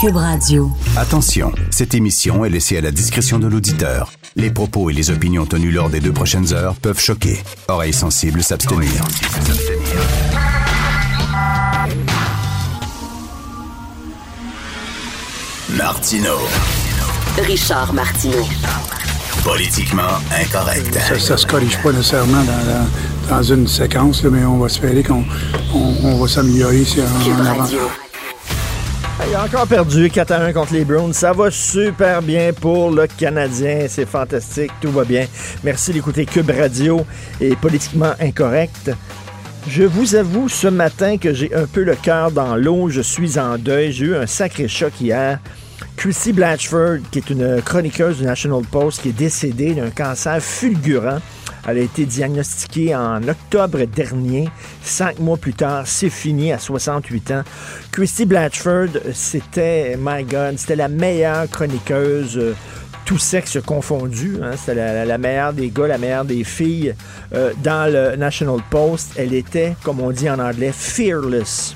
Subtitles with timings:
[0.00, 0.70] Cube Radio.
[0.96, 4.12] Attention, cette émission est laissée à la discrétion de l'auditeur.
[4.36, 7.42] Les propos et les opinions tenues lors des deux prochaines heures peuvent choquer.
[7.68, 8.90] Oreilles sensibles s'abstenir.
[15.76, 16.36] Martino.
[17.46, 18.46] Richard Martineau.
[19.42, 20.94] Politiquement incorrect.
[20.94, 24.66] Ça, ça se corrige pas nécessairement dans, la- dans une séquence, là, mais on va
[24.66, 25.24] espérer qu'on
[25.74, 27.66] on, on va s'améliorer si en avant.
[29.22, 31.12] Il a encore perdu 4 à 1 contre les Browns.
[31.12, 33.86] Ça va super bien pour le Canadien.
[33.88, 34.72] C'est fantastique.
[34.80, 35.26] Tout va bien.
[35.62, 37.06] Merci d'écouter Cube Radio
[37.40, 38.90] et Politiquement Incorrect.
[39.68, 42.90] Je vous avoue ce matin que j'ai un peu le cœur dans l'eau.
[42.90, 43.92] Je suis en deuil.
[43.92, 45.38] J'ai eu un sacré choc hier.
[45.96, 51.20] Chrissy Blatchford, qui est une chroniqueuse du National Post, qui est décédée d'un cancer fulgurant.
[51.66, 54.48] Elle a été diagnostiquée en octobre dernier.
[54.82, 57.42] Cinq mois plus tard, c'est fini à 68 ans.
[57.90, 62.36] Christy Blatchford, c'était, my God, c'était la meilleure chroniqueuse.
[62.38, 62.54] euh,
[63.06, 64.38] tout sexe confondu.
[64.42, 66.94] Hein, C'était la, la- meilleure des gars, la meilleure des filles
[67.34, 69.10] euh, dans le National Post.
[69.16, 71.74] Elle était, comme on dit en anglais, fearless.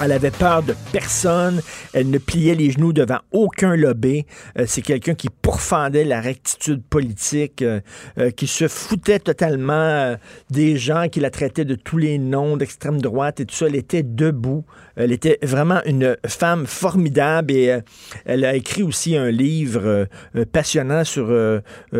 [0.00, 1.60] Elle avait peur de personne.
[1.92, 4.26] Elle ne pliait les genoux devant aucun lobby.
[4.56, 7.80] Euh, c'est quelqu'un qui pourfendait la rectitude politique, euh,
[8.18, 10.16] euh, qui se foutait totalement
[10.50, 13.66] des gens, qui la traitaient de tous les noms d'extrême droite et tout ça.
[13.66, 14.64] Elle était debout.
[14.94, 17.78] Elle était vraiment une femme formidable et
[18.24, 20.08] elle a écrit aussi un livre
[20.50, 21.32] passionnant sur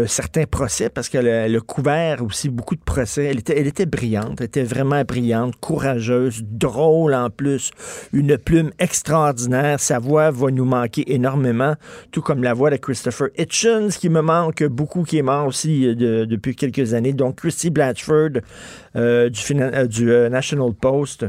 [0.06, 3.26] certains procès parce qu'elle a, couvert aussi beaucoup de procès.
[3.26, 7.70] Elle était brillante, elle était vraiment brillante, courageuse, drôle en plus,
[8.12, 9.80] une plume extraordinaire.
[9.80, 11.74] Sa voix va nous manquer énormément,
[12.10, 15.86] tout comme la voix de Christopher Hitchens qui me manque beaucoup, qui est mort aussi
[15.86, 17.12] euh, de- depuis quelques années.
[17.12, 18.40] Donc Christy Blatchford
[18.96, 21.26] euh, du, euh, National Post.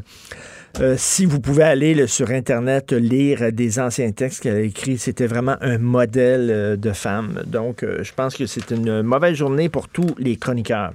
[0.97, 5.55] Si vous pouvez aller sur Internet lire des anciens textes qu'elle a écrits, c'était vraiment
[5.61, 7.41] un modèle de femme.
[7.47, 10.93] Donc, je pense que c'est une mauvaise journée pour tous les chroniqueurs.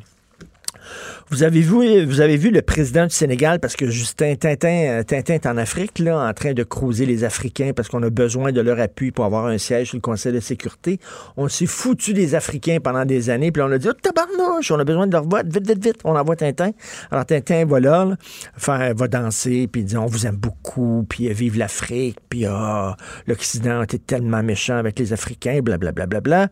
[1.31, 5.03] Vous avez, vu, vous avez vu le président du Sénégal, parce que Justin Tintin, euh,
[5.03, 8.53] Tintin est en Afrique, là, en train de cruiser les Africains parce qu'on a besoin
[8.53, 11.01] de leur appui pour avoir un siège sur le Conseil de sécurité.
[11.37, 14.79] On s'est foutu des Africains pendant des années, puis on a dit, oh, tabarnouche, on
[14.79, 16.73] a besoin de leur vote, vite, vite, vite, on envoie Tintin.
[17.11, 18.17] Alors Tintin va là,
[18.57, 22.97] faire, va danser, puis dit, on vous aime beaucoup, puis euh, vive l'Afrique, puis ah,
[23.27, 25.93] l'Occident été tellement méchant avec les Africains, blablabla.
[25.93, 26.49] Bla, bla, bla, bla.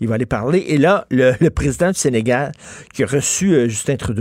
[0.00, 0.64] Il va aller parler.
[0.68, 2.52] Et là, le, le président du Sénégal,
[2.94, 4.13] qui a reçu euh, Justin Trudeau,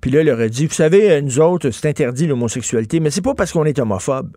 [0.00, 3.10] puis là, il leur a dit, vous savez, euh, nous autres, c'est interdit l'homosexualité, mais
[3.10, 4.36] c'est pas parce qu'on est homophobe.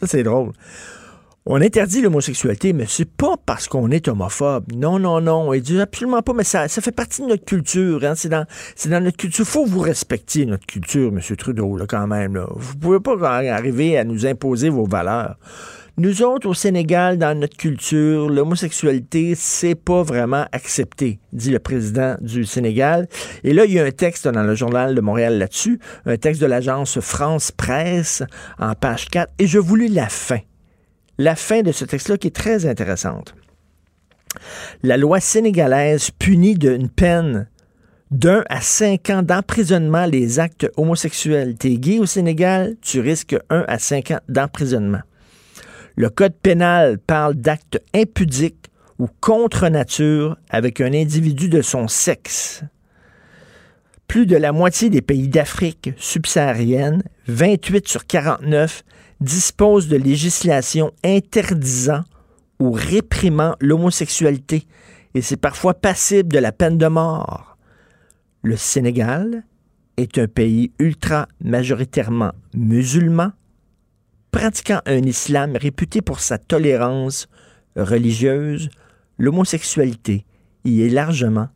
[0.00, 0.52] Ça, c'est drôle.
[1.48, 4.64] On interdit l'homosexualité, mais c'est pas parce qu'on est homophobe.
[4.74, 5.54] Non, non, non.
[5.54, 8.02] Il dit absolument pas, mais ça, ça fait partie de notre culture.
[8.02, 8.14] Hein.
[8.16, 8.46] C'est, dans,
[8.86, 9.46] dans notre culture.
[9.46, 11.20] faut vous respecter notre culture, M.
[11.36, 12.34] Trudeau, là, quand même.
[12.34, 12.48] Là.
[12.56, 15.36] Vous pouvez pas arriver à nous imposer vos valeurs.
[15.98, 22.16] Nous autres, au Sénégal, dans notre culture, l'homosexualité, c'est pas vraiment accepté, dit le président
[22.20, 23.08] du Sénégal.
[23.44, 26.42] Et là, il y a un texte dans le journal de Montréal là-dessus, un texte
[26.42, 28.22] de l'agence France Presse
[28.58, 30.40] en page 4, et je vous lis la fin.
[31.16, 33.34] La fin de ce texte-là qui est très intéressante.
[34.82, 37.48] La loi sénégalaise punit d'une peine
[38.10, 41.54] d'un à cinq ans d'emprisonnement les actes homosexuels.
[41.54, 45.00] T'es gay au Sénégal, tu risques un à cinq ans d'emprisonnement.
[45.96, 52.62] Le code pénal parle d'actes impudiques ou contre nature avec un individu de son sexe.
[54.06, 58.84] Plus de la moitié des pays d'Afrique subsaharienne, 28 sur 49,
[59.20, 62.04] disposent de législation interdisant
[62.60, 64.66] ou réprimant l'homosexualité
[65.14, 67.56] et c'est parfois passible de la peine de mort.
[68.42, 69.44] Le Sénégal
[69.96, 73.32] est un pays ultra majoritairement musulman,
[74.36, 77.26] pratiquant un islam réputé pour sa tolérance
[77.74, 78.68] religieuse,
[79.16, 80.26] l'homosexualité
[80.66, 81.48] y est largement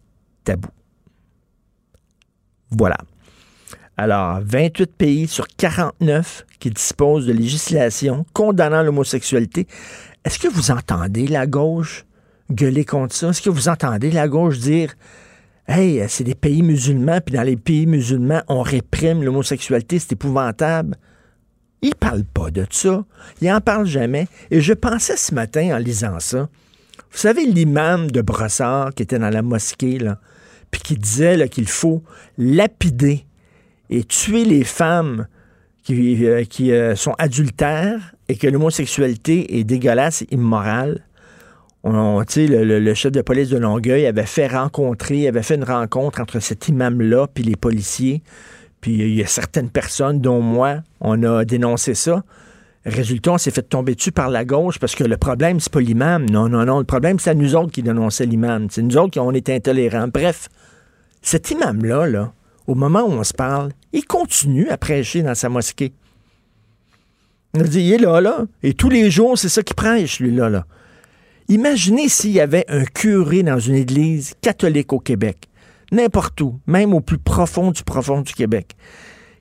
[0.44, 0.70] tabou.
[2.70, 2.96] Voilà.
[3.98, 9.66] Alors, 28 pays sur 49 qui disposent de législation condamnant l'homosexualité.
[10.24, 12.06] Est-ce que vous entendez la gauche
[12.50, 13.28] gueuler contre ça?
[13.28, 14.94] Est-ce que vous entendez la gauche dire
[15.68, 20.96] Hey, c'est des pays musulmans, puis dans les pays musulmans, on réprime l'homosexualité, c'est épouvantable?
[21.82, 23.04] Il parle pas de ça.
[23.40, 24.28] Il en parle jamais.
[24.50, 26.48] Et je pensais ce matin en lisant ça.
[27.12, 29.98] Vous savez, l'imam de Brossard qui était dans la mosquée,
[30.70, 32.02] puis qui disait qu'il faut
[32.38, 33.24] lapider
[33.88, 35.26] et tuer les femmes
[35.82, 41.04] qui, euh, euh, sont adultères et que l'homosexualité est dégueulasse immorale.
[41.82, 45.54] On, sais, le, le- le chef de police de Longueuil avait fait rencontrer, avait fait
[45.56, 48.22] une rencontre entre cet imam-là puis les policiers.
[48.80, 52.22] Puis il y a certaines personnes, dont moi, on a dénoncé ça.
[52.86, 55.80] Résultat, on s'est fait tomber dessus par la gauche parce que le problème, c'est pas
[55.80, 56.24] l'imam.
[56.30, 56.78] Non, non, non.
[56.78, 58.68] Le problème, c'est à nous autres qui dénonçaient l'imam.
[58.70, 60.08] C'est nous autres qui on était intolérants.
[60.08, 60.48] Bref,
[61.20, 62.32] cet imam-là, là,
[62.66, 65.92] au moment où on se parle, il continue à prêcher dans sa mosquée.
[67.52, 68.46] On dit, il est là, là.
[68.62, 70.64] Et tous les jours, c'est ça qu'il prêche, lui-là, là.
[71.48, 75.48] Imaginez s'il y avait un curé dans une église catholique au Québec,
[75.90, 78.76] n'importe où, même au plus profond du profond du Québec,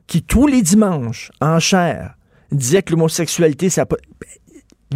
[0.07, 2.15] qui tous les dimanches, en chair,
[2.51, 3.97] disait que l'homosexualité, ça pas...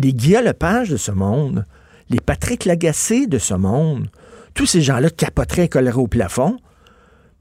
[0.01, 1.65] Les Lepage de ce monde,
[2.09, 4.09] les Patrick Lagacé de ce monde,
[4.55, 6.57] tous ces gens-là capoteraient colleraient au plafond.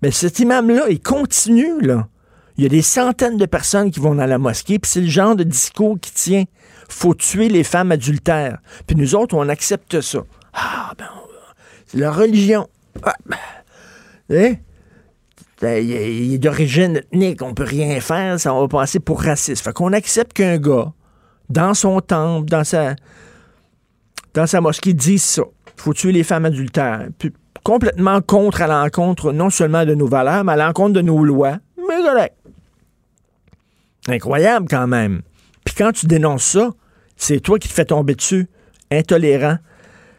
[0.03, 2.09] Mais cet imam-là, il continue, là.
[2.57, 5.09] Il y a des centaines de personnes qui vont dans la mosquée, puis c'est le
[5.09, 6.45] genre de discours qui tient.
[6.89, 8.59] Faut tuer les femmes adultères.
[8.87, 10.23] Puis nous autres, on accepte ça.
[10.53, 11.09] Ah, ben,
[11.87, 12.69] c'est la religion.
[13.03, 13.39] Ah, ben,
[14.33, 14.55] hein?
[15.61, 19.63] Ben, Il est- d'origine ethnique, on peut rien faire, ça va passer pour raciste.
[19.63, 20.93] Fait qu'on accepte qu'un gars,
[21.49, 22.97] dans son temple, dans sa,
[24.35, 25.43] dans sa mosquée, dise ça.
[25.77, 27.09] Faut tuer les femmes adultères.
[27.19, 27.33] Puis
[27.63, 31.59] complètement contre à l'encontre non seulement de nos valeurs, mais à l'encontre de nos lois.
[31.77, 32.35] Mais correct.
[34.09, 35.23] Incroyable quand même.
[35.65, 36.71] Puis quand tu dénonces ça,
[37.17, 38.49] c'est toi qui te fais tomber dessus.
[38.91, 39.59] Intolérant.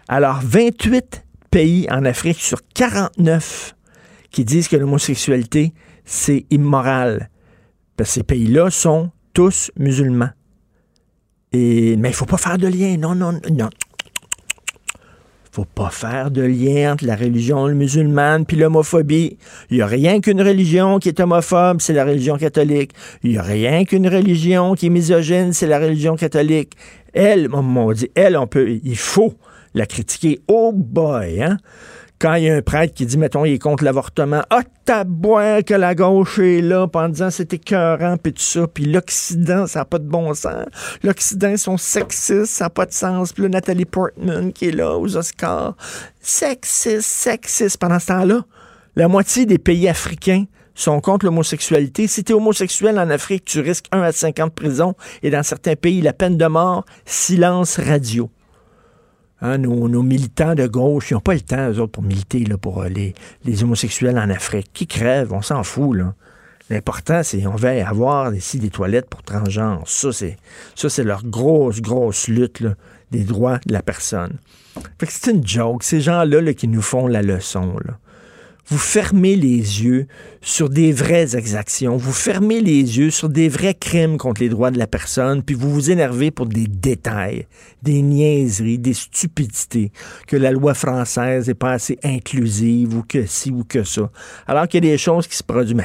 [0.07, 3.75] Alors, 28 pays en Afrique sur 49
[4.33, 7.29] qui disent que l'homosexualité, c'est immoral.
[7.95, 10.31] Parce que ces pays-là sont tous musulmans.
[11.53, 12.97] Et, mais il faut pas faire de lien.
[12.97, 13.69] Non, non, non.
[15.51, 19.37] faut pas faire de lien entre la religion musulmane puis l'homophobie.
[19.69, 22.91] Il n'y a rien qu'une religion qui est homophobe, c'est la religion catholique.
[23.21, 26.73] Il n'y a rien qu'une religion qui est misogyne, c'est la religion catholique.
[27.13, 29.35] Elle, on dit, elle, on peut, il faut
[29.75, 30.41] la critiquer.
[30.47, 31.59] Oh boy, hein?
[32.23, 35.61] Quand il y a un prêtre qui dit, mettons, il est contre l'avortement, ah, tabouin
[35.61, 39.79] que la gauche est là, en disant c'est écœurant, puis tout ça, puis l'Occident, ça
[39.79, 40.63] n'a pas de bon sens.
[41.03, 43.33] L'Occident, ils sont sexistes, ça n'a pas de sens.
[43.33, 45.75] Puis là, Nathalie Portman, qui est là aux Oscars,
[46.21, 47.77] sexiste, sexiste.
[47.77, 48.45] Pendant ce temps-là,
[48.95, 52.07] la moitié des pays africains sont contre l'homosexualité.
[52.07, 55.43] Si tu homosexuel en Afrique, tu risques 1 à 5 ans de prison, et dans
[55.43, 58.29] certains pays, la peine de mort, silence radio.
[59.45, 62.81] Hein, nos, militants de gauche, ils n'ont pas le temps, eux autres, pour militer pour
[62.81, 64.69] euh, les, homosexuels en Afrique.
[64.73, 65.97] Qui crèvent, on s'en fout.
[65.97, 66.13] là.
[66.69, 69.83] L'important, c'est on va avoir ici des toilettes pour transgenres.
[69.85, 72.63] Ça, c'est leur grosse, grosse lutte
[73.11, 74.37] des droits de la personne.
[75.05, 75.83] C'est une joke.
[75.83, 77.75] Ces gens-là là, qui nous font la leçon.
[78.67, 80.07] Vous fermez les yeux
[80.41, 84.71] sur des vraies exactions, vous fermez les yeux sur des vrais crimes contre les droits
[84.71, 87.45] de la personne, puis vous vous énervez pour des détails,
[87.81, 89.91] des niaiseries, des stupidités,
[90.27, 94.09] que la loi française n'est pas assez inclusive ou que ci ou que ça.
[94.47, 95.83] Alors qu'il y a des choses qui se produisent, mais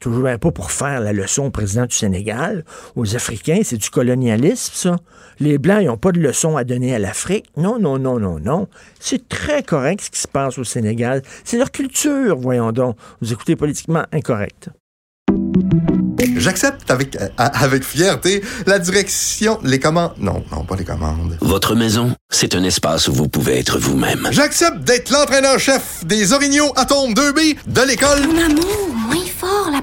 [0.00, 2.64] toujours bien pas pour faire la leçon au président du Sénégal,
[2.96, 4.96] aux Africains, c'est du colonialisme, ça.
[5.38, 7.46] Les Blancs, ils n'ont pas de leçon à donner à l'Afrique.
[7.56, 8.68] Non, non, non, non, non.
[8.98, 11.22] C'est très correct ce qui se passe au Sénégal.
[11.44, 12.96] C'est leur culture, voyons donc.
[13.20, 14.70] Vous écoutez politiquement incorrect.
[16.36, 20.12] J'accepte avec, euh, avec fierté la direction, les commandes.
[20.18, 21.36] Non, non, pas les commandes.
[21.40, 24.28] Votre maison, c'est un espace où vous pouvez être vous-même.
[24.30, 28.26] J'accepte d'être l'entraîneur-chef des Orignaux Atomes 2B de l'école.
[28.26, 28.88] Mon amour,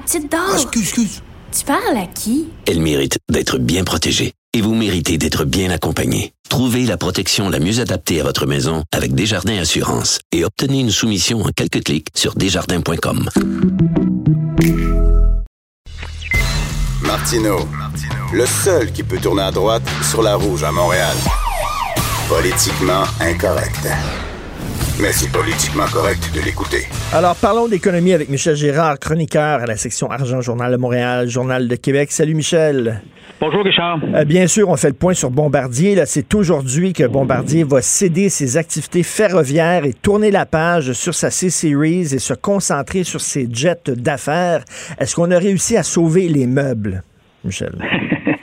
[0.00, 0.40] petite dame.
[0.48, 1.22] Ah, excuse, excuse.
[1.56, 2.48] Tu parles à qui?
[2.66, 4.32] Elle mérite d'être bien protégée.
[4.54, 6.32] Et vous méritez d'être bien accompagné.
[6.48, 10.90] Trouvez la protection la mieux adaptée à votre maison avec Desjardins Assurance et obtenez une
[10.90, 13.28] soumission en quelques clics sur desjardins.com.
[17.02, 17.68] Martino,
[18.32, 21.16] le seul qui peut tourner à droite sur la rouge à Montréal.
[22.28, 23.86] Politiquement incorrect.
[25.00, 26.88] Mais c'est politiquement correct de l'écouter.
[27.12, 31.68] Alors, parlons d'économie avec Michel Gérard, chroniqueur à la section Argent Journal de Montréal, Journal
[31.68, 32.10] de Québec.
[32.10, 33.00] Salut Michel.
[33.40, 34.00] Bonjour Richard.
[34.12, 35.94] Euh, bien sûr, on fait le point sur Bombardier.
[35.94, 41.14] Là, c'est aujourd'hui que Bombardier va céder ses activités ferroviaires et tourner la page sur
[41.14, 44.64] sa C-Series et se concentrer sur ses jets d'affaires.
[44.98, 47.04] Est-ce qu'on a réussi à sauver les meubles,
[47.44, 47.72] Michel?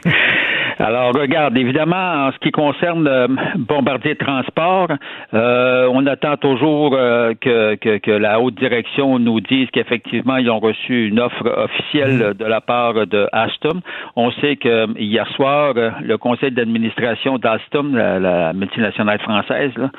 [0.77, 4.89] Alors, regarde, évidemment, en ce qui concerne euh, Bombardier Transport,
[5.33, 10.49] euh, on attend toujours euh, que, que, que, la haute direction nous dise qu'effectivement, ils
[10.49, 13.79] ont reçu une offre officielle de la part de Alstom.
[14.17, 19.91] On sait que hier soir, le conseil d'administration d'Alstom, la, la, multinationale française, là,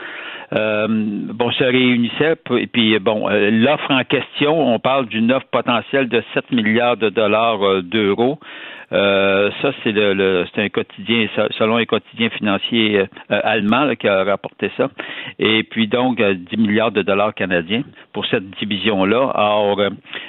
[0.52, 2.37] euh, bon, se réunissait.
[2.59, 7.09] Et puis, bon, l'offre en question, on parle d'une offre potentielle de 7 milliards de
[7.09, 8.38] dollars d'euros.
[8.93, 11.26] Euh, ça, c'est le, c'est un quotidien,
[11.59, 13.05] selon un quotidien financier euh,
[13.43, 14.88] allemand qui a rapporté ça.
[15.38, 19.31] Et puis donc 10 euh, milliards de dollars canadiens pour cette division-là.
[19.35, 19.81] Alors,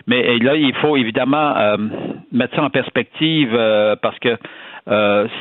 [0.08, 1.56] mais là, il faut évidemment
[2.32, 3.52] mettre ça en perspective
[4.02, 4.38] parce que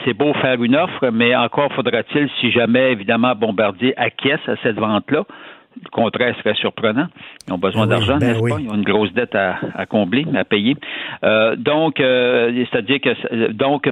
[0.05, 4.77] c'est beau faire une offre, mais encore faudra-t-il, si jamais, évidemment, Bombardier acquiesce à cette
[4.77, 5.25] vente-là,
[5.83, 7.07] le contraire serait surprenant.
[7.47, 8.61] Ils ont besoin ben d'argent, ben n'est-ce pas?
[8.61, 10.77] Ils ont une grosse dette à, à combler, à payer.
[11.25, 13.89] Euh, donc, euh, c'est-à-dire que donc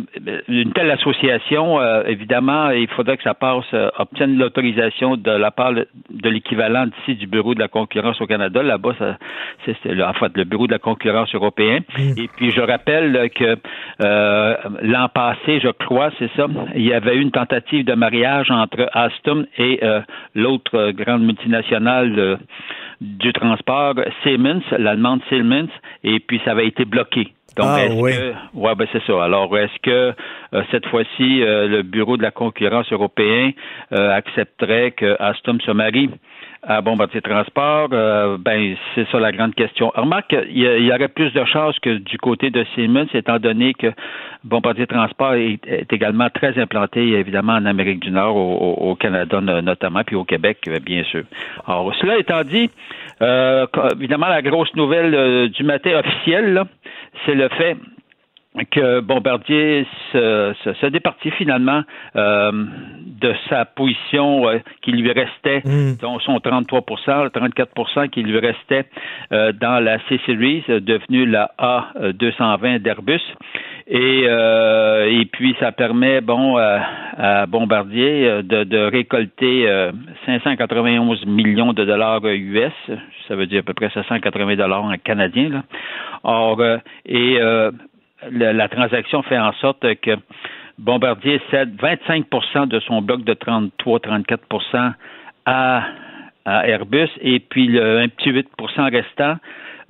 [0.49, 5.51] une telle association, euh, évidemment, il faudrait que ça passe, euh, obtienne l'autorisation de la
[5.51, 8.63] part de l'équivalent d'ici du Bureau de la concurrence au Canada.
[8.63, 8.95] Là-bas,
[9.65, 11.81] c'est en fait le Bureau de la concurrence européen.
[11.99, 12.19] Mm.
[12.19, 13.57] Et puis, je rappelle que
[14.01, 18.89] l'an passé, je crois, c'est ça, il y avait eu une tentative de mariage entre
[18.93, 19.81] Alstom et
[20.35, 21.74] l'autre grande multinationale
[23.01, 25.71] du transport Siemens, l'allemande Siemens,
[26.03, 27.33] et puis ça avait été bloqué.
[27.57, 28.13] Donc, ah, oui.
[28.13, 29.23] Que, ouais, ben c'est ça.
[29.23, 30.13] Alors, est-ce que
[30.55, 33.53] euh, cette fois-ci, euh, le Bureau de la concurrence européen
[33.93, 36.11] euh, accepterait que Alstom se marie?
[36.67, 39.93] À Bombardier Transport, euh, ben c'est ça la grande question.
[39.95, 43.93] Remarque, il y, aurait plus de chances que du côté de Siemens, étant donné que
[44.45, 50.17] Bombardier Transport est, également très implanté, évidemment, en Amérique du Nord, au, Canada notamment, puis
[50.17, 51.25] au Québec, euh, bien sûr.
[51.67, 52.71] Alors, cela étant dit,
[53.23, 53.67] euh,
[53.97, 56.63] évidemment, la grosse nouvelle du matin officiel,
[57.25, 57.77] c'est le fait
[58.71, 61.83] que Bombardier se, se, départit finalement
[62.15, 62.53] euh,
[63.05, 65.97] de sa position euh, qui lui restait, mm.
[66.01, 68.87] dont son 33 34% qui lui restait
[69.33, 73.23] euh, dans la C-Series, devenue la A220 d'Airbus.
[73.87, 79.69] Et, et puis, ça permet, bon, à Bombardier de, de récolter
[80.25, 82.73] 591 millions de dollars US,
[83.29, 85.51] ça veut dire à peu près 780 dollars en canadien.
[85.51, 85.65] Là.
[86.23, 86.63] Or,
[87.05, 87.39] et
[88.31, 90.13] la, transaction fait en sorte que
[90.79, 94.93] Bombardier cède 25% de son bloc de 33-34
[95.47, 95.85] à,
[96.45, 99.37] à Airbus et puis le, un petit 8% restant,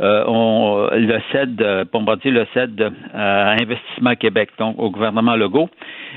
[0.00, 5.70] euh, on le cède, Bombardier le cède à Investissement Québec, donc au gouvernement Legault.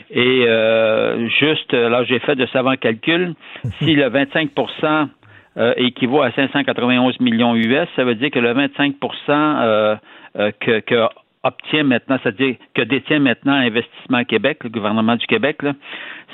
[0.09, 3.33] Et euh, juste, là, j'ai fait de savants calculs.
[3.79, 5.07] Si le 25%
[5.57, 8.95] euh, équivaut à 591 millions US, ça veut dire que le 25
[10.59, 11.07] que, que
[11.43, 15.59] obtient maintenant, c'est-à-dire que détient maintenant Investissement Québec, le gouvernement du Québec,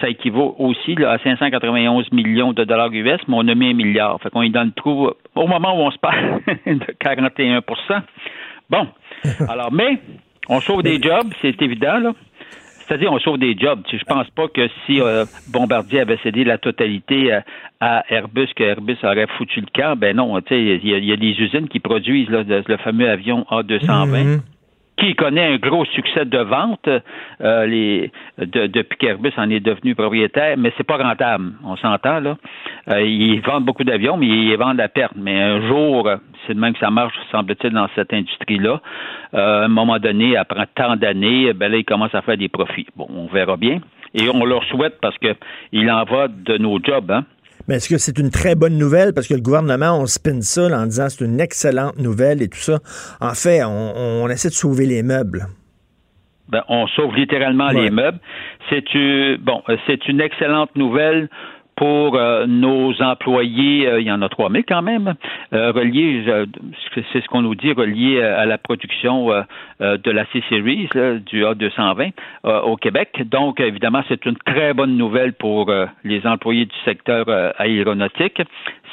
[0.01, 4.19] ça équivaut aussi à 591 millions de dollars US, mais on a mis un milliard.
[4.21, 8.01] Fait qu'on est dans le trou au moment où on se parle de 41%
[8.69, 8.87] Bon.
[9.49, 9.99] Alors, mais
[10.49, 12.13] on sauve des jobs, c'est évident, là.
[12.85, 13.81] C'est-à-dire, on sauve des jobs.
[13.89, 17.39] Je pense pas que si euh, Bombardier avait cédé la totalité
[17.79, 19.97] à, Airbus, que Airbus aurait foutu le camp.
[19.97, 24.41] Ben non, il y, a des usines qui produisent le, fameux avion A220
[24.97, 26.87] qui connaît un gros succès de vente
[27.41, 31.53] euh, les, de, depuis qu'Airbus en est devenu propriétaire, mais c'est pas rentable.
[31.63, 32.37] On s'entend là.
[32.89, 35.13] Euh, ils vendent beaucoup d'avions, mais ils vendent à perte.
[35.15, 36.09] Mais un jour,
[36.45, 38.81] c'est de même que ça marche, semble-t-il, dans cette industrie-là.
[39.33, 42.49] Euh, à un moment donné, après tant d'années, ben là, ils commencent à faire des
[42.49, 42.87] profits.
[42.95, 43.79] Bon, on verra bien.
[44.13, 45.35] Et on leur souhaite parce que
[45.71, 47.25] il en va de nos jobs, hein.
[47.67, 49.13] Mais est-ce que c'est une très bonne nouvelle?
[49.13, 52.59] Parce que le gouvernement, on spin ça en disant c'est une excellente nouvelle et tout
[52.59, 52.79] ça.
[53.21, 55.47] En fait, on, essaie de sauver les meubles.
[56.49, 58.19] Ben, on sauve littéralement les meubles.
[58.69, 58.83] C'est
[59.39, 61.29] bon, c'est une excellente nouvelle
[61.83, 65.15] pour euh, nos employés, euh, il y en a 3 000 quand même,
[65.51, 66.23] euh, reliés,
[67.11, 69.27] c'est ce qu'on nous dit, reliés à la production
[69.79, 70.87] de la C-Series,
[71.25, 72.11] du A220
[72.63, 73.23] au Québec.
[73.25, 75.73] Donc, évidemment, c'est une très bonne nouvelle pour
[76.03, 77.25] les employés du secteur
[77.57, 78.41] aéronautique.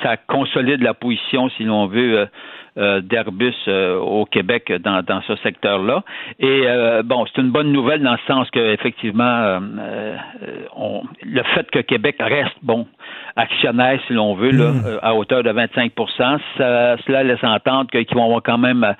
[0.02, 2.28] Ça consolide la position, si l'on veut,
[2.78, 6.04] euh, d'Airbus euh, au Québec dans, dans ce secteur-là.
[6.38, 9.58] Et euh, bon, c'est une bonne nouvelle dans le sens que effectivement,
[10.76, 12.86] on, le fait que Québec reste bon
[13.34, 14.98] actionnaire, si l'on veut, là, mm.
[15.02, 15.92] à hauteur de 25
[16.56, 18.94] ça, cela laisse entendre qu'ils vont avoir quand même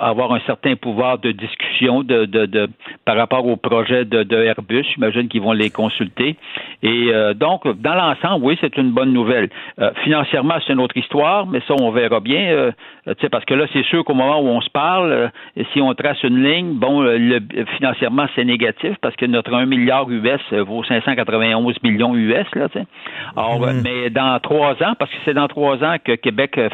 [0.00, 2.68] avoir un certain pouvoir de discussion de, de, de
[3.04, 4.84] par rapport au projet de, de Airbus.
[4.94, 6.36] J'imagine qu'ils vont les consulter.
[6.82, 9.50] Et euh, donc, dans l'ensemble, oui, c'est une bonne nouvelle.
[9.78, 12.40] Euh, financièrement, c'est une autre histoire, mais ça, on verra bien.
[12.40, 12.72] Euh,
[13.30, 15.30] parce que là, c'est sûr qu'au moment où on se parle,
[15.72, 17.40] si on trace une ligne, bon, le,
[17.76, 22.46] financièrement, c'est négatif parce que notre 1 milliard US vaut 591 millions US.
[22.54, 22.68] Là,
[23.36, 23.82] Alors, mm-hmm.
[23.82, 26.68] mais dans trois ans, parce que c'est dans trois ans que Québec euh,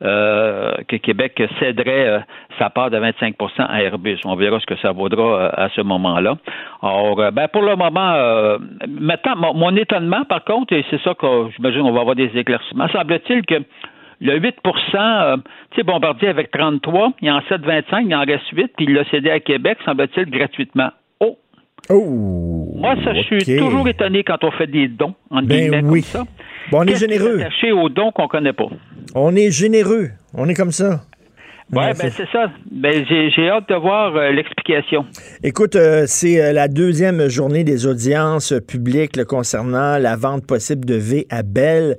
[0.00, 2.18] que Québec céderait euh,
[2.58, 4.18] sa part de 25% à Airbus.
[4.24, 6.36] On verra ce que ça vaudra euh, à ce moment-là.
[6.82, 8.58] Alors, ben, pour le moment,
[8.88, 12.88] maintenant, mon, étonnement, par contre, et c'est ça que j'imagine on va avoir des éclaircissements,
[12.88, 13.62] semble-t-il que
[14.20, 18.72] le 8% tu sais, Bombardier avec 33, il en cède 25, il en reste 8,
[18.76, 20.90] puis il l'a cédé à Québec, semble-t-il, gratuitement.
[21.20, 21.36] Oh!
[21.90, 22.64] Oh!
[22.76, 26.02] Moi, ça, je suis toujours étonné quand on fait des dons, en ben oui.
[26.02, 26.24] comme ça.
[26.70, 27.40] Bon, on est généreux.
[27.40, 28.68] attaché aux dons qu'on connaît pas?
[29.14, 30.10] On est généreux.
[30.34, 31.02] On est comme ça.
[31.72, 32.50] Oui, ben c'est ça.
[32.70, 35.06] Ben, j'ai hâte de voir euh, l'explication.
[35.42, 40.94] Écoute, euh, c'est euh, la deuxième journée des audiences publiques concernant la vente possible de
[40.94, 41.96] V à Bell.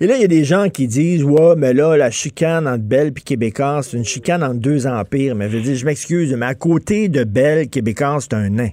[0.00, 2.84] Et là, il y a des gens qui disent Ouais, mais là, la chicane entre
[2.84, 5.34] Bell et Québécois, c'est une chicane entre deux empires.
[5.34, 8.70] Mais je, je m'excuse, mais à côté de Bell, Québécois, c'est un nain.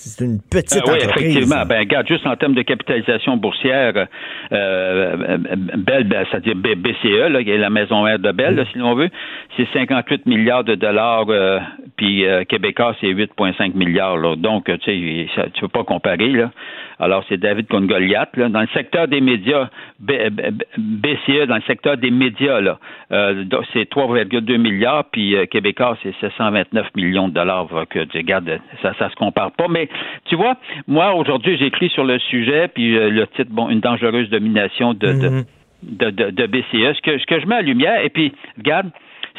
[0.00, 1.64] C'est une petite euh, oui, effectivement.
[1.66, 4.06] Ben, regarde, juste en termes de capitalisation boursière, euh,
[4.52, 5.36] euh
[5.76, 9.10] Bell, ben, c'est-à-dire BCE, là, qui est la maison mère de Bell, si l'on veut,
[9.56, 11.58] c'est 58 milliards de dollars, euh,
[11.96, 14.36] puis Québécois, c'est 8,5 milliards.
[14.36, 16.28] Donc, tu sais, tu peux pas comparer.
[16.28, 16.52] Là.
[17.00, 18.36] Alors, c'est David contre Goliath.
[18.36, 18.48] Là.
[18.48, 19.68] Dans le secteur des médias,
[20.00, 22.78] BCE, dans le secteur des médias, là,
[23.12, 27.68] euh, c'est 3,2 milliards, puis euh, Québécois, c'est 729 millions de dollars.
[27.88, 29.66] Que, regarde, ça ça se compare pas.
[29.68, 29.87] Mais
[30.26, 34.30] tu vois, moi, aujourd'hui, j'écris sur le sujet, puis euh, le titre, bon, une dangereuse
[34.30, 35.44] domination de, de, mhm.
[35.82, 36.96] de, de, BCE.
[36.96, 38.90] Ce que, ce que je mets à lumière, et puis, regarde,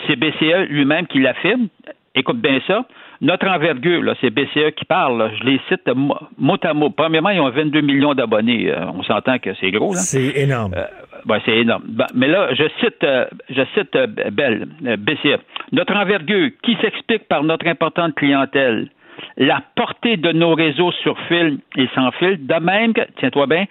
[0.08, 1.68] c'est BCE lui-même qui l'affirme.
[2.15, 2.86] Écoute bien ça.
[3.22, 5.32] Notre envergure, c'est BCE qui parle.
[5.39, 5.89] Je les cite
[6.38, 6.89] mot à mot.
[6.89, 8.72] Premièrement, ils ont 22 millions d'abonnés.
[8.72, 9.94] Euh, on s'entend que c'est gros.
[9.94, 10.74] C'est énorme.
[10.75, 10.86] Euh,
[11.25, 11.84] ben, c'est énorme.
[11.86, 13.91] Ben, mais là, je cite, euh, je cite
[14.32, 14.68] Bell,
[15.00, 15.38] BCE.
[15.74, 18.89] Notre envergure, qui s'explique par notre importante clientèle,
[19.38, 23.65] la portée de nos réseaux sur fil et sans fil, de même que, tiens-toi bien,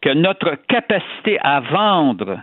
[0.00, 2.38] que notre capacité à vendre,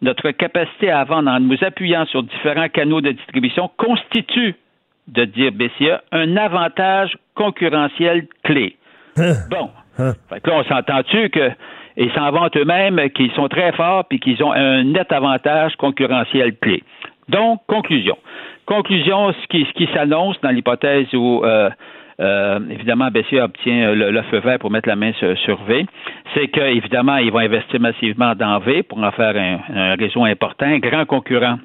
[0.00, 4.54] notre capacité à vendre en nous appuyant sur différents canaux de distribution constitue
[5.08, 8.76] de dire BCA, un avantage concurrentiel clé.
[9.16, 9.34] Hein?
[9.50, 9.70] bon.
[9.98, 10.12] Hein?
[10.28, 11.50] Fait là, on s'entend-tu que
[11.96, 16.56] ils s'en vantent eux-mêmes qu'ils sont très forts puis qu'ils ont un net avantage concurrentiel
[16.56, 16.82] clé.
[17.28, 18.16] Donc, conclusion.
[18.66, 21.70] Conclusion, ce qui, ce qui s'annonce dans l'hypothèse où euh,
[22.20, 25.86] euh, évidemment, BCA obtient le, feu vert pour mettre la main sur, V,
[26.34, 30.66] c'est qu'évidemment, ils vont investir massivement dans V pour en faire un, un réseau important,
[30.66, 31.58] un grand concurrent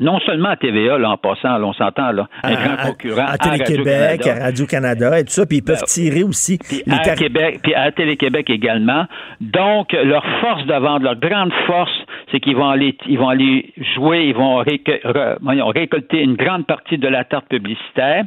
[0.00, 4.26] non seulement à TVA, là, en passant, on s'entend, là, un grand concurrent à, Télé-Québec,
[4.26, 6.58] à Radio-Canada et tout ça, puis ils peuvent ben, tirer aussi.
[6.58, 9.06] Puis à Québec, puis à Télé-Québec également.
[9.40, 11.96] Donc, leur force de vente, leur grande force,
[12.30, 17.08] c'est qu'ils vont aller, ils vont aller jouer, ils vont récolter une grande partie de
[17.08, 18.24] la tarte publicitaire,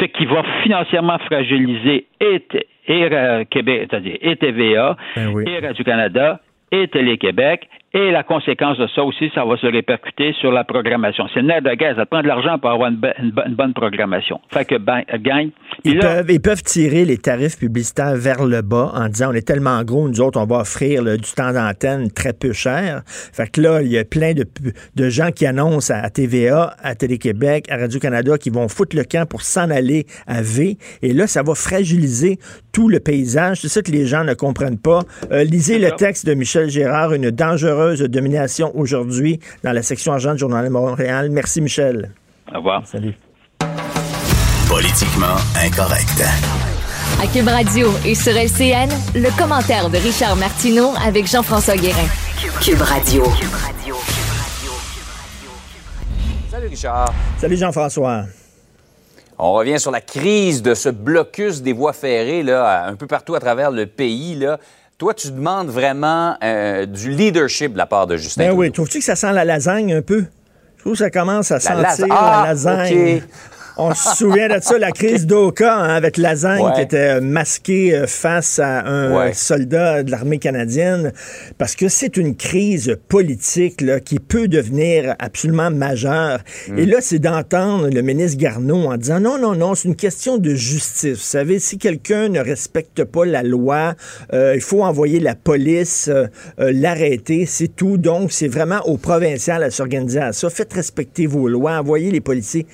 [0.00, 2.42] ce qui va financièrement fragiliser et,
[2.88, 6.40] et Québec, c'est-à-dire et TVA, ben et Radio-Canada,
[6.72, 11.24] et Télé-Québec et la conséquence de ça aussi, ça va se répercuter sur la programmation.
[11.32, 11.96] C'est le nerf de gaz.
[11.96, 14.38] Ça prend de l'argent pour avoir une, bonne programmation.
[14.50, 15.50] Fait que, ben, gagne.
[15.82, 19.46] Ils, peuvent, ils peuvent tirer les tarifs publicitaires vers le bas en disant on est
[19.46, 23.00] tellement gros, nous autres, on va offrir du temps d'antenne très peu cher.
[23.06, 24.44] Fait que là, il y a plein de,
[24.94, 29.26] de gens qui annoncent à TVA, à Télé-Québec, à Radio-Canada qui vont foutre le camp
[29.26, 30.76] pour s'en aller à V.
[31.00, 32.38] Et là, ça va fragiliser
[32.72, 33.62] tout le paysage.
[33.62, 35.00] C'est ça que les gens ne comprennent pas.
[35.32, 40.12] Euh, lisez le texte de Michel Gérard, une dangereuse de domination aujourd'hui dans la section
[40.12, 41.30] argent du Journal de Montréal.
[41.30, 42.10] Merci, Michel.
[42.52, 42.86] Au revoir.
[42.86, 43.14] Salut.
[44.68, 46.22] Politiquement incorrect.
[47.22, 52.08] À Cube Radio et sur LCN, le commentaire de Richard Martineau avec Jean-François Guérin.
[52.60, 53.24] Cube Radio.
[56.50, 57.14] Salut Richard.
[57.38, 58.24] Salut Jean-François.
[59.38, 63.34] On revient sur la crise de ce blocus des voies ferrées là, un peu partout
[63.34, 64.34] à travers le pays.
[64.34, 64.58] Là.
[64.98, 68.48] Toi, tu demandes vraiment euh, du leadership de la part de Justin.
[68.48, 70.24] Ben oui, trouves-tu que ça sent la lasagne un peu?
[70.76, 73.22] Je trouve que ça commence à sentir la ah, lasagne.
[73.78, 78.58] On se souvient de ça, la crise d'Oka hein, avec Lasagne qui était masqué face
[78.58, 81.12] à un soldat de l'armée canadienne.
[81.58, 86.40] Parce que c'est une crise politique là, qui peut devenir absolument majeure.
[86.76, 86.90] Et mm.
[86.90, 90.54] là, c'est d'entendre le ministre Garneau en disant non, non, non, c'est une question de
[90.54, 91.18] justice.
[91.18, 93.94] Vous savez, si quelqu'un ne respecte pas la loi,
[94.32, 96.26] euh, il faut envoyer la police, euh,
[96.60, 97.98] euh, l'arrêter, c'est tout.
[97.98, 100.50] Donc, c'est vraiment au provincial à s'organiser à ça.
[100.50, 102.66] Faites respecter vos lois, envoyez les policiers.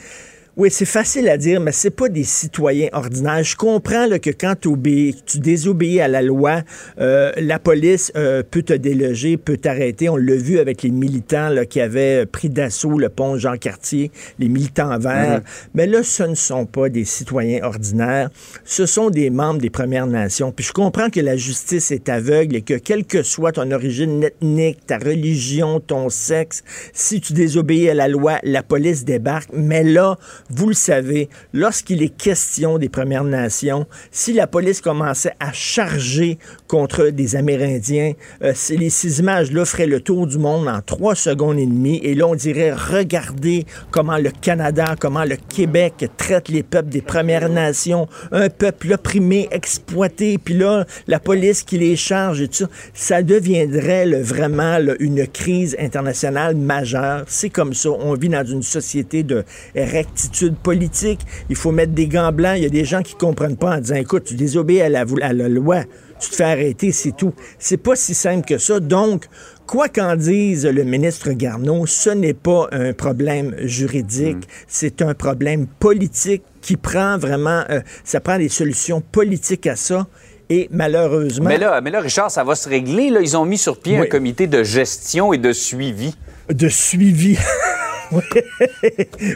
[0.55, 3.43] Oui, c'est facile à dire, mais c'est pas des citoyens ordinaires.
[3.43, 6.61] Je comprends que quand tu désobéis à la loi,
[7.01, 10.11] euh, la police euh, peut te déloger, peut t'arrêter.
[10.11, 14.99] On l'a vu avec les militants qui avaient pris d'assaut le pont Jean-Cartier, les militants
[14.99, 15.39] verts.
[15.39, 15.45] Mhm.
[15.73, 18.29] Mais là, ce ne sont pas des citoyens ordinaires.
[18.67, 20.53] Ce sont des membres des Premières Nations.
[20.53, 24.23] Puis je comprends que la justice est aveugle et que quelle que soit ton origine
[24.23, 26.63] ethnique, ta religion, ton sexe,
[26.93, 29.49] si tu désobéis à la loi, la police débarque.
[29.55, 30.19] Mais là,
[30.55, 36.39] vous le savez, lorsqu'il est question des Premières Nations, si la police commençait à charger
[36.73, 41.59] contre des Amérindiens, euh, les, ces images-là feraient le tour du monde en trois secondes
[41.59, 42.01] et demie.
[42.03, 47.03] Et là, on dirait, regardez comment le Canada, comment le Québec traite les peuples des
[47.03, 52.55] Premières Nations, un peuple opprimé, exploité, puis là, la police qui les charge et tout
[52.55, 52.69] ça.
[52.95, 57.25] Ça deviendrait vraiment une crise internationale majeure.
[57.27, 57.91] C'est comme ça.
[57.91, 61.21] On vit dans une société de rectitude politique.
[61.51, 62.55] Il faut mettre des gants blancs.
[62.57, 65.05] Il y a des gens qui comprennent pas en disant, écoute, tu désobéis à la,
[65.21, 65.83] à la loi,
[66.23, 67.35] tu te fais arrêter, c'est tout.
[67.59, 68.81] C'est pas si simple que ça.
[68.81, 69.27] Donc,
[69.67, 74.65] quoi qu'en dise le ministre Garneau, ce n'est pas un problème juridique, mm.
[74.69, 80.07] c'est un problème politique qui prend vraiment, euh, ça prend des solutions politiques à ça.
[80.49, 81.49] Et malheureusement.
[81.49, 83.11] Mais là, mais là, Richard, ça va se régler.
[83.11, 83.21] Là.
[83.21, 86.15] Ils ont mis sur pied un comité de gestion et de suivi.
[86.53, 87.39] De suivi.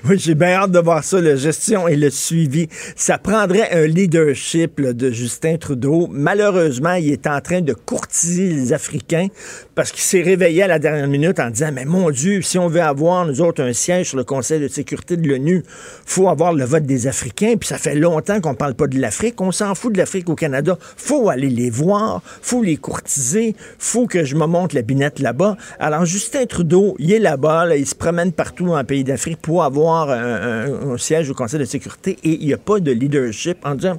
[0.09, 2.69] oui, j'ai bien hâte de voir ça, la gestion et le suivi.
[2.95, 6.09] Ça prendrait un leadership de Justin Trudeau.
[6.11, 9.29] Malheureusement, il est en train de courtiser les Africains
[9.75, 12.69] parce qu'il s'est réveillé à la dernière minute en disant, mais mon Dieu, si on
[12.69, 15.63] veut avoir, nous autres, un siège sur le Conseil de sécurité de l'ONU,
[16.05, 17.55] faut avoir le vote des Africains.
[17.59, 19.41] Puis ça fait longtemps qu'on parle pas de l'Afrique.
[19.41, 20.79] On s'en fout de l'Afrique au Canada.
[20.97, 25.57] faut aller les voir, faut les courtiser, faut que je me montre la binette là-bas.
[25.79, 29.63] Alors, Justin Trudeau, il est là-bas, là, il se promène partout un pays d'Afrique pour
[29.63, 33.75] avoir un, siège au Conseil de sécurité et il n'y a pas de leadership en
[33.75, 33.99] disant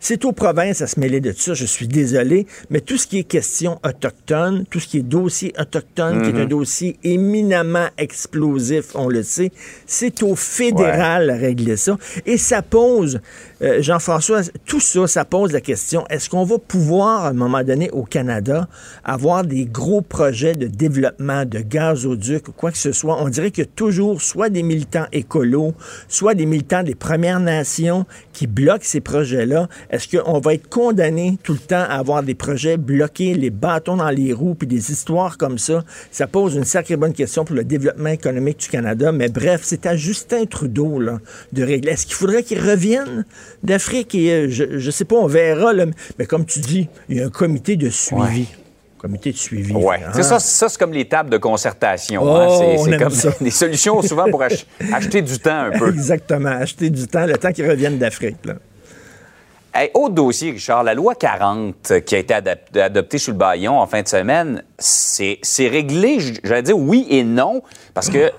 [0.00, 3.18] c'est aux provinces à se mêler de ça, je suis désolé, mais tout ce qui
[3.18, 6.48] est question autochtone, tout ce qui est dossier autochtone, qui est un mhm.
[6.48, 9.52] dossier éminemment explosif, on le sait,
[9.86, 11.96] c'est au fédéral à régler ça.
[12.26, 13.20] Et ça pose,
[13.62, 17.62] euh, Jean-François, tout ça, ça pose la question, est-ce qu'on va pouvoir, à un moment
[17.62, 18.68] donné, au Canada,
[19.04, 23.20] avoir des gros projets de développement de gazoduc ou quoi que ce soit?
[23.20, 25.74] On dirait que toujours soit des militants écolos,
[26.08, 29.63] soit des militants des Premières Nations qui bloquent ces projets-là.
[29.90, 33.96] Est-ce qu'on va être condamné tout le temps à avoir des projets bloqués, les bâtons
[33.96, 35.84] dans les roues, puis des histoires comme ça?
[36.10, 39.12] Ça pose une sacrée bonne question pour le développement économique du Canada.
[39.12, 41.18] Mais bref, c'est à Justin Trudeau là,
[41.52, 41.92] de régler.
[41.92, 43.24] Est-ce qu'il faudrait qu'il revienne
[43.62, 44.14] d'Afrique?
[44.14, 45.72] Et euh, je ne sais pas, on verra.
[46.18, 48.48] mais comme tu dis, il y a un comité de suivi
[49.04, 49.74] comité de suivi.
[49.74, 50.00] Ouais.
[50.14, 52.22] C'est ça, ça c'est comme les tables de concertation.
[52.26, 52.46] hein?
[52.48, 53.32] Oh, c'est comme ça.
[53.40, 55.88] des solutions souvent pour acheter du temps un peu.
[55.92, 58.36] Exactement, acheter du temps, le temps qu'ils reviennent d'Afrique.
[59.76, 63.88] Hey, autre dossier, Richard, la loi 40 qui a été adoptée sur le baillon en
[63.88, 67.62] fin de semaine, c'est réglé, j'allais dire oui et non,
[67.94, 68.32] parce que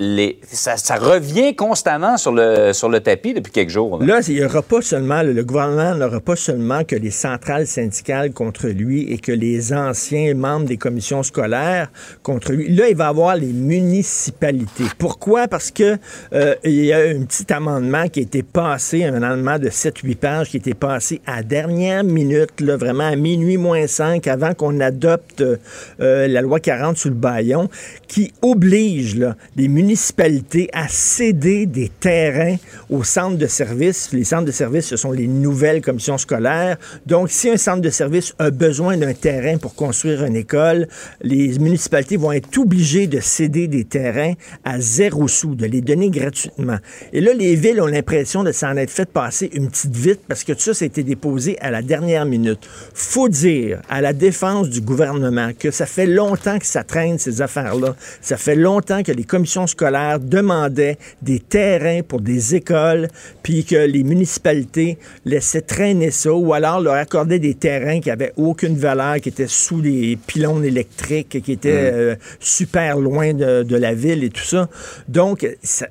[0.52, 4.04] ça, revient constamment sur le, tapis depuis quelques jours.
[4.04, 8.34] Là, il n'y aura pas seulement, le gouvernement n'aura pas seulement que les centrales syndicales
[8.34, 11.89] contre lui et que les anciens membres des commissions scolaires
[12.21, 12.74] contre lui.
[12.76, 14.86] Là, il va avoir les municipalités.
[14.98, 15.48] Pourquoi?
[15.48, 15.98] Parce que
[16.34, 20.15] euh, il y a un petit amendement qui a été passé, un amendement de 7-8
[20.15, 24.80] pages qui a été passé à dernière minute, vraiment à minuit moins 5, avant qu'on
[24.82, 27.69] adopte euh, la loi 40 sur le baillon,
[28.07, 29.19] qui oblige
[29.55, 32.57] les municipalités à céder des terrains
[32.89, 34.11] aux centres de services.
[34.11, 36.77] Les centres de services, ce sont les nouvelles commissions scolaires.
[37.05, 40.88] Donc, si un centre de service a besoin d'un terrain pour construire une école,
[41.21, 44.33] les municipalités vont être obligées de céder des terrains
[44.63, 46.77] à zéro sous, de les donner gratuitement.
[47.13, 50.43] Et là, les villes ont l'impression de s'en être fait passer une petite vite parce
[50.43, 52.59] que tout ça, ça a été déposé à la dernière minute.
[52.93, 57.41] Faut dire à la défense du gouvernement que ça fait longtemps que ça traîne ces
[57.41, 57.95] affaires-là.
[58.21, 63.08] Ça fait longtemps que les commissions scolaires demandaient des terrains pour des écoles,
[63.43, 68.34] puis que les municipalités laissaient traîner ça, ou alors leur accordaient des terrains qui avaient
[68.38, 71.95] aucune valeur, qui étaient sous des pylônes électriques, qui étaient mm.
[71.95, 74.69] euh, super loin de, de la ville et tout ça.
[75.08, 75.88] Donc, ça,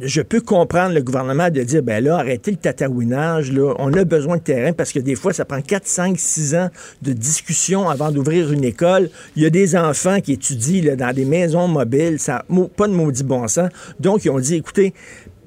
[0.00, 4.04] je peux comprendre le gouvernement de dire, ben là, arrêtez le tatouinage, là, on a
[4.04, 6.70] besoin de terrain parce que des fois, ça prend 4, 5, 6 ans
[7.02, 9.10] de discussion avant d'ouvrir une école.
[9.36, 12.44] Il y a des enfants qui étudient là, dans des maisons mobiles, ça
[12.76, 13.70] pas de maudit bon sens.
[14.00, 14.94] Donc, ils ont dit, écoutez,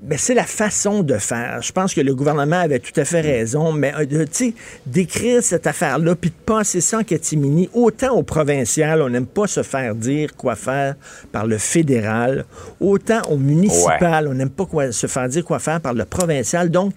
[0.08, 1.62] mais c'est la façon de faire.
[1.62, 4.54] Je pense que le gouvernement avait tout à fait raison, mais euh, tu sais,
[4.86, 9.48] d'écrire cette affaire-là, puis de passer ça en catimini, autant au provincial, on n'aime pas
[9.48, 10.96] se faire dire quoi faire
[11.32, 12.46] par le fédéral,
[12.80, 16.70] autant au municipal, on n'aime pas se faire dire quoi faire par le provincial.
[16.70, 16.94] Donc,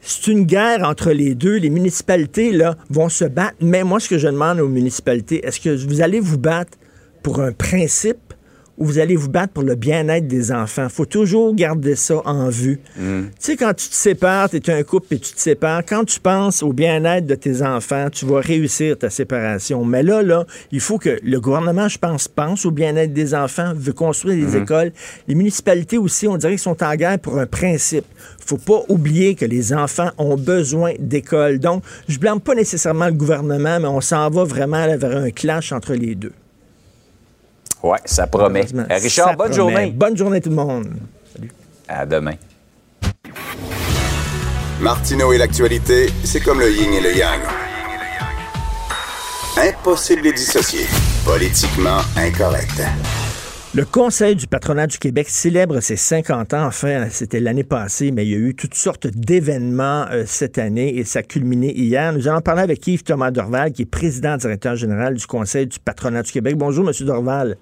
[0.00, 1.56] c'est une guerre entre les deux.
[1.56, 3.56] Les municipalités, là, vont se battre.
[3.60, 6.78] Mais moi, ce que je demande aux municipalités, est-ce que vous allez vous battre
[7.22, 8.27] pour un principe
[8.78, 10.88] où vous allez vous battre pour le bien-être des enfants.
[10.88, 12.80] faut toujours garder ça en vue.
[12.96, 13.22] Mm.
[13.22, 16.04] Tu sais, quand tu te sépares, tu es un couple et tu te sépares, quand
[16.04, 19.84] tu penses au bien-être de tes enfants, tu vas réussir ta séparation.
[19.84, 23.72] Mais là, là, il faut que le gouvernement, je pense, pense au bien-être des enfants,
[23.74, 24.62] veut construire des mm-hmm.
[24.62, 24.92] écoles.
[25.26, 28.04] Les municipalités aussi, on dirait qu'ils sont en guerre pour un principe.
[28.46, 31.58] faut pas oublier que les enfants ont besoin d'écoles.
[31.58, 35.72] Donc, je blâme pas nécessairement le gouvernement, mais on s'en va vraiment vers un clash
[35.72, 36.32] entre les deux.
[37.82, 38.66] Oui, ça promet.
[38.74, 39.90] Euh, Richard, bonne journée.
[39.90, 40.88] Bonne journée tout le monde.
[41.32, 41.52] Salut.
[41.86, 42.34] À demain.
[44.80, 47.40] Martineau et l'actualité, c'est comme le yin et le yang.
[49.56, 50.86] Impossible de dissocier.
[51.24, 52.80] Politiquement incorrect.
[53.74, 56.66] Le Conseil du patronat du Québec célèbre ses 50 ans.
[56.66, 60.96] Enfin, c'était l'année passée, mais il y a eu toutes sortes d'événements euh, cette année
[60.96, 62.12] et ça a culminé hier.
[62.12, 65.78] Nous allons parler avec Yves Thomas Dorval, qui est président directeur général du Conseil du
[65.78, 66.56] patronat du Québec.
[66.56, 67.56] Bonjour, Monsieur Dorval.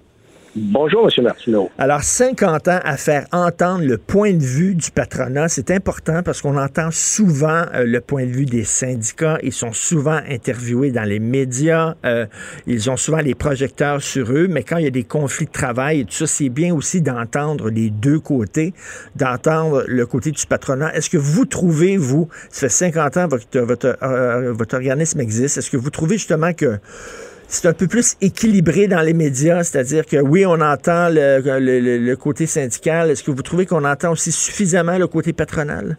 [0.59, 1.23] Bonjour, M.
[1.23, 1.69] Martineau.
[1.77, 6.41] Alors, 50 ans à faire entendre le point de vue du patronat, c'est important parce
[6.41, 9.37] qu'on entend souvent euh, le point de vue des syndicats.
[9.43, 11.93] Ils sont souvent interviewés dans les médias.
[12.05, 12.25] Euh,
[12.65, 14.47] ils ont souvent les projecteurs sur eux.
[14.49, 17.03] Mais quand il y a des conflits de travail et tout ça, c'est bien aussi
[17.03, 18.73] d'entendre les deux côtés,
[19.15, 20.91] d'entendre le côté du patronat.
[20.95, 25.59] Est-ce que vous trouvez, vous, ça fait 50 ans que votre, euh, votre organisme existe,
[25.59, 26.79] est-ce que vous trouvez justement que
[27.47, 32.45] c'est un peu plus équilibré dans les médias, c'est-à-dire que oui, on entend le, côté
[32.45, 33.09] syndical.
[33.09, 35.97] Est-ce que vous trouvez qu'on entend aussi suffisamment le côté patronal?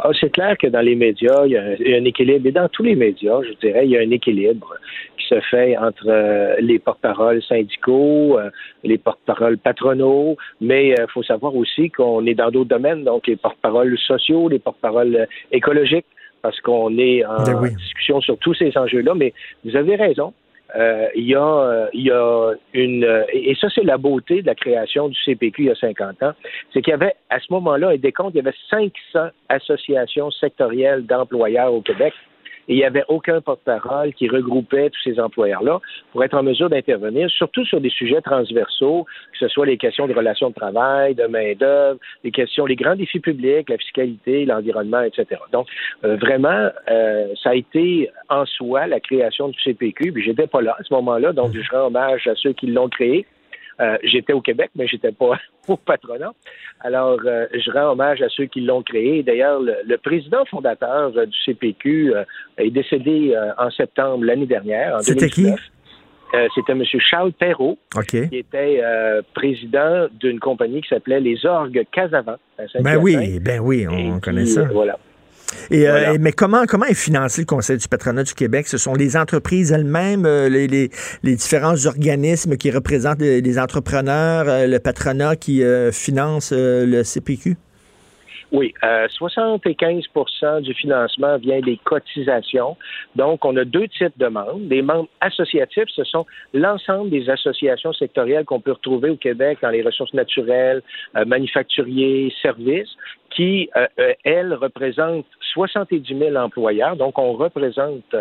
[0.00, 2.46] Ah, c'est clair que dans les médias, il y, a un, équilibre.
[2.46, 4.74] Et dans tous les médias, je dirais, il y a un équilibre
[5.18, 8.48] qui se fait entre euh, les porte-paroles syndicaux, euh,
[8.84, 13.26] les porte-paroles patronaux, mais il euh, faut savoir aussi qu'on est dans d'autres domaines, donc
[13.26, 16.06] les porte-paroles sociaux, les porte-paroles écologiques
[16.42, 19.14] parce qu'on est en ben discussion sur tous ces enjeux-là.
[19.14, 19.32] Mais
[19.64, 20.32] vous avez raison.
[20.76, 25.08] Euh, il y, a, y a une et ça c'est la beauté de la création
[25.08, 26.32] du CPQ il y a 50 ans,
[26.74, 31.06] c'est qu'il y avait à ce moment-là un décompte, il y avait 500 associations sectorielles
[31.06, 32.12] d'employeurs au Québec
[32.68, 35.80] et il n'y avait aucun porte-parole qui regroupait tous ces employeurs-là
[36.12, 40.06] pour être en mesure d'intervenir, surtout sur des sujets transversaux, que ce soit les questions
[40.06, 45.00] de relations de travail, de main-d'œuvre, les questions, les grands défis publics, la fiscalité, l'environnement,
[45.00, 45.40] etc.
[45.52, 45.66] Donc,
[46.04, 50.60] euh, vraiment, euh, ça a été en soi la création du CPQ, puis j'étais pas
[50.60, 53.26] là à ce moment-là, donc je rends hommage à ceux qui l'ont créé.
[53.80, 55.38] Euh, j'étais au Québec, mais j'étais pas
[55.68, 56.32] au patronat.
[56.80, 59.22] Alors, euh, je rends hommage à ceux qui l'ont créé.
[59.22, 62.14] D'ailleurs, le, président fondateur euh, du CPQ
[62.56, 65.48] est décédé en septembre l'année dernière, en C'était qui?
[66.54, 66.84] C'était M.
[66.84, 68.82] Charles Perrault, qui était
[69.32, 72.36] président d'une compagnie qui s'appelait les Orgues Casavant.
[72.80, 74.64] Ben oui, ben oui, on connaît ça.
[74.64, 74.98] Voilà.
[75.72, 78.66] Euh, mais comment, comment est financé le Conseil du patronat du Québec?
[78.66, 80.88] Ce sont les entreprises elles-mêmes, euh, les, les,
[81.36, 87.56] différents organismes qui représentent les, entrepreneurs, euh, le patronat qui finance le CPQ?
[88.50, 88.72] Oui,
[89.10, 90.04] 75
[90.62, 92.78] du financement vient des cotisations.
[93.14, 94.60] Donc, on a deux types de membres.
[94.60, 99.68] Des membres associatifs, ce sont l'ensemble des associations sectorielles qu'on peut retrouver au Québec dans
[99.68, 100.82] les ressources naturelles,
[101.26, 102.96] manufacturiers, services
[103.38, 106.96] qui, euh, euh, elle, représente 70 000 employeurs.
[106.96, 108.14] Donc, on représente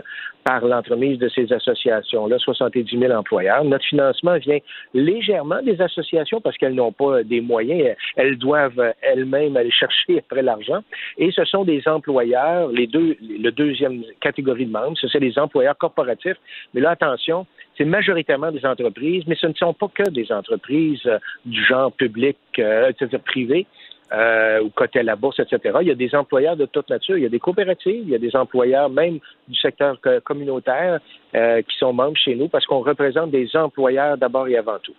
[0.43, 3.63] par l'entremise de ces associations-là 70 000 employeurs.
[3.63, 4.59] Notre financement vient
[4.93, 7.95] légèrement des associations parce qu'elles n'ont pas des moyens.
[8.15, 10.81] Elles doivent elles-mêmes aller chercher après l'argent.
[11.17, 15.37] Et ce sont des employeurs, les deux, le deuxième catégorie de membres, ce sont des
[15.37, 16.37] employeurs corporatifs.
[16.73, 17.45] Mais là, attention,
[17.77, 21.91] c'est majoritairement des entreprises, mais ce ne sont pas que des entreprises euh, du genre
[21.91, 23.67] public, c'est-à-dire privé
[24.11, 25.79] euh, ou côté la bourse, etc.
[25.81, 27.17] Il y a des employeurs de toute nature.
[27.17, 30.99] Il y a des coopératives, il y a des employeurs même du secteur communautaire
[31.35, 34.95] euh, qui sont membres chez nous parce qu'on représente des employeurs d'abord et avant tout.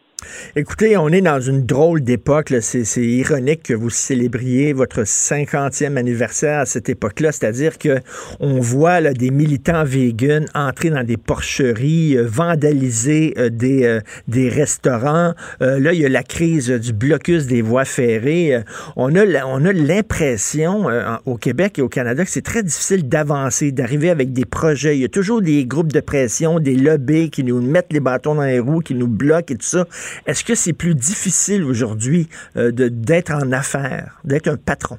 [0.57, 2.53] Écoutez, on est dans une drôle d'époque.
[2.61, 7.33] C'est ironique que vous célébriez votre 50e anniversaire à cette époque-là.
[7.33, 8.01] C'est-à-dire que
[8.41, 14.01] on voit là, des militants véganes entrer dans des porcheries, euh, vandaliser euh, des, euh,
[14.27, 15.35] des restaurants.
[15.61, 18.63] là, il y a la crise du blocus des voies ferrées.
[18.97, 20.87] on a, on a l'impression
[21.27, 24.97] au Québec et au Canada que c'est très difficile d'avancer, d'arriver avec des projets.
[24.97, 28.35] Il y a toujours des groupes de pression, des lobbies qui nous mettent les bâtons
[28.35, 29.87] dans les roues, qui nous bloquent et tout ça.
[30.27, 34.99] Est-ce que c'est plus difficile aujourd'hui euh, d'être en affaires, d'être un patron?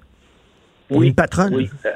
[0.89, 1.07] Oui.
[1.07, 1.53] une patronne?
[1.53, 1.69] Oui.
[1.85, 1.91] Euh,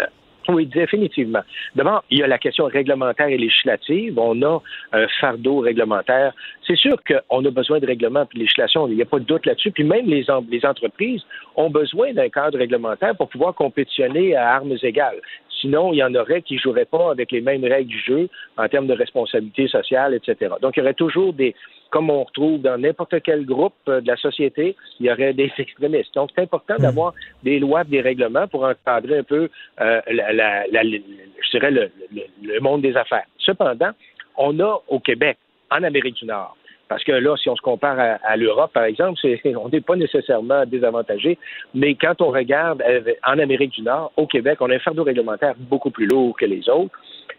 [0.50, 1.42] oui, définitivement.
[1.76, 4.20] D'abord, il y a la question réglementaire et législative.
[4.20, 6.34] On a un fardeau réglementaire.
[6.68, 8.88] C'est sûr qu'on a besoin de règlements et de législation.
[8.88, 9.72] Il n'y a pas de doute là-dessus.
[9.72, 11.22] Puis même les, les entreprises
[11.56, 15.22] ont besoin d'un cadre réglementaire pour pouvoir compétitionner à armes égales.
[15.64, 18.28] Sinon, il y en aurait qui ne joueraient pas avec les mêmes règles du jeu
[18.58, 20.56] en termes de responsabilité sociale, etc.
[20.62, 21.56] Donc, il y aurait toujours des,
[21.90, 25.50] comme on retrouve dans n'importe quel groupe euh, de la société, il y aurait des
[25.58, 26.14] extrémistes.
[26.16, 26.82] Donc, c'est important hmm.
[26.82, 29.48] d'avoir des lois, des règlements pour encadrer un peu,
[29.80, 33.26] euh, la, je dirais, le, monde des affaires.
[33.38, 33.92] Cependant,
[34.36, 35.38] on a au Québec,
[35.72, 36.58] en Amérique du Nord,
[36.94, 39.20] parce que là, si on se compare à, l'Europe, par exemple,
[39.58, 41.40] on n'est pas nécessairement désavantagé,
[41.74, 45.04] mais quand on regarde euh, en Amérique du Nord, au Québec, on a un fardeau
[45.04, 46.96] réglementaire beaucoup plus lourd que les autres.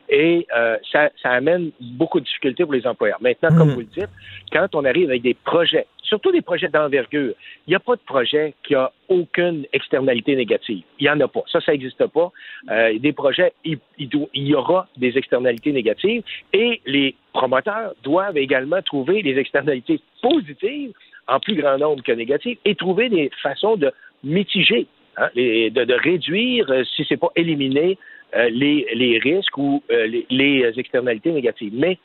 [0.08, 3.18] Et euh, ça, amène beaucoup de difficultés pour les employeurs.
[3.20, 3.74] Maintenant, comme hmm.
[3.74, 4.10] vous le dites,
[4.52, 7.34] quand on arrive avec des projets, surtout des projets d'envergure,
[7.66, 10.82] il n'y a pas de projet qui a aucune externalité négative.
[10.98, 11.42] Il n'y en a pas.
[11.50, 12.30] Ça, ça n'existe pas.
[12.70, 19.22] Euh, des projets, il, y aura des externalités négatives et les promoteurs doivent également trouver
[19.22, 20.92] des externalités positives
[21.26, 23.90] en plus grand nombre que négatives et trouver des façons de
[24.22, 24.86] mitiger,
[25.16, 27.98] hein, de, réduire, euh, si ce n'est pas éliminer,
[28.36, 29.82] euh, les, risques ou
[30.30, 31.72] les, externalités négatives.
[31.74, 31.98] Mais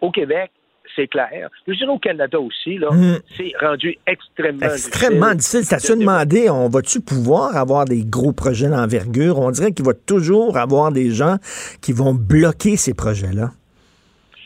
[0.00, 0.50] au Québec,
[0.94, 1.50] c'est clair.
[1.66, 3.18] Je dirais au Canada aussi, là, hmm.
[3.36, 5.64] c'est rendu extrêmement Extrêmement difficile.
[5.64, 9.38] C'est à se demander, on va-tu pouvoir avoir des gros projets d'envergure?
[9.38, 11.36] On dirait qu'il va toujours avoir des gens
[11.80, 13.50] qui vont bloquer ces projets-là.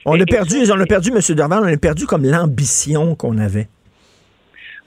[0.07, 1.37] On a perdu, on a perdu, M.
[1.37, 3.69] Dorval, on a perdu comme l'ambition qu'on avait.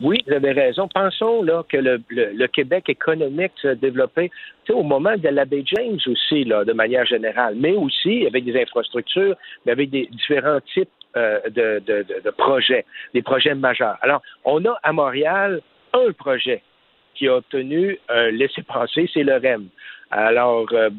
[0.01, 0.89] Oui, vous avez raison.
[0.93, 4.31] Pensons là que le, le, Québec économique s'est développé
[4.69, 8.59] au moment de la baie James aussi, là, de manière générale, mais aussi avec des
[8.59, 9.35] infrastructures,
[9.65, 13.97] mais avec des différents types euh, de, de, de, projets, des projets majeurs.
[14.01, 15.61] Alors, on a à Montréal
[15.93, 16.61] un projet
[17.15, 19.67] qui a obtenu un laissez-passer, c'est le REM.
[20.11, 20.89] Alors, euh,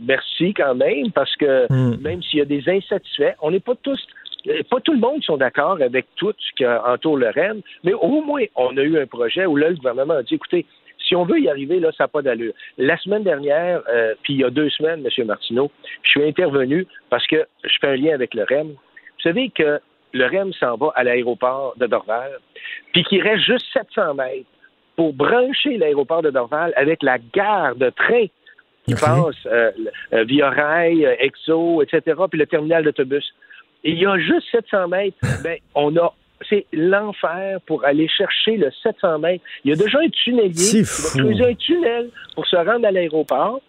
[0.00, 2.00] merci quand même, parce que hmm.
[2.00, 4.00] même s'il y a des insatisfaits, on n'est pas tous
[4.46, 7.92] euh, pas tout le monde sont d'accord avec tout ce qui entoure le REM, mais
[7.92, 10.64] au moins, on a eu un projet où là, le gouvernement a dit, écoutez,
[11.06, 12.52] si on veut y arriver, là, ça n'a pas d'allure.
[12.76, 15.26] La semaine dernière, euh, puis il y a deux semaines, M.
[15.26, 15.70] Martineau,
[16.02, 18.74] je suis intervenu parce que je fais un lien avec le REM.
[19.18, 19.80] Vous savez que
[20.12, 22.38] le REM s'en va à l'aéroport de Dorval,
[22.92, 24.48] puis qu'il reste juste 700 mètres
[24.96, 28.26] pour brancher l'aéroport de Dorval avec la gare de train
[28.86, 29.70] qui passe euh,
[30.24, 33.34] via rail, Exo, etc., puis le terminal d'autobus.
[33.84, 35.16] Et il y a juste 700 mètres.
[35.42, 36.12] Ben, on a
[36.48, 39.44] c'est l'enfer pour aller chercher le 700 mètres.
[39.64, 42.90] Il y a déjà un tunnelier qui va creuser un tunnel pour se rendre à
[42.90, 43.60] l'aéroport.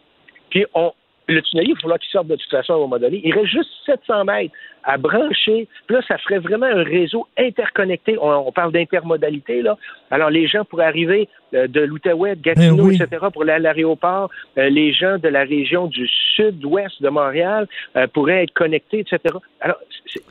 [0.50, 0.92] Puis on,
[1.28, 3.22] le tunnelier, il va falloir qu'il sorte de toute façon à un moment donné.
[3.24, 4.54] Il reste juste 700 mètres
[4.90, 5.68] à brancher.
[5.86, 8.18] Puis là, ça ferait vraiment un réseau interconnecté.
[8.20, 9.78] On, parle d'intermodalité, là.
[10.10, 13.60] Alors, les gens pourraient arriver euh, de l'Outaouais, de Gatineau, ben etc., pour aller à
[13.60, 14.32] l'aéroport.
[14.58, 19.36] Euh, les gens de la région du sud-ouest de Montréal euh, pourraient être connectés, etc.
[19.62, 19.78] Alors,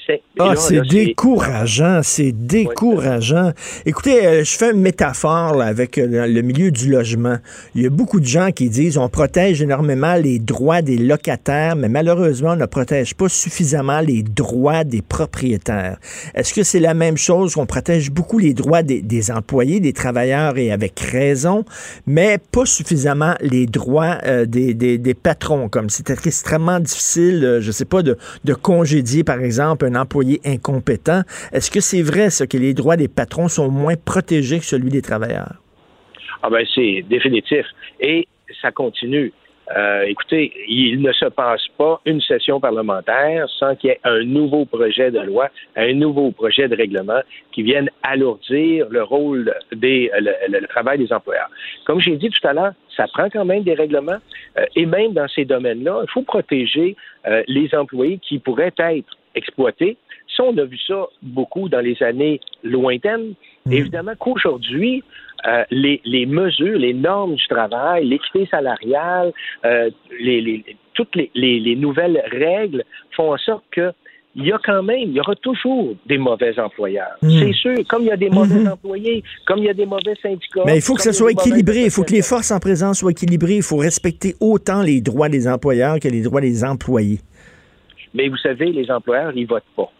[0.04, 0.22] c'est...
[0.40, 3.52] Ah, c'est décourageant, c'est décourageant.
[3.86, 7.36] Écoutez, je fais une métaphore avec le milieu du logement.
[7.76, 11.76] Il y a beaucoup de gens qui disent on protège énormément les droits des locataires,
[11.76, 14.47] mais malheureusement, on ne protège pas suffisamment les droits
[14.84, 15.98] des propriétaires.
[16.34, 20.58] Est-ce que c'est la même chose qu'on protège beaucoup les droits des, employés, des travailleurs
[20.58, 21.64] et avec raison,
[22.06, 27.72] mais pas suffisamment les droits euh, des, patrons, comme c'est extrêmement difficile, euh, je ne
[27.72, 31.22] sais pas, de, de congédier, par exemple, un employé incompétent.
[31.52, 34.90] Est-ce que c'est vrai, ça, que les droits des patrons sont moins protégés que celui
[34.90, 35.54] des travailleurs?
[36.42, 37.66] Ah ben c'est définitif.
[38.00, 38.28] Et
[38.62, 39.32] ça continue.
[39.76, 44.24] Euh, écoutez, il ne se passe pas une session parlementaire sans qu'il y ait un
[44.24, 47.20] nouveau projet de loi, un nouveau projet de règlement
[47.52, 51.50] qui vienne alourdir le rôle des le, travail des employeurs.
[51.84, 54.18] Comme j'ai dit tout à l'heure, ça prend quand même des règlements
[54.58, 59.16] euh, et même dans ces domaines-là, il faut protéger euh, les employés qui pourraient être
[59.34, 59.98] exploités.
[60.34, 63.34] Ça, on a vu ça beaucoup dans les années lointaines.
[63.66, 63.72] Mmh.
[63.72, 65.02] Évidemment qu'aujourd'hui,
[65.46, 69.32] euh, les, les, mesures, les normes du travail, l'équité salariale,
[69.64, 73.92] euh, les, les, toutes les, nouvelles règles font en sorte que
[74.34, 77.16] il y a quand même, il y aura toujours des mauvais employeurs.
[77.22, 77.30] Hmm.
[77.38, 80.14] C'est sûr, comme il y a des mauvais employés, comme il y a des mauvais
[80.22, 80.62] syndicats.
[80.64, 81.84] Mais il faut que ça comme soit équilibré.
[81.84, 83.56] Il faut que les forces en présence soient équilibrées.
[83.56, 87.18] Il faut respecter autant les droits des employeurs que les droits des employés.
[88.14, 89.90] Mais vous savez, les employeurs, ils votent pas.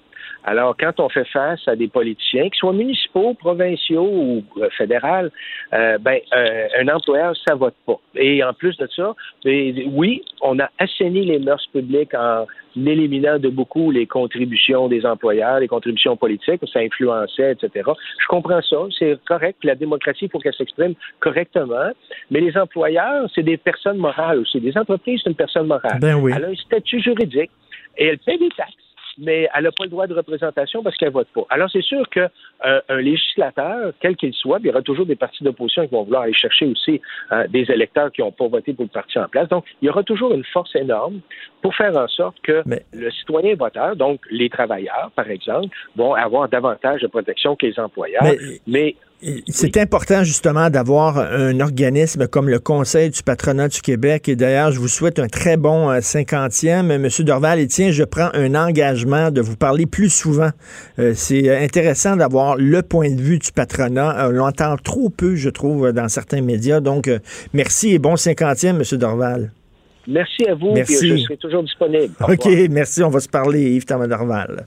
[0.44, 5.28] Alors, quand on fait face à des politiciens, qu'ils soient municipaux, provinciaux ou euh, fédéraux,
[5.72, 7.98] euh, ben, euh, un employeur, ça vote pas.
[8.14, 12.46] Et en plus de ça, ben, oui, on a assaini les mœurs publiques en
[12.76, 17.90] éliminant de beaucoup les contributions des employeurs, les contributions politiques, ça influençait, etc.
[18.20, 19.58] Je comprends ça, c'est correct.
[19.64, 21.90] La démocratie, il faut qu'elle s'exprime correctement.
[22.30, 24.60] Mais les employeurs, c'est des personnes morales aussi.
[24.60, 25.98] Les entreprises, c'est une personne morale.
[26.00, 26.32] Ben oui.
[26.34, 27.50] Elle a un statut juridique
[27.96, 28.87] et elle paie des taxes
[29.18, 31.46] mais elle n'a pas le droit de représentation parce qu'elle vote pas.
[31.50, 32.28] Alors, c'est sûr qu'un
[32.62, 36.22] un législateur, quel qu'il soit, il y aura toujours des partis d'opposition qui vont vouloir
[36.22, 37.00] aller chercher aussi
[37.32, 39.48] euh, des électeurs qui n'ont pas voté pour le parti en place.
[39.48, 41.20] Donc, il y aura toujours une force énorme
[41.62, 42.62] pour faire en sorte que
[42.92, 47.78] le citoyen voteur, donc les travailleurs, par exemple, vont avoir davantage de protection que les
[47.78, 48.22] employeurs.
[48.66, 48.94] mais
[49.48, 54.28] c'est important justement d'avoir un organisme comme le Conseil du patronat du Québec.
[54.28, 56.96] Et d'ailleurs, je vous souhaite un très bon euh, cinquantième.
[56.98, 60.50] Monsieur Dorval, et tiens, je prends un engagement de vous parler plus souvent.
[60.98, 64.26] Euh, c'est intéressant d'avoir le point de vue du patronat.
[64.26, 66.80] Euh, on l'entend trop peu, je trouve, dans certains médias.
[66.80, 67.10] Donc,
[67.52, 69.50] merci et bon cinquantième, Monsieur Dorval.
[70.06, 70.72] Merci à vous.
[70.74, 71.18] Merci.
[71.18, 72.14] je serai toujours disponible.
[72.20, 72.68] Au OK, revoir.
[72.70, 73.02] merci.
[73.02, 74.66] On va se parler, Yves Thomas Dorval.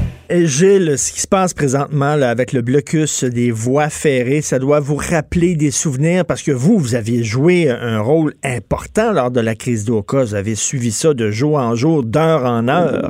[0.33, 4.59] Et Gilles, ce qui se passe présentement là, avec le blocus des voies ferrées, ça
[4.59, 9.29] doit vous rappeler des souvenirs parce que vous, vous aviez joué un rôle important lors
[9.29, 10.21] de la crise d'Oka.
[10.21, 13.09] Vous avez suivi ça de jour en jour, d'heure en heure.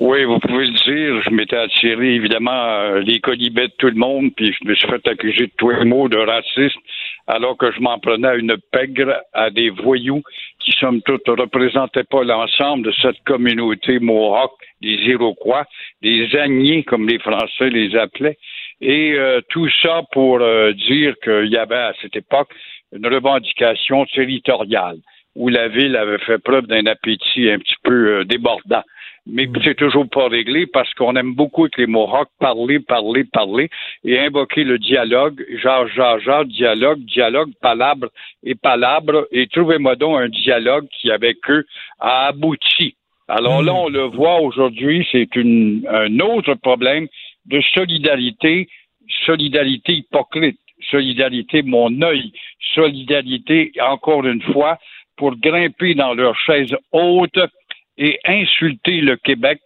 [0.00, 1.22] Oui, vous pouvez le dire.
[1.22, 4.88] Je m'étais attiré, évidemment, euh, les colibets de tout le monde, puis je me suis
[4.88, 6.78] fait accuser de tous les mots de raciste,
[7.26, 10.22] alors que je m'en prenais à une pègre, à des voyous
[10.58, 15.66] qui, somme toute, ne représentaient pas l'ensemble de cette communauté mohawk, des Iroquois,
[16.02, 18.38] des Agniers, comme les Français les appelaient.
[18.80, 22.50] Et euh, tout ça pour euh, dire qu'il y avait à cette époque
[22.92, 24.98] une revendication territoriale
[25.34, 28.82] où la ville avait fait preuve d'un appétit un petit peu euh, débordant.
[29.26, 33.70] Mais c'est toujours pas réglé parce qu'on aime beaucoup avec les Mohawks parler, parler, parler
[34.04, 38.08] et invoquer le dialogue, genre, genre, genre, dialogue, dialogue, palabre
[38.42, 41.64] et palabre, et trouvez-moi donc un dialogue qui, avec eux,
[42.00, 42.96] a abouti.
[43.28, 47.06] Alors là, on le voit aujourd'hui, c'est une, un autre problème
[47.46, 48.68] de solidarité,
[49.24, 50.58] solidarité hypocrite,
[50.90, 52.32] solidarité mon œil,
[52.74, 54.78] solidarité, encore une fois,
[55.16, 57.38] pour grimper dans leur chaise haute
[58.02, 59.60] et insulter le Québec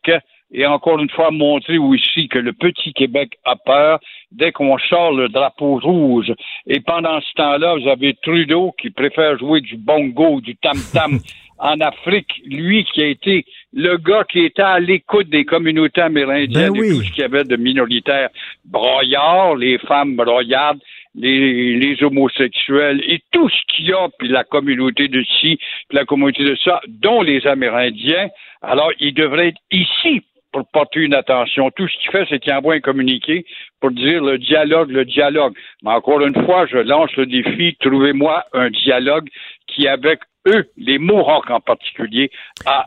[0.52, 3.98] et encore une fois montrer aussi que le petit Québec a peur
[4.30, 6.32] dès qu'on sort le drapeau rouge.
[6.66, 11.18] Et pendant ce temps-là, vous avez Trudeau qui préfère jouer du bongo, du tam-tam
[11.58, 16.72] en Afrique, lui qui a été le gars qui était à l'écoute des communautés amérindiennes
[16.72, 16.88] Ben oui.
[16.88, 18.28] et tout ce qu'il y avait de minoritaires
[18.66, 20.80] broyards, les femmes broyardes,
[21.16, 25.58] les, homosexuels et tout ce qu'il y a, puis la communauté de ci,
[25.88, 28.28] puis la communauté de ça, dont les Amérindiens.
[28.62, 31.70] Alors, il devrait être ici pour porter une attention.
[31.70, 33.44] Tout ce qu'il fait, c'est qu'il envoie un communiqué
[33.80, 35.54] pour dire le dialogue, le dialogue.
[35.82, 39.28] Mais encore une fois, je lance le défi, trouvez-moi un dialogue
[39.66, 42.30] qui, avec eux, les Mohawks en particulier,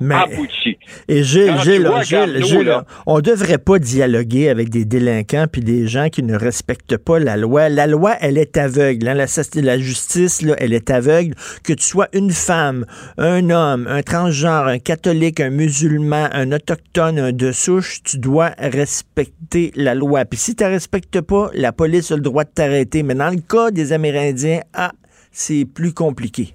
[0.01, 0.77] Mais- abouti.
[1.07, 5.61] Et Gilles, Gilles, vois Gilles, Gilles, là, on devrait pas dialoguer avec des délinquants puis
[5.61, 7.69] des gens qui ne respectent pas la loi.
[7.69, 9.07] La loi, elle est aveugle.
[9.07, 9.13] hein.
[9.13, 9.25] La,
[9.61, 11.35] la justice, là, elle est aveugle.
[11.63, 12.85] Que tu sois une femme,
[13.17, 18.51] un homme, un transgenre, un catholique, un musulman, un autochtone, un de souche, tu dois
[18.57, 20.25] respecter la loi.
[20.25, 23.03] Puis si tu ne respectes pas, la police a le droit de t'arrêter.
[23.03, 24.91] Mais dans le cas des Amérindiens, ah,
[25.31, 26.53] c'est plus compliqué.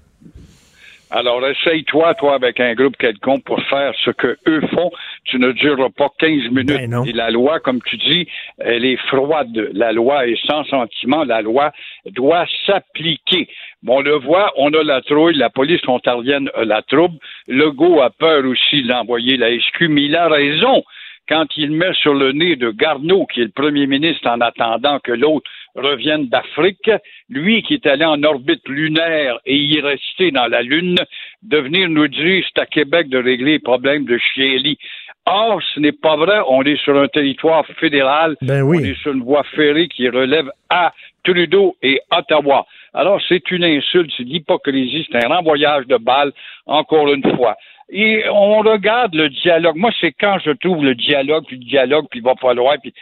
[1.11, 4.91] Alors, essaye-toi, toi, avec un groupe quelconque pour faire ce que eux font.
[5.25, 7.07] Tu ne dureras pas 15 minutes.
[7.07, 8.29] Et la loi, comme tu dis,
[8.59, 9.71] elle est froide.
[9.73, 11.25] La loi est sans sentiment.
[11.25, 11.73] La loi
[12.07, 13.49] doit s'appliquer.
[13.83, 17.19] Bon, on le voit, on a la trouille, la police ontarienne a la trouble.
[17.47, 20.83] Legault a peur aussi d'envoyer la SQ, mais il a raison
[21.29, 24.99] quand il met sur le nez de Garneau, qui est le premier ministre en attendant
[25.01, 26.91] que l'autre revienne d'Afrique,
[27.29, 30.99] lui qui est allé en orbite lunaire et y rester dans la Lune,
[31.43, 34.79] de venir nous dire c'est à Québec de régler les problèmes de Chieli.
[35.27, 36.41] Or, ce n'est pas vrai.
[36.49, 38.37] On est sur un territoire fédéral.
[38.43, 38.79] Ben oui.
[38.81, 40.93] On est sur une voie ferrée qui relève à
[41.25, 42.66] Trudeau et Ottawa.
[42.93, 46.33] Alors, c'est une insulte, c'est de l'hypocrisie, c'est un renvoyage de balles,
[46.66, 47.57] encore une fois.
[47.91, 49.77] Et on regarde le dialogue.
[49.77, 52.77] Moi, c'est quand je trouve le dialogue, puis le dialogue, puis il va pas loin,
[52.79, 52.95] puis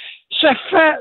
[0.43, 0.97] ça fait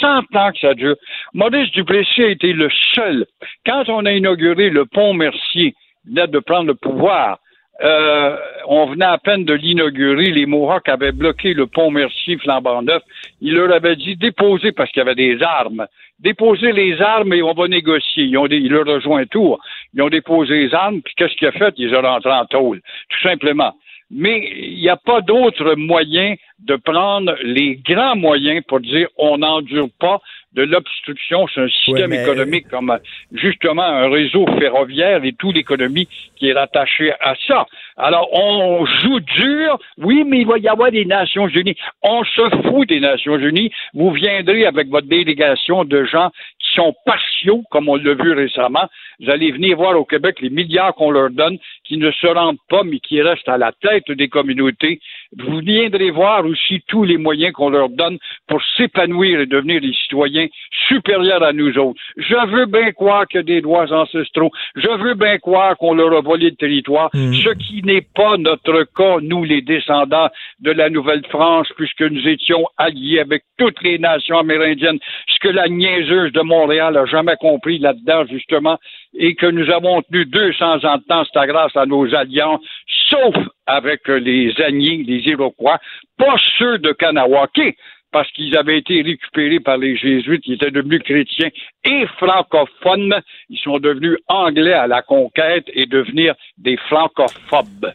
[0.00, 0.96] 100 ans que ça dure.
[1.32, 3.24] Maurice Duplessis a été le seul.
[3.64, 5.74] Quand on a inauguré le pont Mercier,
[6.04, 7.38] de prendre le pouvoir,
[7.82, 8.36] euh,
[8.66, 10.26] on venait à peine de l'inaugurer.
[10.26, 13.02] Les Mohawks avaient bloqué le pont Mercier flambant neuf.
[13.40, 15.86] Il leur avait dit déposer parce qu'il y avait des armes.
[16.18, 18.24] Déposer les armes et on va négocier.
[18.24, 19.60] Ils ont il leur rejoint un tour.
[19.94, 21.72] Ils ont déposé les armes, puis qu'est-ce qu'il a fait?
[21.78, 22.80] Ils ont rentré en tôle.
[23.08, 23.72] Tout simplement.
[24.10, 26.34] Mais il n'y a pas d'autre moyen
[26.64, 30.20] de prendre les grands moyens pour dire on n'endure pas
[30.52, 32.98] de l'obstruction sur un système économique comme
[33.32, 37.66] justement un réseau ferroviaire et toute l'économie qui est rattachée à ça.
[37.96, 39.78] Alors, on joue dur.
[39.98, 41.76] Oui, mais il va y avoir des Nations Unies.
[42.02, 43.70] On se fout des Nations Unies.
[43.94, 48.88] Vous viendrez avec votre délégation de gens qui sont partiaux, comme on l'a vu récemment.
[49.20, 52.58] Vous allez venir voir au Québec les milliards qu'on leur donne, qui ne se rendent
[52.68, 55.00] pas, mais qui restent à la tête des communautés.
[55.38, 58.18] Vous viendrez voir aussi tous les moyens qu'on leur donne
[58.48, 60.48] pour s'épanouir et devenir des citoyens
[60.88, 62.00] supérieurs à nous autres.
[62.16, 64.50] Je veux bien croire a des droits ancestraux.
[64.74, 67.34] Je veux bien croire qu'on leur a volé le territoire, Mhm.
[67.34, 72.66] ce qui n'est pas notre cas, nous, les descendants de la Nouvelle-France, puisque nous étions
[72.76, 77.78] alliés avec toutes les nations amérindiennes, ce que la niaiseuse de Montréal a jamais compris
[77.78, 78.78] là-dedans, justement,
[79.14, 82.60] et que nous avons tenu 200 ans de temps, c'est grâce à nos alliances,
[83.08, 83.34] sauf
[83.66, 85.78] avec les Agnés, les Iroquois,
[86.16, 87.76] pas ceux de Kanawake,
[88.12, 91.50] parce qu'ils avaient été récupérés par les Jésuites, ils étaient devenus chrétiens
[91.84, 97.92] et francophones, ils sont devenus anglais à la conquête et devenir des francophobes.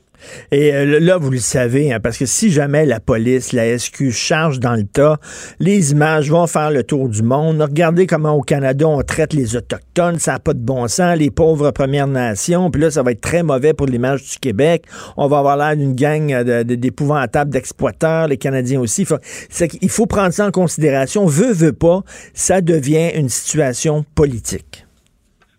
[0.52, 4.12] Et euh, là, vous le savez, hein, parce que si jamais la police, la SQ
[4.12, 5.18] charge dans le tas,
[5.60, 7.62] les images vont faire le tour du monde.
[7.62, 11.32] Regardez comment au Canada on traite les Autochtones, ça n'a pas de bon sens, les
[11.32, 14.84] pauvres Premières Nations, puis là, ça va être très mauvais pour l'image du Québec.
[15.18, 19.06] On va avoir l'air d'une gang euh, de- de- d'épouvantables d'exploiteurs, les Canadiens aussi.
[19.82, 21.26] Il faut, prendre ça en considération.
[21.26, 22.02] Veut, veut pas,
[22.34, 24.86] ça devient une situation politique.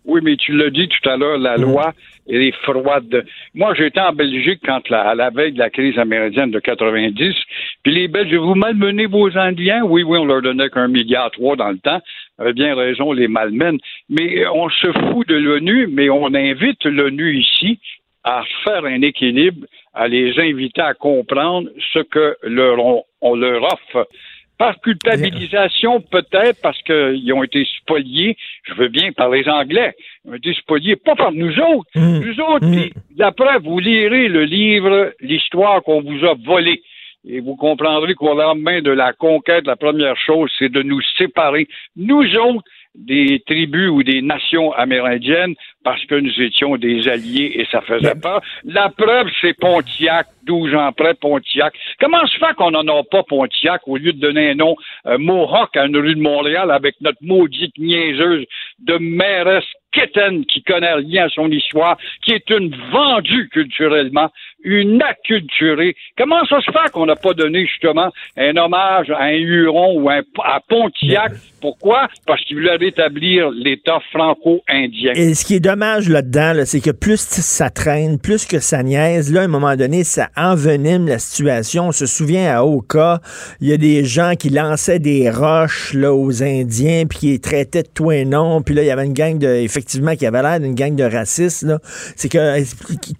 [0.05, 1.93] Oui, mais tu l'as dit tout à l'heure, la loi,
[2.27, 3.25] est froide.
[3.53, 7.35] Moi, j'étais en Belgique quand à la veille de la crise amérindienne de 90,
[7.83, 9.83] puis les Belges, vous malmenez vos Indiens?
[9.83, 12.01] Oui, oui, on leur donnait qu'un milliard trois dans le temps.
[12.37, 13.79] Avez bien raison, les malmènent.
[14.09, 17.79] Mais on se fout de l'ONU, mais on invite l'ONU ici
[18.23, 22.35] à faire un équilibre, à les inviter à comprendre ce que
[23.21, 24.07] on leur offre.
[24.57, 29.93] Par culpabilisation, peut-être, parce qu'ils ont été spoliés, je veux bien, par les Anglais.
[30.25, 31.89] Ils ont été spoliés, pas par nous autres.
[31.95, 32.65] Nous autres,
[33.17, 36.81] la preuve, vous lirez le livre, l'histoire qu'on vous a volée.
[37.29, 41.67] Et vous comprendrez qu'au lendemain de la conquête, la première chose, c'est de nous séparer,
[41.95, 42.63] nous autres,
[42.97, 48.15] des tribus ou des nations amérindiennes, parce que nous étions des alliés et ça faisait
[48.15, 48.41] peur.
[48.65, 51.73] La preuve, c'est Pontiac, 12 ans après Pontiac.
[51.99, 54.75] Comment se fait qu'on n'en a pas Pontiac au lieu de donner un nom
[55.05, 58.45] euh, Mohawk à une rue de Montréal avec notre maudite niaiseuse
[58.79, 64.29] de mairesse quétaine qui connaît rien à son histoire, qui est une vendue culturellement,
[64.63, 65.95] une acculturée.
[66.17, 70.09] Comment ça se fait qu'on n'a pas donné justement un hommage à un Huron ou
[70.09, 71.33] à Pontiac?
[71.61, 72.07] Pourquoi?
[72.25, 75.13] Parce qu'il voulait rétablir l'État franco-indien.
[75.15, 78.83] Et ce qui est dommage là-dedans, là, c'est que plus ça traîne, plus que ça
[78.83, 81.87] niaise, là, à un moment donné, ça envenime la situation.
[81.87, 83.21] On se souvient à Oka,
[83.59, 87.39] il y a des gens qui lançaient des roches là, aux Indiens, puis qui les
[87.39, 90.25] traitaient de tout et non, puis là, il y avait une gang de, effectivement, qui
[90.25, 91.65] avait l'air d'une gang de racistes.
[92.15, 92.63] C'est que euh,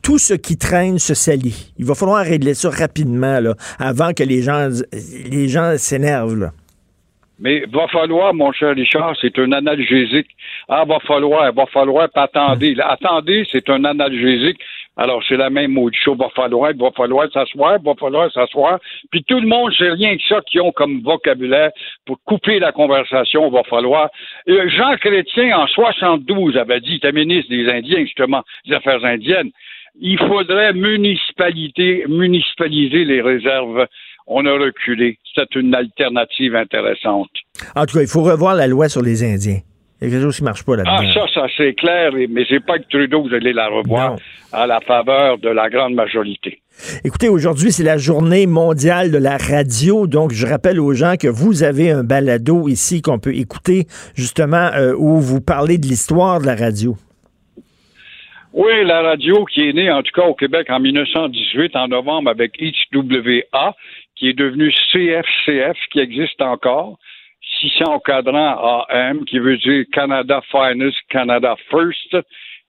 [0.03, 1.13] tout ce qui traîne se.
[1.77, 4.69] Il va falloir régler ça rapidement, là, avant que les gens,
[5.31, 6.51] les gens s'énervent.
[7.39, 10.27] Mais va falloir, mon cher Richard, c'est un analgésique.
[10.67, 12.73] Ah, va falloir, va falloir, puis attendez.
[12.73, 14.57] Là, attendez, c'est un analgésique.
[14.99, 16.17] Alors, c'est la même maudite chose.
[16.17, 18.79] Va falloir, va falloir s'asseoir, va falloir s'asseoir.
[19.11, 21.69] Puis tout le monde, c'est rien que ça qu'ils ont comme vocabulaire
[22.07, 23.51] pour couper la conversation.
[23.51, 24.09] Va falloir.
[24.47, 29.51] Jean Chrétien, en 72, avait dit, il était ministre des Indiens, justement, des Affaires indiennes,
[29.99, 33.85] il faudrait municipalité, municipaliser les réserves.
[34.27, 35.17] On a reculé.
[35.35, 37.29] C'est une alternative intéressante.
[37.75, 39.59] En tout cas, il faut revoir la loi sur les Indiens.
[39.99, 41.11] Il y a quelque chose qui ne marche pas Ah, là-dedans.
[41.13, 44.15] ça, ça, c'est clair, mais c'est pas que Trudeau, vous allez la revoir
[44.51, 46.61] à la faveur de la grande majorité.
[47.03, 50.05] Écoutez, aujourd'hui, c'est la journée mondiale de la radio.
[50.05, 54.69] Donc, je rappelle aux gens que vous avez un balado ici qu'on peut écouter, justement,
[54.75, 56.95] euh, où vous parlez de l'histoire de la radio.
[58.59, 62.31] Oui, la radio qui est née, en tout cas au Québec en 1918, en novembre,
[62.31, 63.75] avec HWA,
[64.15, 66.97] qui est devenu CFCF, qui existe encore.
[67.59, 72.17] 600 au cadran AM, qui veut dire Canada Finest, Canada First.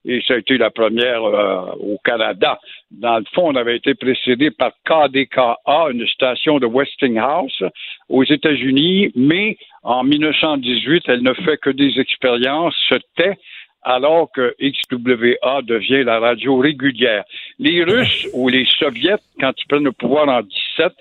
[0.05, 2.59] Et ça a été la première euh, au Canada.
[2.91, 7.63] Dans le fond, on avait été précédé par KDKA, une station de Westinghouse
[8.09, 13.39] aux États-Unis, mais en 1918, elle ne fait que des expériences, se tait,
[13.83, 17.23] alors que XWA devient la radio régulière.
[17.59, 20.93] Les Russes ou les Soviets, quand ils prennent le pouvoir en 17,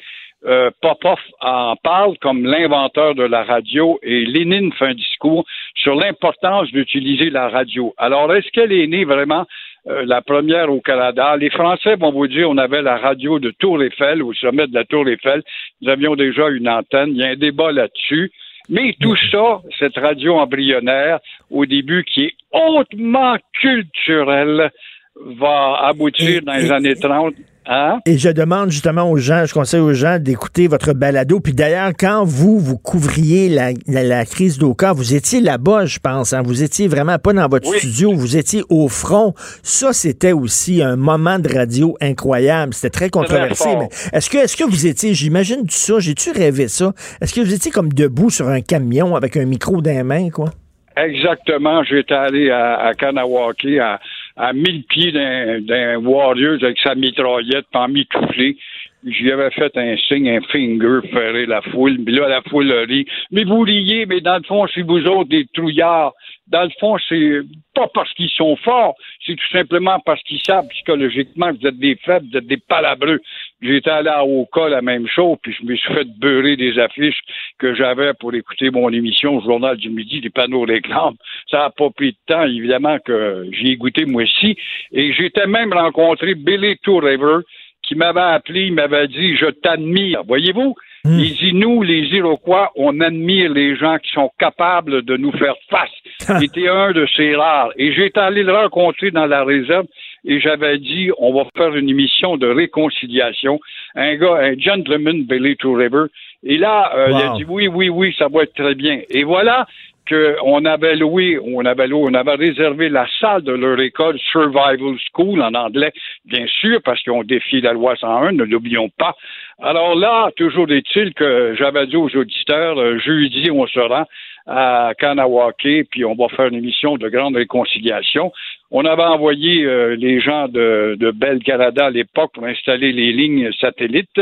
[0.47, 5.97] euh, Popov en parle comme l'inventeur de la radio et Lénine fait un discours sur
[5.97, 7.93] l'importance d'utiliser la radio.
[7.99, 9.47] Alors, est-ce qu'elle est née vraiment
[9.89, 11.37] euh, la première au Canada?
[11.37, 14.75] Les Français vont vous dire on avait la radio de Tour Eiffel, au sommet de
[14.75, 15.43] la Tour Eiffel.
[15.83, 17.11] Nous avions déjà une antenne.
[17.11, 18.31] Il y a un débat là-dessus.
[18.69, 24.71] Mais tout ça, cette radio embryonnaire, au début, qui est hautement culturelle,
[25.17, 27.35] va aboutir dans les années 30
[27.71, 27.99] Hein?
[28.07, 31.39] Et je demande justement aux gens, je conseille aux gens d'écouter votre balado.
[31.39, 35.99] Puis d'ailleurs, quand vous, vous couvriez la, la, la crise d'Oka, vous étiez là-bas, je
[35.99, 36.33] pense.
[36.33, 36.41] Hein?
[36.43, 37.79] Vous étiez vraiment pas dans votre Oui.
[37.79, 39.35] studio, vous étiez au front.
[39.63, 42.73] Ça, c'était aussi un moment de radio incroyable.
[42.73, 43.69] C'était très controversé.
[44.15, 46.95] est-ce que, est-ce que vous étiez, j'imagine ça, j'ai-tu rêvé ça?
[47.21, 50.31] Est-ce que vous étiez comme debout sur un camion avec un micro dans les mains,
[50.31, 50.51] quoi?
[50.97, 51.83] Exactement.
[51.85, 54.01] J'étais allé à, à Kanawake, à,
[54.39, 58.57] à 1000 pieds d'un, Warriors avec sa mitraillette, pas mitouflé.
[59.05, 61.99] J'y avais fait un signe, un finger, ferrer la foule.
[62.05, 63.07] Puis là, la foule rit.
[63.31, 66.15] Mais vous riez, mais dans le fond, c'est vous autres des trouillards.
[66.49, 67.41] Dans le fond, c'est
[67.75, 71.79] pas parce qu'ils sont forts, c'est tout simplement parce qu'ils savent psychologiquement que vous êtes
[71.79, 73.21] des faibles, vous êtes des palabreux.
[73.61, 77.21] J'étais allé à Oka, la même chose, puis je me suis fait beurrer des affiches
[77.59, 81.17] que j'avais pour écouter mon émission au Journal du Midi, des panneaux réclames.
[81.51, 84.57] Ça n'a pas pris de temps, évidemment, que j'y ai goûté moi aussi.
[84.93, 87.39] Et j'étais même rencontré Billy River
[87.83, 90.23] qui m'avait appelé, il m'avait dit Je t'admire.
[90.25, 90.75] Voyez-vous?
[91.05, 95.55] Il dit Nous, les Iroquois, on admire les gens qui sont capables de nous faire
[95.71, 95.91] face.
[96.41, 97.71] J'étais un de ces rares.
[97.77, 99.87] Et j'étais allé le rencontrer dans la réserve
[100.25, 103.61] et j'avais dit On va faire une émission de réconciliation.
[103.95, 106.07] Un gars, un gentleman, Billy River.
[106.45, 109.01] Et là, euh, il a dit Oui, oui, oui, ça va être très bien.
[109.11, 109.67] Et voilà
[110.09, 114.97] qu'on avait loué, on avait loué, on avait réservé la salle de leur école Survival
[115.13, 115.93] School en anglais,
[116.25, 119.15] bien sûr, parce qu'ils ont défié la loi 101, ne l'oublions pas.
[119.61, 124.05] Alors là, toujours est-il que j'avais dit aux auditeurs, euh, jeudi, on se rend
[124.47, 128.33] à Kanawake, puis on va faire une émission de grande réconciliation.
[128.71, 133.13] On avait envoyé euh, les gens de, de Bell Canada à l'époque pour installer les
[133.13, 134.21] lignes satellites.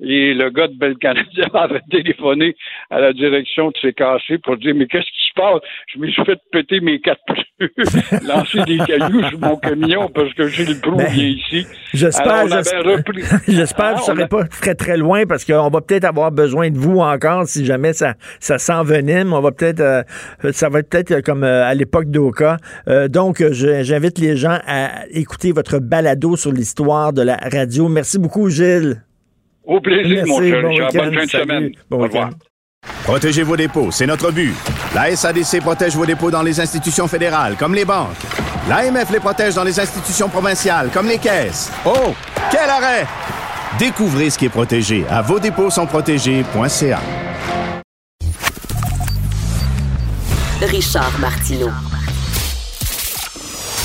[0.00, 2.54] Et le gars de Bell Canada avait téléphoné
[2.90, 5.60] à la direction de CKC pour dire Mais qu'est-ce qui se passe?
[5.92, 7.72] Je me suis fait péter mes quatre pneus,
[8.28, 11.66] lancer des cailloux sur mon camion parce que j'ai le prou vient ici.
[11.92, 12.46] J'espère,
[13.48, 16.70] j'espère- que vous ne serez pas très très loin parce qu'on va peut-être avoir besoin
[16.70, 19.32] de vous encore si jamais ça, ça s'envenime.
[19.32, 20.02] On va peut-être, euh,
[20.52, 22.58] ça va être peut-être comme euh, à l'époque d'Oka.
[22.88, 27.88] Euh, donc, je- j'invite les gens à écouter votre balado sur l'histoire de la radio.
[27.88, 29.02] Merci beaucoup, Gilles.
[29.64, 30.88] Au plaisir, mon Merci, cher bon Richard.
[30.92, 31.44] week-end, Bonne fin de salut.
[31.44, 31.70] semaine.
[31.90, 32.26] Bon Au revoir.
[32.28, 32.38] week-end.
[33.04, 34.54] Protégez vos dépôts, c'est notre but.
[34.94, 38.16] La SADC protège vos dépôts dans les institutions fédérales, comme les banques.
[38.68, 41.72] L'AMF les protège dans les institutions provinciales, comme les caisses.
[41.84, 42.14] Oh,
[42.50, 43.06] quel arrêt!
[43.78, 47.00] Découvrez ce qui est protégé à vos dépôts sont protégés.ca.
[50.60, 51.70] Richard Martineau.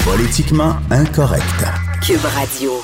[0.06, 1.43] Politiquement incorrect.
[2.06, 2.84] Cube Radio.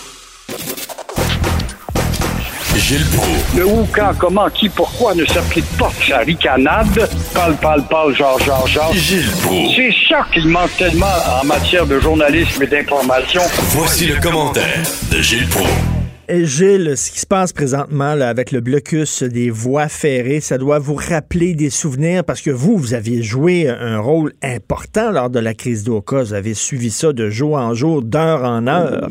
[2.78, 3.58] Gilles Proulx.
[3.58, 7.10] Le où, quand, comment, qui, pourquoi ne s'applique pas sa ricanade?
[7.34, 8.94] Parle, parle, parle, genre, genre, genre.
[8.94, 9.76] Gilles Proulx.
[9.76, 11.06] C'est ça qu'il manque tellement
[11.42, 13.42] en matière de journalisme et d'information.
[13.72, 15.99] Voici le commentaire de Gilles Proulx.
[16.32, 20.60] Et Gilles, ce qui se passe présentement là, avec le blocus des voies ferrées, ça
[20.60, 25.32] doit vous rappeler des souvenirs parce que vous, vous aviez joué un rôle important lors
[25.32, 26.20] de la crise d'Oka.
[26.20, 29.10] Vous avez suivi ça de jour en jour, d'heure en heure.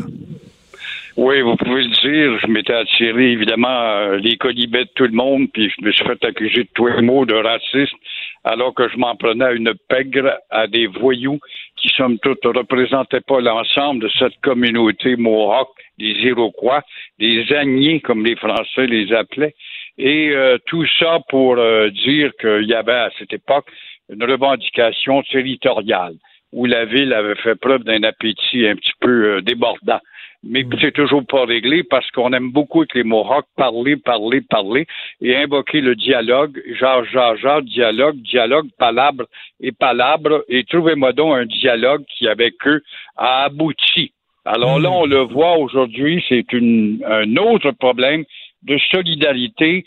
[1.16, 2.39] Oui, vous pouvez le dire.
[2.41, 6.05] Je m'étais attiré, évidemment, euh, les colibets de tout le monde, puis je me suis
[6.05, 7.97] fait accuser de tous les mots de racisme,
[8.45, 11.41] alors que je m'en prenais à une pègre, à des voyous
[11.81, 15.68] qui, somme toute, ne représentaient pas l'ensemble de cette communauté Mohawk,
[15.99, 16.83] des Iroquois,
[17.18, 19.55] des Agniers, comme les Français les appelaient.
[19.99, 23.66] Et euh, tout ça pour euh, dire qu'il y avait à cette époque
[24.09, 26.14] une revendication territoriale
[26.53, 30.01] où la ville avait fait preuve d'un appétit un petit peu euh, débordant.
[30.45, 34.86] Mais c'est toujours pas réglé parce qu'on aime beaucoup que les Mohawks parler, parler, parler
[35.20, 39.24] et invoquer le dialogue, genre, genre, genre, dialogue, dialogue, palabre
[39.61, 42.82] et palabre, et trouvez-moi donc un dialogue qui, avec eux,
[43.16, 44.12] a abouti.
[44.45, 48.24] Alors là, on le voit aujourd'hui, c'est une, un autre problème
[48.62, 49.84] de solidarité,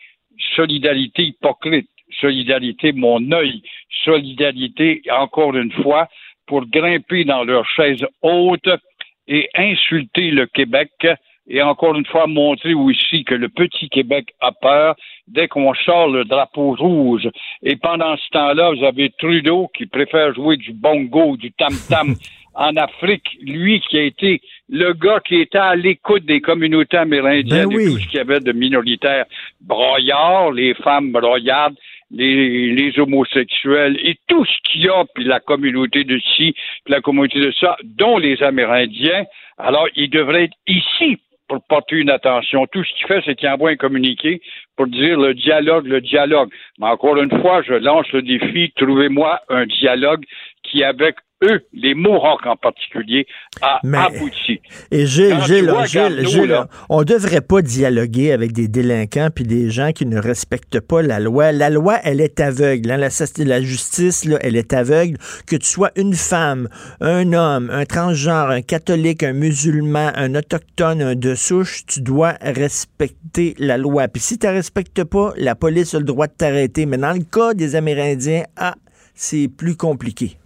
[0.56, 1.90] solidarité hypocrite,
[2.20, 3.64] solidarité mon œil,
[4.04, 6.08] solidarité, encore une fois,
[6.46, 8.70] pour grimper dans leur chaise haute
[9.28, 10.92] et insulter le Québec
[11.48, 14.96] et encore une fois montrer aussi que le petit Québec a peur
[15.28, 17.28] dès qu'on sort le drapeau rouge.
[17.64, 22.16] Et pendant ce temps-là, vous avez Trudeau qui préfère jouer du bongo, du tam-tam
[22.54, 27.70] en Afrique, lui qui a été le gars qui était à l'écoute des communautés amérindiennes
[27.70, 29.26] Ben et tout ce qu'il y avait de minoritaires
[29.62, 31.76] broyards, les femmes broyardes,
[32.12, 36.54] les, homosexuels et tout ce qu'il y a, puis la communauté de ci,
[36.84, 39.26] puis la communauté de ça, dont les Amérindiens.
[39.58, 42.66] Alors, il devrait être ici pour porter une attention.
[42.72, 44.42] Tout ce qu'il fait, c'est qu'il envoie un communiqué
[44.78, 46.50] pour dire le dialogue, le dialogue.
[46.80, 50.24] Mais encore une fois, je lance le défi, trouvez-moi un dialogue
[50.64, 53.26] qui, avec eux, les Mohawks en particulier,
[53.62, 54.60] a Mais- abouti.
[54.92, 59.44] Et Gilles, Gilles, vois Gilles, Gilles, là, on devrait pas dialoguer avec des délinquants puis
[59.46, 61.52] des gens qui ne respectent pas la loi.
[61.52, 62.92] La loi, elle est aveugle.
[62.92, 62.98] hein.
[62.98, 63.10] La,
[63.46, 65.18] la justice, là, elle est aveugle.
[65.48, 66.68] Que tu sois une femme,
[67.00, 72.34] un homme, un transgenre, un catholique, un musulman, un autochtone, un de souche, tu dois
[72.42, 74.08] respecter la loi.
[74.08, 76.86] Puis si tu ne respectes pas, la police a le droit de t'arrêter.
[76.86, 78.76] Mais dans le cas des Amérindiens, ah,
[79.14, 80.38] c'est plus compliqué.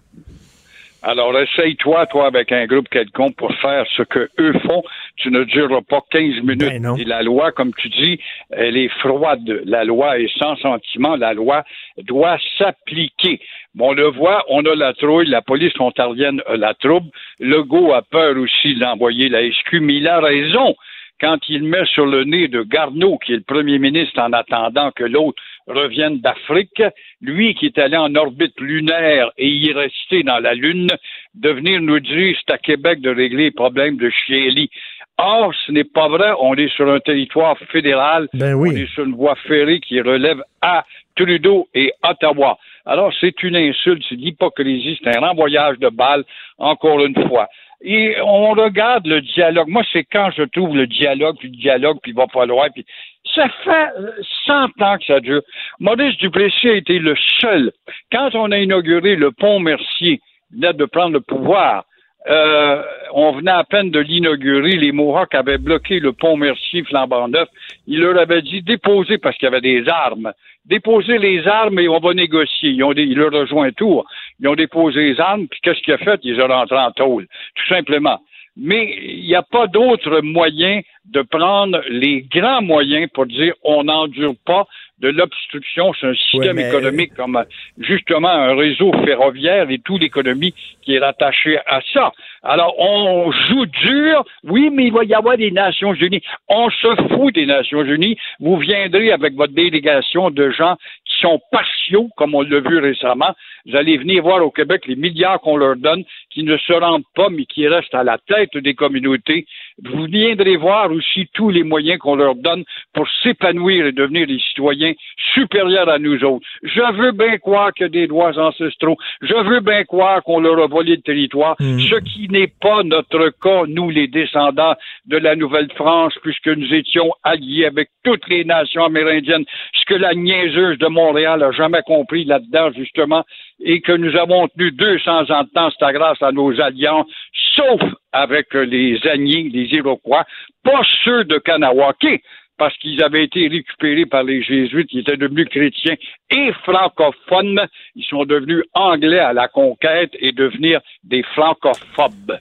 [1.08, 4.84] Alors, essaye-toi, toi, avec un groupe quelconque pour faire ce que eux font.
[5.18, 6.98] Tu ne dureras pas 15 minutes.
[6.98, 9.62] Et la loi, comme tu dis, elle est froide.
[9.66, 11.16] La loi est sans sentiment.
[11.16, 11.64] La loi
[12.00, 13.40] doit s'appliquer.
[13.76, 17.12] Bon, on le voit, on a la trouille, la police ontarienne a la trouble.
[17.40, 20.76] Legault a peur aussi d'envoyer la SQ, mais il a raison
[21.22, 24.92] quand il met sur le nez de Garneau, qui est le premier ministre en attendant
[24.92, 26.82] que l'autre revienne d'Afrique,
[27.22, 30.90] lui qui est allé en orbite lunaire et y rester dans la Lune,
[31.34, 34.70] de venir nous dire c'est à Québec de régler les problèmes de Chieli.
[35.18, 36.32] Or, ce n'est pas vrai.
[36.40, 38.28] On est sur un territoire fédéral.
[38.34, 40.86] On est sur une voie ferrée qui relève à
[41.16, 42.58] Trudeau et Ottawa.
[42.86, 46.24] Alors, c'est une insulte, c'est de l'hypocrisie, c'est un renvoyage de balles,
[46.58, 47.48] encore une fois.
[47.82, 49.68] Et on regarde le dialogue.
[49.68, 52.86] Moi, c'est quand je trouve le dialogue, puis le dialogue, puis il va falloir, puis
[53.34, 54.12] ça fait euh,
[54.46, 55.42] 100 ans que ça dure.
[55.80, 57.72] Maurice Duplessis a été le seul.
[58.12, 60.22] Quand on a inauguré le pont Mercier,
[60.54, 61.86] il de prendre le pouvoir,
[62.28, 62.82] euh,
[63.14, 64.72] on venait à peine de l'inaugurer.
[64.72, 67.48] Les Mohawks avaient bloqué le pont Mercier flambant neuf.
[67.88, 70.34] Il leur avait dit déposer parce qu'il y avait des armes.
[70.66, 72.72] Déposer les armes et on va négocier.
[72.72, 74.06] Ils ont il leur a rejoint un tour.
[74.40, 76.20] Ils ont déposé les armes, puis qu'est-ce qu'il a fait?
[76.24, 77.28] Ils ont rentré en tôle.
[77.56, 78.20] Tout simplement.
[78.58, 83.84] Mais il n'y a pas d'autre moyen de prendre les grands moyens pour dire on
[83.84, 84.66] n'endure pas
[85.00, 85.94] de l'obstruction.
[86.00, 87.44] C'est un système mais- euh, économique comme euh,
[87.80, 92.12] justement un réseau ferroviaire et toute l'économie qui est rattachée à ça.
[92.44, 94.24] Alors, on joue dur.
[94.44, 96.22] Oui, mais il va y avoir des Nations Unies.
[96.48, 98.18] On se fout des Nations Unies.
[98.40, 100.76] Vous viendrez avec votre délégation de gens
[101.06, 103.34] qui sont partiaux, comme on l'a vu récemment.
[103.66, 107.04] Vous allez venir voir au Québec les milliards qu'on leur donne, qui ne se rendent
[107.16, 109.48] pas, mais qui restent à la tête des communautés.
[109.84, 112.64] Vous viendrez voir aussi tous les moyens qu'on leur donne
[112.94, 114.94] pour s'épanouir et devenir des citoyens
[115.34, 116.46] supérieurs à nous autres.
[116.64, 118.98] Je veux bien croire qu'il y a des droits ancestraux.
[119.22, 123.32] Je veux bien croire qu'on leur a volé le territoire, ce qui n'est pas notre
[123.42, 124.76] cas, nous, les descendants
[125.08, 130.14] de la Nouvelle-France, puisque nous étions alliés avec toutes les nations amérindiennes, ce que la
[130.14, 133.26] niaiseuse de Montréal a jamais compris là-dedans, justement,
[133.60, 137.08] et que nous avons tenu 200 ans de temps, c'est grâce à nos alliances,
[137.56, 137.82] sauf
[138.16, 140.24] avec euh, les Agniers, les Iroquois,
[140.64, 142.24] pas ceux de Kanawake,
[142.58, 145.96] parce qu'ils avaient été récupérés par les Jésuites, ils étaient devenus chrétiens
[146.30, 152.40] et francophones, ils sont devenus anglais à la conquête et devenir des francophobes.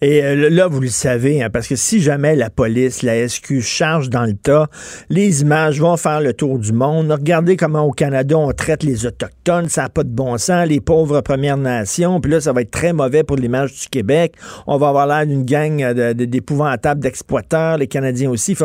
[0.00, 3.60] Et euh, là, vous le savez, hein, parce que si jamais la police, la SQ
[3.60, 4.68] charge dans le tas,
[5.10, 7.10] les images vont faire le tour du monde.
[7.10, 10.80] Regardez comment au Canada on traite les Autochtones, ça n'a pas de bon sens, les
[10.80, 14.34] pauvres Premières Nations, puis là, ça va être très mauvais pour l'image du Québec.
[14.66, 18.56] On va avoir l'air d'une gang euh, de- de- d'épouvantables d'exploiteurs, les Canadiens aussi.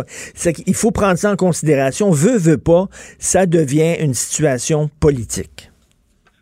[0.68, 2.12] Il faut, prendre ça en considération.
[2.12, 2.88] Veut, veut pas,
[3.18, 5.72] ça devient une situation politique.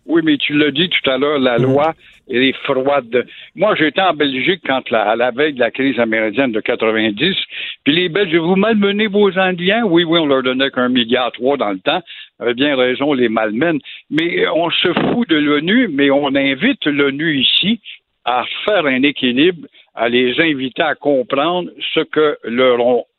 [0.06, 1.94] Oui, mais tu l'as dit tout à l'heure, la loi,
[2.30, 3.26] est froide.
[3.56, 7.36] Moi, j'étais en Belgique quand la, à la veille de la crise amérindienne de 90,
[7.84, 9.84] puis les Belges, vous malmenez vos Indiens?
[9.86, 12.02] Oui, oui, on leur donnait qu'un milliard trois dans le temps.
[12.40, 13.80] Avez bien raison, on les malmène.
[14.10, 17.80] Mais euh, on se fout de l'ONU, mais on invite l'ONU ici
[18.26, 22.38] à faire un équilibre, à les inviter à comprendre ce que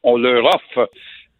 [0.02, 0.90] on leur offre.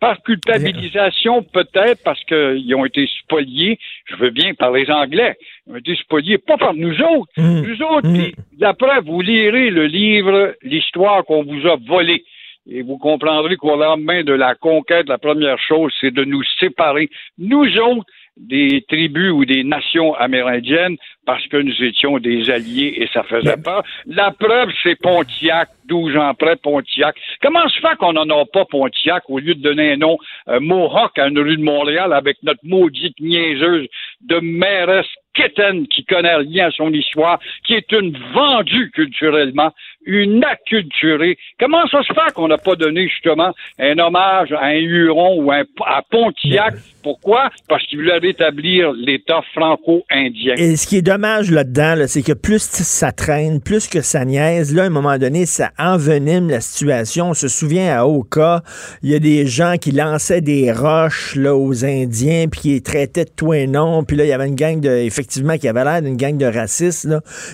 [0.00, 5.36] Par culpabilisation, peut-être, parce qu'ils ont été spoliés, je veux bien par les Anglais,
[5.66, 7.32] ils ont été spoliés, pas par nous autres.
[7.36, 12.24] Nous autres, puis la preuve, vous lirez le livre, l'histoire qu'on vous a volée.
[12.70, 17.08] Et vous comprendrez qu'au lendemain de la conquête, la première chose, c'est de nous séparer,
[17.38, 18.06] nous autres,
[18.38, 23.56] des tribus ou des nations amérindiennes, parce que nous étions des alliés et ça faisait
[23.56, 23.82] peur.
[24.06, 27.16] La preuve, c'est Pontiac, 12 ans après Pontiac.
[27.42, 30.18] Comment se fait qu'on n'en a pas Pontiac au lieu de donner un nom
[30.48, 33.86] euh, Mohawk à une rue de Montréal avec notre maudite niaiseuse
[34.22, 39.72] de mairesse quétaine qui connaît rien à son histoire, qui est une vendue culturellement,
[40.08, 41.36] une acculturée.
[41.60, 45.52] Comment ça se fait qu'on n'a pas donné justement un hommage à un Huron ou
[45.52, 46.74] à Pontiac?
[47.02, 47.50] Pourquoi?
[47.68, 50.54] Parce qu'il voulait rétablir l'État franco-indien.
[50.56, 54.24] Et ce qui est dommage là-dedans, là, c'est que plus ça traîne, plus que ça
[54.24, 57.30] niaise, là, à un moment donné, ça envenime la situation.
[57.30, 58.62] On se souvient à Oka,
[59.02, 62.80] il y a des gens qui lançaient des roches là, aux Indiens, puis qui les
[62.80, 65.68] traitaient de tout et non, puis là, il y avait une gang de, effectivement, qui
[65.68, 67.08] avait l'air d'une gang de racistes.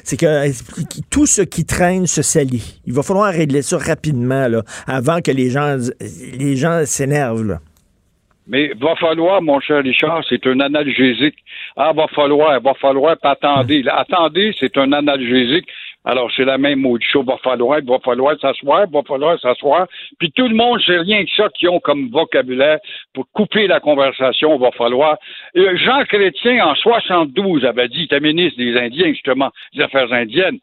[0.04, 0.52] C'est que euh,
[1.10, 2.22] tout ce qui traîne se
[2.86, 5.76] Il va falloir régler ça rapidement, là, avant que les gens,
[6.38, 7.58] les gens s'énervent.
[8.46, 11.36] Mais va falloir, mon cher Richard, c'est un analgésique.
[11.76, 13.82] Ah, va falloir, va falloir, pas attendez.
[13.88, 15.66] Attendez, c'est un analgésique.
[16.06, 17.22] Alors, c'est la même mot du show.
[17.22, 19.86] Va falloir, va falloir s'asseoir, va falloir s'asseoir.
[20.18, 22.78] Puis tout le monde, c'est rien que ça qu'ils ont comme vocabulaire
[23.14, 24.58] pour couper la conversation.
[24.58, 25.16] Va falloir.
[25.56, 30.12] Euh, Jean Chrétien, en 72, avait dit, il était ministre des Indiens, justement, des Affaires
[30.12, 30.58] indiennes.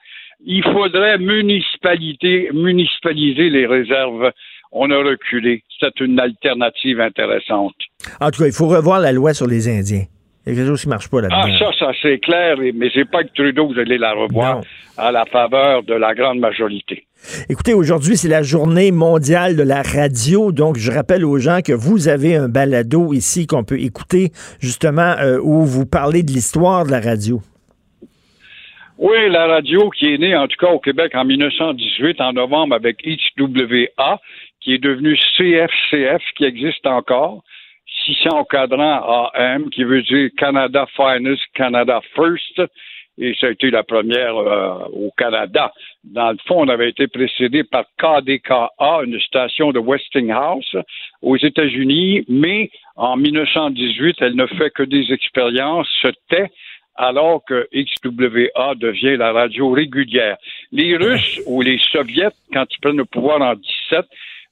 [0.46, 4.32] Il faudrait municipalité, municipaliser les réserves.
[4.72, 5.64] On a reculé.
[5.80, 7.76] C'est une alternative intéressante.
[8.20, 10.06] En tout cas, il faut revoir la loi sur les Indiens.
[10.46, 11.42] Il y a quelque chose qui ne marche pas là-dedans.
[11.44, 14.62] Ah, ça, ça, c'est clair, mais c'est pas avec Trudeau que vous allez la revoir
[14.98, 17.06] à la faveur de la grande majorité.
[17.48, 20.52] Écoutez, aujourd'hui, c'est la journée mondiale de la radio.
[20.52, 25.16] Donc, je rappelle aux gens que vous avez un balado ici qu'on peut écouter, justement,
[25.20, 27.40] euh, où vous parlez de l'histoire de la radio.
[29.04, 32.76] Oui, la radio qui est née, en tout cas au Québec en 1918, en novembre,
[32.76, 34.20] avec HWA,
[34.60, 37.42] qui est devenue CFCF, qui existe encore.
[38.06, 42.62] 600 cadrans AM, qui veut dire Canada Finest, Canada First.
[43.18, 45.74] Et ça a été la première euh, au Canada.
[46.04, 50.78] Dans le fond, on avait été précédé par KDKA, une station de Westinghouse
[51.24, 56.52] aux États-Unis, mais en 1918, elle ne fait que des expériences, se tait,
[56.96, 60.38] alors que XWA devient la radio régulière.
[60.72, 64.06] Les Russes ou les Soviets, quand ils prennent le pouvoir en 17,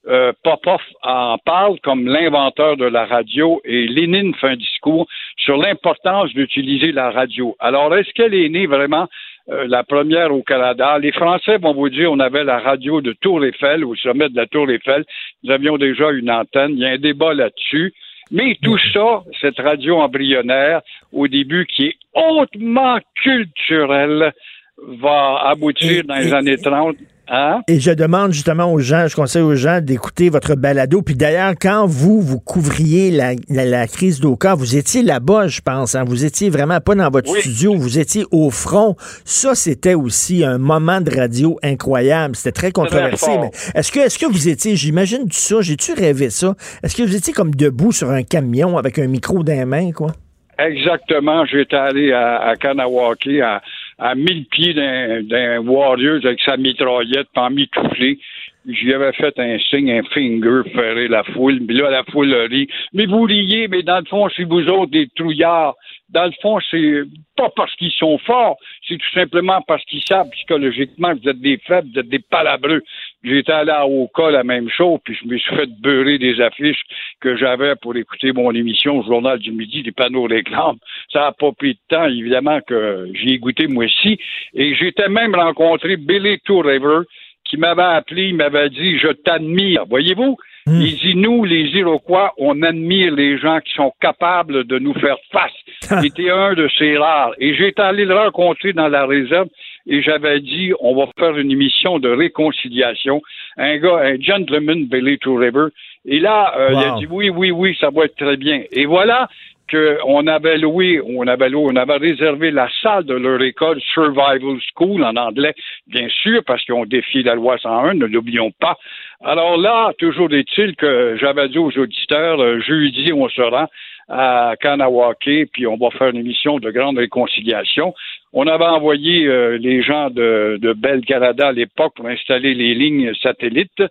[0.08, 5.58] euh, Popov en parle comme l'inventeur de la radio et Lénine fait un discours sur
[5.58, 7.56] l'importance d'utiliser la radio.
[7.60, 9.08] Alors, est-ce qu'elle est née vraiment
[9.50, 10.98] euh, la première au Canada?
[11.00, 14.38] Les Français vont vous dire on avait la radio de Tour Eiffel, au sommet de
[14.38, 15.04] la Tour Eiffel.
[15.44, 16.72] Nous avions déjà une antenne.
[16.72, 17.94] Il y a un débat là-dessus.
[18.32, 24.34] Mais tout ça, cette radio embryonnaire, au début, qui est hautement culturelle,
[24.78, 26.96] va aboutir dans les années 30.
[27.32, 27.62] Hein?
[27.68, 31.02] Et je demande justement aux gens, je conseille aux gens d'écouter votre balado.
[31.02, 35.62] Puis d'ailleurs, quand vous, vous couvriez la, la- la crise d'Oka, vous étiez là-bas, je
[35.62, 35.94] pense.
[35.96, 36.04] hein.
[36.08, 38.96] Vous étiez vraiment pas dans votre studio, vous étiez au front.
[39.26, 42.36] Ça, c'était aussi un moment de radio incroyable.
[42.36, 43.32] C'était très controversé.
[43.40, 46.56] mais est-ce que, est-ce que vous étiez, j'imagine ça, j'ai-tu rêvé ça?
[46.84, 49.92] Est-ce que vous étiez comme debout sur un camion avec un micro dans les mains,
[49.92, 50.14] quoi?
[50.58, 51.46] Exactement.
[51.46, 53.62] J'étais allé à, à Kanawaki à,
[54.00, 58.20] à 1000 pieds d'un, Warriors avec sa mitraillette, pas mitouflé.
[58.68, 61.60] J'y avais fait un signe, un finger, ferrer la foule.
[61.66, 62.68] Puis là, la foule rit.
[62.94, 65.76] Mais vous riez, mais dans le fond, c'est vous autres des trouillards.
[66.10, 67.04] Dans le fond, c'est
[67.36, 71.42] pas parce qu'ils sont forts, c'est tout simplement parce qu'ils savent psychologiquement que vous êtes
[71.42, 72.82] des faibles, vous êtes des palabreux.
[73.24, 76.82] J'étais allé à Oka, la même chose, puis je me suis fait beurrer des affiches
[77.20, 80.78] que j'avais pour écouter mon émission Journal du Midi, des panneaux réclames.
[81.12, 84.18] Ça n'a pas pris de temps, évidemment, que j'y ai goûté moi aussi.
[84.54, 87.02] Et j'étais même rencontré Billy River,
[87.50, 89.86] qui m'avait appelé, il m'avait dit Je t'admire.
[89.90, 90.38] Voyez-vous?
[90.66, 90.82] Hmm.
[90.82, 95.18] Il dit Nous, les Iroquois, on admire les gens qui sont capables de nous faire
[95.32, 95.52] face.
[96.04, 97.34] Il était un de ces rares.
[97.40, 99.48] Et j'étais allé le rencontrer dans la réserve
[99.90, 103.22] et j'avais dit on va faire une émission de réconciliation.
[103.58, 105.68] Un gars, un gentleman, Billy Two River.
[106.06, 108.62] Et là, euh, il a dit oui, oui, oui, ça va être très bien.
[108.72, 109.28] Et voilà
[109.70, 114.58] qu'on avait loué, on avait loué, on avait réservé la salle de leur école Survival
[114.74, 115.54] School en anglais,
[115.88, 118.78] bien sûr, parce qu'on défie la loi 101, ne l'oublions pas.
[119.24, 123.68] Alors là, toujours est-il que j'avais dit aux auditeurs, euh, jeudi, on se rend
[124.10, 127.94] à Kanawake, puis on va faire une émission de grande réconciliation.
[128.32, 132.76] On avait envoyé euh, les gens de, de Bell Canada à l'époque pour installer les
[132.76, 133.82] lignes satellites.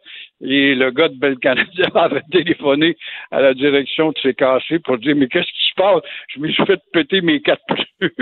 [0.41, 1.67] Et le gars de Bell Canada
[1.97, 2.97] avait téléphoné
[3.33, 6.01] à la direction de CKC pour dire Mais qu'est-ce qui se passe?
[6.33, 8.13] Je me suis fait péter mes quatre pneus,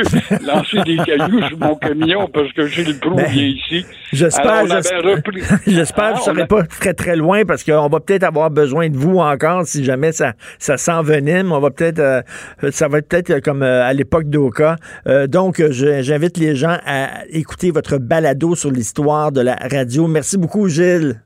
[0.47, 3.85] lancer des cailloux sur mon camion parce que j'ai le trou bien ici.
[4.15, 5.43] J'espère, j'espère, repris.
[5.67, 8.51] j'espère que Ah, vous ne serez pas très très loin parce qu'on va peut-être avoir
[8.51, 11.53] besoin de vous encore si jamais ça, ça s'envenime.
[11.53, 12.23] On va peut-être, euh,
[12.71, 14.77] ça va être peut-être comme euh, à l'époque d'Oka.
[15.07, 20.07] Euh, donc, je- j'invite les gens à écouter votre balado sur l'histoire de la radio.
[20.07, 21.23] Merci beaucoup, Gilles.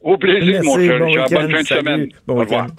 [0.00, 1.28] Au plaisir, mon cher bon Richard.
[1.30, 1.80] Bonne fin de Salut.
[1.80, 2.08] semaine.
[2.26, 2.64] Bon Au revoir.
[2.64, 2.74] week-end.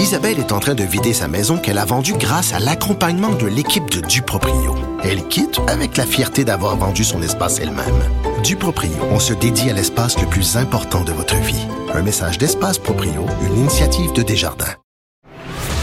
[0.00, 3.46] Isabelle est en train de vider sa maison qu'elle a vendue grâce à l'accompagnement de
[3.46, 4.74] l'équipe de Duproprio.
[5.02, 8.02] Elle quitte avec la fierté d'avoir vendu son espace elle-même.
[8.44, 11.66] Duproprio, on se dédie à l'espace le plus important de votre vie.
[11.94, 14.74] Un message d'Espace Proprio, une initiative de Desjardins.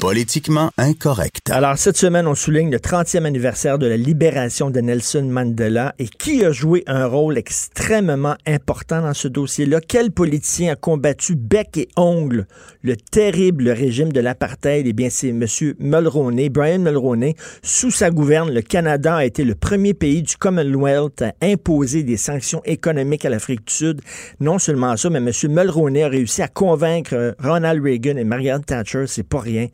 [0.00, 1.50] Politiquement incorrect.
[1.50, 5.92] Alors, cette semaine, on souligne le 30e anniversaire de la libération de Nelson Mandela.
[5.98, 9.80] Et qui a joué un rôle extrêmement important dans ce dossier-là?
[9.80, 12.46] Quel politicien a combattu bec et ongle
[12.82, 14.86] le terrible régime de l'apartheid?
[14.86, 15.44] Eh bien, c'est M.
[15.80, 17.34] Mulroney, Brian Mulroney.
[17.62, 22.16] Sous sa gouverne, le Canada a été le premier pays du Commonwealth à imposer des
[22.16, 24.00] sanctions économiques à l'Afrique du Sud.
[24.38, 25.32] Non seulement ça, mais M.
[25.48, 29.66] Mulroney a réussi à convaincre euh, Ronald Reagan et Margaret Thatcher, c'est pas rien,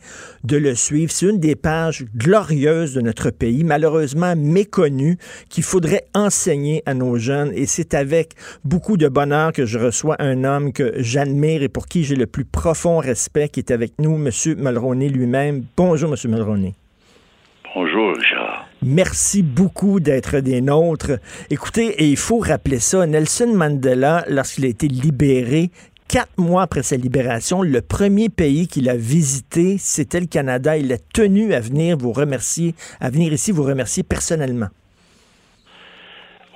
[0.45, 1.11] de le suivre.
[1.11, 7.17] C'est une des pages glorieuses de notre pays, malheureusement méconnue, qu'il faudrait enseigner à nos
[7.17, 7.53] jeunes.
[7.55, 8.35] Et c'est avec
[8.65, 12.27] beaucoup de bonheur que je reçois un homme que j'admire et pour qui j'ai le
[12.27, 14.31] plus profond respect, qui est avec nous, M.
[14.59, 15.65] Mulroney lui-même.
[15.77, 16.31] Bonjour, M.
[16.31, 16.75] Mulroney.
[17.75, 18.69] Bonjour, Richard.
[18.83, 21.13] Merci beaucoup d'être des nôtres.
[21.51, 25.71] Écoutez, et il faut rappeler ça, Nelson Mandela, lorsqu'il a été libéré,
[26.15, 30.77] quatre mois après sa libération, le premier pays qu'il a visité, c'était le Canada.
[30.77, 34.69] Il a tenu à venir vous remercier, à venir ici vous remercier personnellement.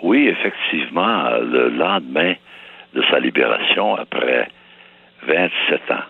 [0.05, 2.35] Oui, effectivement, le lendemain
[2.95, 4.49] de sa libération, après
[5.27, 6.07] 27 ans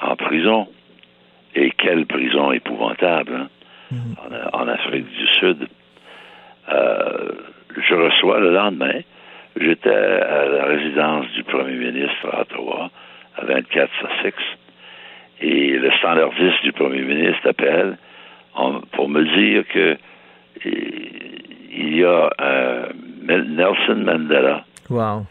[0.00, 0.68] en prison,
[1.56, 3.48] et quelle prison épouvantable,
[3.90, 3.96] hein,
[4.52, 5.66] en, en Afrique du Sud,
[6.68, 7.32] euh,
[7.88, 9.00] je reçois le lendemain,
[9.60, 12.90] j'étais à la résidence du premier ministre à Ottawa,
[13.36, 14.36] à 24 Sussex,
[15.40, 17.96] et le standardiste du premier ministre appelle
[18.92, 19.96] pour me dire que
[21.74, 22.28] il y a
[23.22, 25.24] Mel- Nelson Mandela Wow.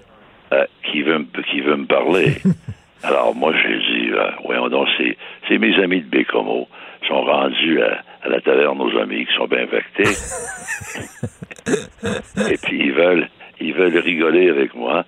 [0.53, 2.38] euh, qui veut me, qui veut me parler.
[3.03, 5.17] Alors moi j'ai dit, euh, voyons donc, c'est,
[5.47, 6.67] c'est mes amis de Bécomo
[7.07, 10.03] sont rendus à, à la taverne nos amis qui sont bien vectés.
[12.51, 13.28] Et puis ils veulent,
[13.62, 15.03] ils veulent rigoler avec moi.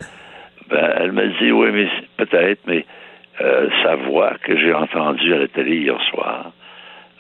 [0.70, 1.88] Ben, elle me dit, oui, mais
[2.18, 2.86] peut-être, mais
[3.42, 6.52] euh, sa voix que j'ai entendue à la télé hier soir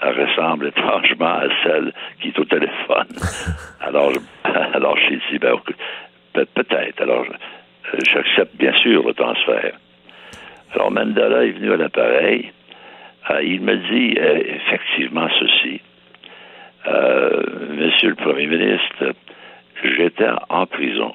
[0.05, 3.07] elle ressemble étrangement à celle qui est au téléphone.
[3.79, 4.19] Alors, je-
[4.73, 5.55] alors j'ai dit, ben,
[6.34, 7.01] peut-être.
[7.01, 9.71] Alors, je- j'accepte bien sûr le transfert.
[10.73, 12.51] Alors, Mandela est venu à l'appareil.
[13.29, 15.79] Euh, il me dit euh, effectivement ceci.
[16.88, 19.13] Euh, Monsieur le Premier ministre,
[19.84, 21.13] j'étais en prison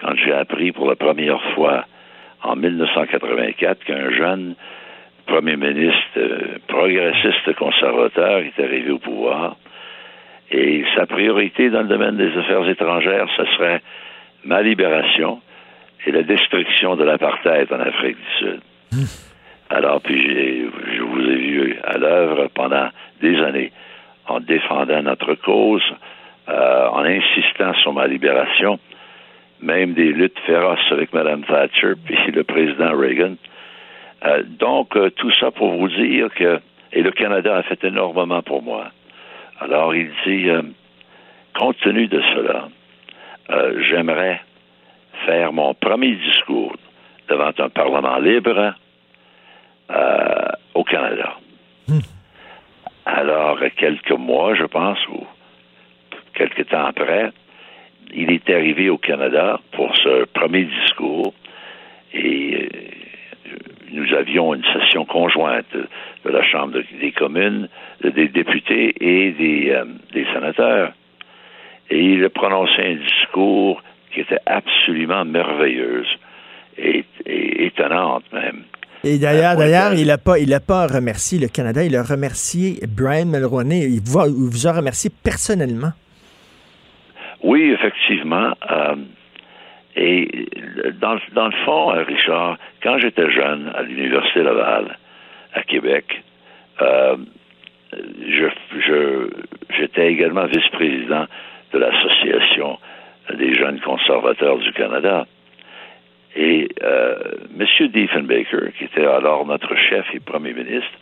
[0.00, 1.84] quand j'ai appris pour la première fois
[2.42, 4.54] en 1984 qu'un jeune
[5.26, 9.56] premier ministre euh, progressiste conservateur est arrivé au pouvoir
[10.50, 13.82] et sa priorité dans le domaine des affaires étrangères, ce serait
[14.44, 15.40] ma libération
[16.06, 18.60] et la destruction de l'apartheid en Afrique du Sud.
[19.70, 20.64] Alors, puis
[20.96, 22.88] je vous ai vu à l'œuvre pendant
[23.20, 23.72] des années
[24.26, 25.82] en défendant notre cause,
[26.48, 28.78] euh, en insistant sur ma libération,
[29.60, 33.36] même des luttes féroces avec Mme Thatcher puis le président Reagan.
[34.24, 36.60] Euh, donc, euh, tout ça pour vous dire que,
[36.92, 38.86] et le Canada a fait énormément pour moi.
[39.60, 40.62] Alors, il dit, euh,
[41.56, 42.68] compte tenu de cela,
[43.88, 44.40] j'aimerais
[45.24, 46.76] faire mon premier discours
[47.28, 48.74] devant un Parlement libre
[50.74, 51.34] au Canada.
[53.06, 55.26] Alors, quelques mois, je pense, ou
[56.34, 57.30] quelques temps après,
[58.14, 61.32] il est arrivé au Canada pour ce premier discours
[62.12, 63.56] et euh,
[63.92, 67.68] nous avions une session conjointe de la Chambre de- des communes,
[68.02, 70.92] de- des députés et des, euh, des sénateurs.
[71.90, 73.82] Et il a prononcé un discours
[74.12, 76.06] qui était absolument merveilleuse
[76.76, 78.62] et, et étonnante même.
[79.04, 82.80] Et d'ailleurs, d'ailleurs, il n'a pas, il a pas remercié le Canada, il a remercié
[82.88, 83.84] Brian Mulroney.
[83.84, 85.92] Il vous, a- il vous a remercié personnellement.
[87.42, 88.52] Oui, effectivement.
[88.70, 88.96] euh,
[89.96, 90.46] et
[91.00, 94.96] dans, le- fond, euh, Richard, quand j'étais jeune à l'Université Laval,
[95.54, 96.22] à Québec,
[96.80, 97.16] euh,
[98.28, 98.46] je,
[99.76, 101.26] j'étais également vice-président
[101.72, 102.78] de l'Association
[103.34, 105.26] des jeunes conservateurs du Canada.
[106.36, 107.16] Et euh,
[107.58, 107.88] M.
[107.88, 110.92] Diefenbaker, qui était alors notre chef et premier ministre,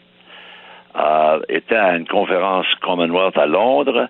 [1.51, 4.09] était à une conférence Commonwealth à Londres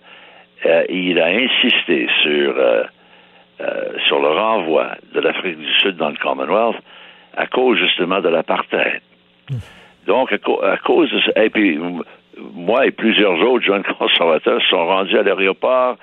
[0.66, 2.82] euh, et il a insisté sur, euh,
[3.60, 6.76] euh, sur le renvoi de l'Afrique du Sud dans le Commonwealth
[7.36, 9.00] à cause justement de l'apartheid.
[10.06, 10.36] Donc, à,
[10.72, 11.78] à cause de ça, et puis
[12.54, 15.96] moi et plusieurs autres jeunes conservateurs sont rendus à l'aéroport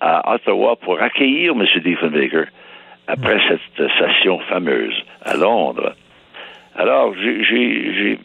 [0.00, 1.64] à Ottawa pour accueillir M.
[1.82, 2.46] Diefenbaker
[3.06, 4.94] après cette session fameuse
[5.24, 5.94] à Londres.
[6.76, 8.18] Alors, j'ai- j'ai- j'ai-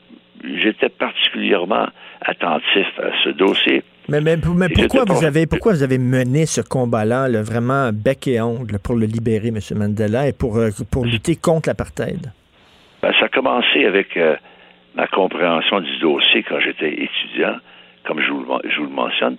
[0.61, 1.87] j'étais particulièrement
[2.21, 3.83] attentif à ce dossier.
[4.09, 7.91] Mais, mais, mais Et pourquoi, vous avez, pourquoi vous avez mené ce combat-là, là, vraiment
[7.93, 9.59] bec et ongle, pour le libérer, M.
[9.77, 12.31] Mandela, et pour, euh, pour lutter contre l'apartheid?
[13.01, 14.35] Ben, ça a commencé avec euh,
[14.95, 17.55] ma compréhension du dossier quand j'étais étudiant,
[18.05, 19.37] comme je vous, le- je vous le mentionne.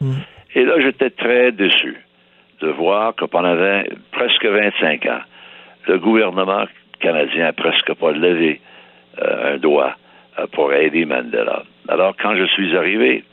[0.54, 1.96] Et là, j'étais très déçu
[2.60, 3.82] de voir que pendant 20
[4.12, 5.20] presque 25 ans,
[5.88, 6.64] le gouvernement
[7.00, 8.60] canadien n'a presque pas levé
[9.20, 9.96] euh, un doigt
[10.38, 11.64] euh, pour aider Mandela.
[11.88, 13.24] Alors, quand je suis arrivé,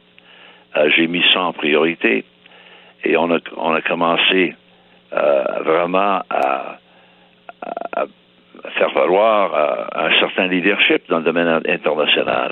[0.77, 2.23] euh, j'ai mis ça en priorité
[3.03, 4.53] et on a, on a commencé
[5.13, 6.77] euh, vraiment à,
[8.77, 12.51] faire valoir euh, un certain leadership dans le domaine international.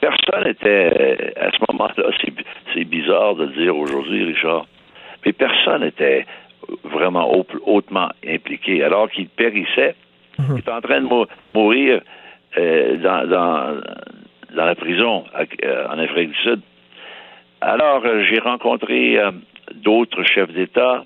[0.00, 2.10] Personne n'était, à ce moment-là,
[2.74, 4.66] c'est, bizarre de le dire aujourd'hui, Richard,
[5.24, 6.24] mais personne n'était
[6.84, 8.82] vraiment hau- hautement impliqué.
[8.82, 9.94] Alors qu'il périssait,
[10.38, 12.00] il est en train de mou- mourir
[12.56, 13.80] euh, dans, dans,
[14.54, 16.60] dans la prison à- euh, en Afrique du Sud.
[17.60, 19.32] Alors, euh, j'ai rencontré euh,
[19.74, 21.04] d'autres chefs d'État.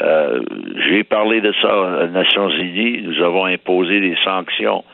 [0.00, 0.40] Euh,
[0.86, 3.02] j'ai parlé de ça aux Nations Unies.
[3.02, 4.84] Nous avons imposé des sanctions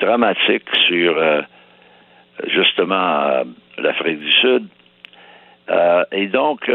[0.00, 1.14] dramatiques sur
[2.46, 3.44] justement
[3.76, 4.66] l'Afrique du Sud.
[6.10, 6.66] Et donc,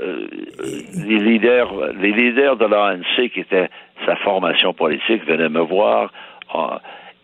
[0.00, 3.68] les leaders, les leaders de l'ANC, qui était
[4.06, 6.12] sa formation politique, venaient me voir.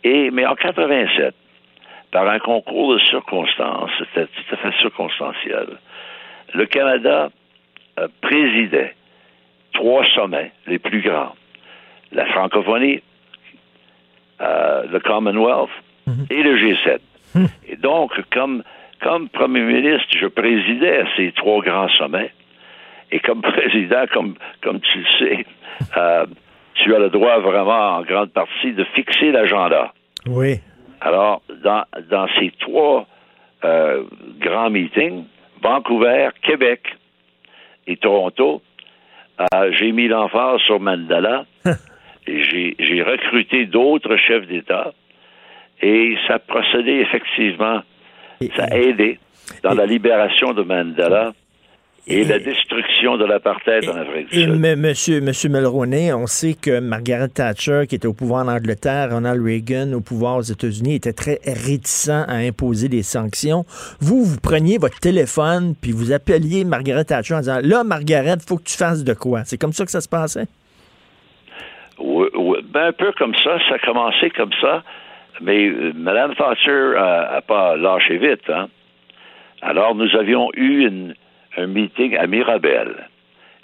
[0.02, 1.34] et, mais en 87,
[2.10, 5.78] par un concours de circonstances, c'était tout à fait circonstanciel,
[6.54, 7.30] le Canada
[7.98, 8.94] euh, présidait
[9.74, 11.34] trois sommets les plus grands.
[12.12, 13.02] La francophonie,
[14.40, 15.70] euh, le Commonwealth
[16.30, 16.98] et le G7.
[17.68, 18.62] Et donc, comme,
[19.02, 22.32] comme premier ministre, je présidais à ces trois grands sommets.
[23.10, 25.46] Et comme président, comme, comme tu le sais,
[25.96, 26.26] euh,
[26.74, 29.92] tu as le droit vraiment, en grande partie, de fixer l'agenda.
[30.26, 30.60] Oui.
[31.00, 33.06] Alors, dans, dans ces trois
[33.64, 34.04] euh,
[34.38, 35.24] grands meetings,
[35.62, 36.80] Vancouver, Québec
[37.86, 38.62] et Toronto,
[39.40, 41.44] euh, j'ai mis l'emphase sur Mandela
[42.26, 44.92] et j'ai, j'ai recruté d'autres chefs d'État
[45.80, 47.82] et ça procédait effectivement,
[48.56, 49.18] ça a aidé
[49.62, 51.32] dans la libération de Mandela
[52.08, 54.64] et, la destruction de l'apartheid en Afrique du Et Sud.
[54.64, 59.10] M- monsieur, monsieur Mulroney, on sait que Margaret Thatcher, qui était au pouvoir en Angleterre,
[59.12, 63.64] Ronald Reagan au pouvoir aux États-Unis, était très réticent à imposer des sanctions.
[64.00, 68.56] Vous, vous preniez votre téléphone puis vous appeliez Margaret Thatcher en disant Là, Margaret, faut
[68.56, 69.42] que tu fasses de quoi.
[69.44, 70.46] C'est comme ça que ça se passait?
[72.00, 74.84] Oui, oui, ben un peu comme ça, ça a commencé comme ça,
[75.40, 78.48] mais euh, Mme Thatcher n'a pas lâché vite.
[78.48, 78.68] Hein?
[79.62, 81.14] Alors, nous avions eu une-
[81.58, 83.08] un meeting à Mirabel.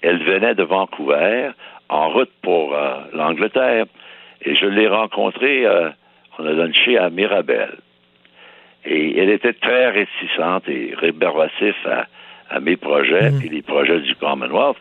[0.02, 1.50] Elle venait de Vancouver,
[1.88, 3.86] en route pour euh, l'Angleterre,
[4.42, 5.90] et je l'ai rencontrée, euh,
[6.38, 7.76] on a lunché à Mirabel.
[8.84, 12.06] Et elle était très réticente et rébarbative à,
[12.50, 14.76] à mes projets et les projets du Commonwealth.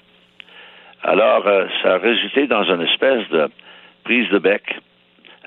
[1.03, 3.49] Alors, euh, ça a résulté dans une espèce de
[4.03, 4.63] prise de bec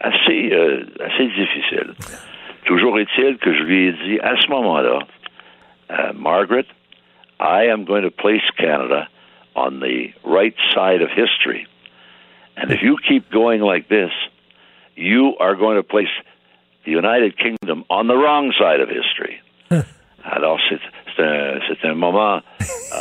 [0.00, 1.92] assez, euh, assez difficile.
[2.64, 4.98] Toujours est-il que je lui ai dit à ce moment-là,
[6.14, 6.64] Margaret,
[7.40, 9.08] I am going to place Canada
[9.54, 11.66] on the right side of history.
[12.56, 14.10] And if you keep going like this,
[14.94, 16.08] you are going to place
[16.84, 19.40] the United Kingdom on the wrong side of history.
[20.28, 22.42] Alors, c'est un, un, moment.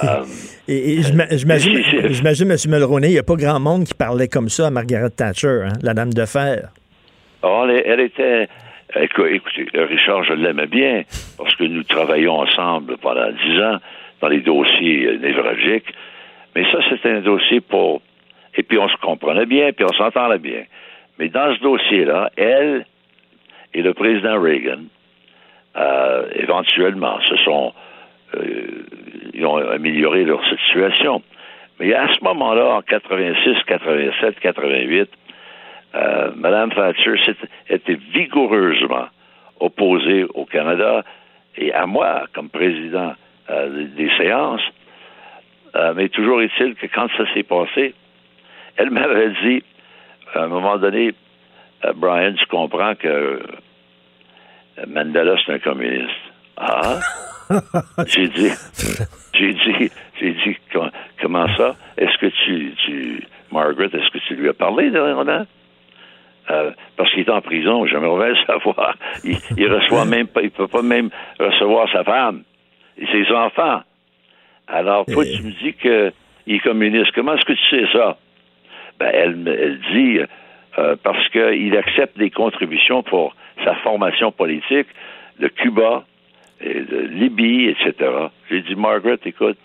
[0.03, 0.25] Euh,
[0.67, 2.57] et, et j'imagine, j'imagine, M.
[2.67, 5.73] Mulroney, il n'y a pas grand monde qui parlait comme ça à Margaret Thatcher, hein,
[5.81, 6.69] la dame de fer.
[7.41, 8.47] Oh, elle, elle, était.
[8.95, 9.41] Écoutez,
[9.73, 11.03] Richard, je l'aimais bien
[11.37, 13.79] parce que nous travaillons ensemble pendant dix ans
[14.21, 15.93] dans les dossiers névralgiques.
[16.55, 18.01] Mais ça, c'était un dossier pour.
[18.55, 20.63] Et puis on se comprenait bien, puis on s'entendait bien.
[21.19, 22.85] Mais dans ce dossier-là, elle
[23.73, 24.83] et le président Reagan,
[25.75, 27.73] euh, éventuellement, se sont.
[28.35, 28.85] Euh,
[29.33, 31.21] ils ont amélioré leur situation.
[31.79, 35.09] Mais à ce moment-là, en 86, 87, 88,
[35.95, 37.15] euh, Mme Thatcher
[37.69, 39.07] était vigoureusement
[39.59, 41.03] opposée au Canada
[41.57, 43.13] et à moi comme président
[43.49, 44.61] euh, des séances.
[45.75, 47.93] Euh, mais toujours est-il que quand ça s'est passé,
[48.77, 49.63] elle m'avait dit,
[50.33, 51.13] à un moment donné,
[51.85, 53.41] euh, Brian, tu comprends que
[54.87, 56.09] Mandela, c'est un communiste.
[56.57, 56.99] Ah?
[58.07, 58.51] j'ai dit,
[59.33, 60.57] j'ai dit, j'ai dit,
[61.21, 61.75] comment ça?
[61.97, 65.45] Est-ce que tu, tu, Margaret, est-ce que tu lui as parlé dernièrement?
[66.49, 68.95] Euh, parce qu'il est en prison, j'aimerais bien savoir.
[69.23, 71.09] Il, il reçoit même pas, il peut pas même
[71.39, 72.43] recevoir sa femme
[72.97, 73.81] et ses enfants.
[74.67, 77.11] Alors, toi, tu me dis qu'il est communiste?
[77.13, 78.17] Comment est-ce que tu sais ça?
[78.99, 80.19] Ben, elle, elle dit
[80.77, 84.87] euh, parce qu'il accepte des contributions pour sa formation politique
[85.39, 86.05] de Cuba,
[86.61, 88.11] et de Libye, etc.
[88.49, 89.57] J'ai dit, Margaret, écoute,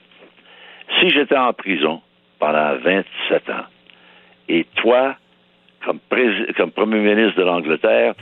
[0.99, 2.01] si j'étais en prison
[2.39, 3.67] pendant 27 ans,
[4.49, 5.17] et toi,
[5.85, 6.01] comme,
[6.57, 8.15] comme premier ministre de l'Angleterre,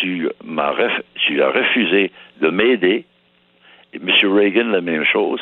[0.00, 0.72] tu, m'as
[1.16, 2.10] tu as refusé
[2.40, 3.04] de m'aider,
[3.94, 4.10] M.
[4.32, 5.40] Reagan, la même chose,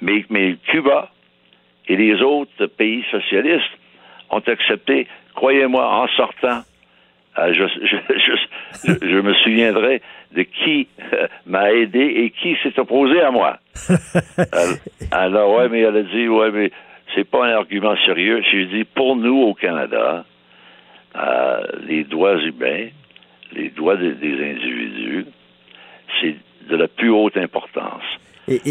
[0.00, 1.10] mais, mais Cuba
[1.88, 3.78] et les autres pays socialistes
[4.30, 6.62] ont accepté, croyez-moi, en sortant,
[7.38, 10.02] euh, je, je, je, me souviendrai
[10.32, 13.58] de qui euh, m'a aidé et qui s'est opposé à moi.
[15.10, 16.70] alors, ouais, mais elle a dit, ouais, mais
[17.14, 18.42] c'est pas un argument sérieux.
[18.50, 20.24] J'ai dit, pour nous au Canada,
[21.16, 22.88] euh, les droits humains,
[23.52, 25.26] les droits des individus,
[26.20, 26.36] c'est
[26.68, 28.02] de la plus haute importance.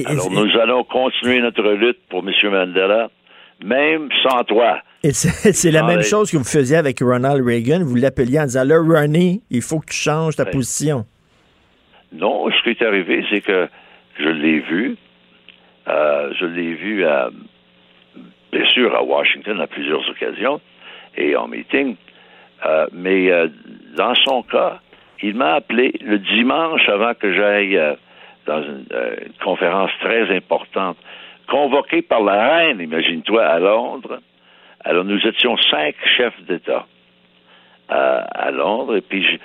[0.05, 2.33] Alors, nous allons continuer notre lutte pour M.
[2.51, 3.09] Mandela,
[3.63, 4.79] même sans toi.
[5.03, 7.83] Et c'est la même chose que vous faisiez avec Ronald Reagan.
[7.83, 11.05] Vous l'appeliez en disant, là, Ronnie, il faut que tu changes ta position.
[12.11, 13.67] Non, ce qui est arrivé, c'est que
[14.19, 14.97] je l'ai vu.
[15.87, 17.29] Euh, je l'ai vu, à,
[18.51, 20.61] bien sûr, à Washington à plusieurs occasions
[21.17, 21.95] et en meeting.
[22.65, 23.47] Euh, mais euh,
[23.95, 24.79] dans son cas,
[25.23, 27.79] il m'a appelé le dimanche avant que j'aille
[28.45, 28.85] dans une,
[29.43, 30.97] conférence très importante,
[31.47, 34.19] convoquée par la reine, imagine-toi, à Londres.
[34.83, 36.85] Alors, nous étions cinq chefs d'État
[37.87, 39.39] à Londres, et puis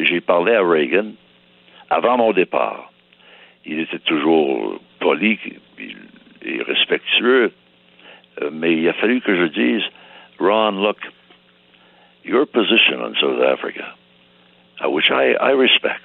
[0.00, 1.12] j'ai parlé à Reagan
[1.90, 2.90] avant mon départ.
[3.64, 5.38] Il était toujours poli
[6.44, 7.52] et respectueux,
[8.42, 9.82] euh, mais il a fallu que je dise,
[10.38, 10.98] Ron, look,
[12.24, 13.94] your position on South Africa,
[14.82, 16.04] which I, I respect,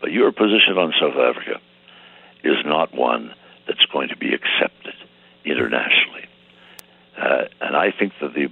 [0.00, 1.60] but your position on South Africa
[2.44, 3.34] is not one
[3.66, 4.94] that's going to be accepted
[5.44, 6.26] internationally.
[7.18, 8.48] Uh, and I think that the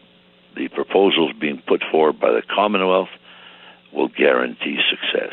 [0.57, 3.11] the proposals being put forward by the Commonwealth
[3.93, 5.33] will guarantee success.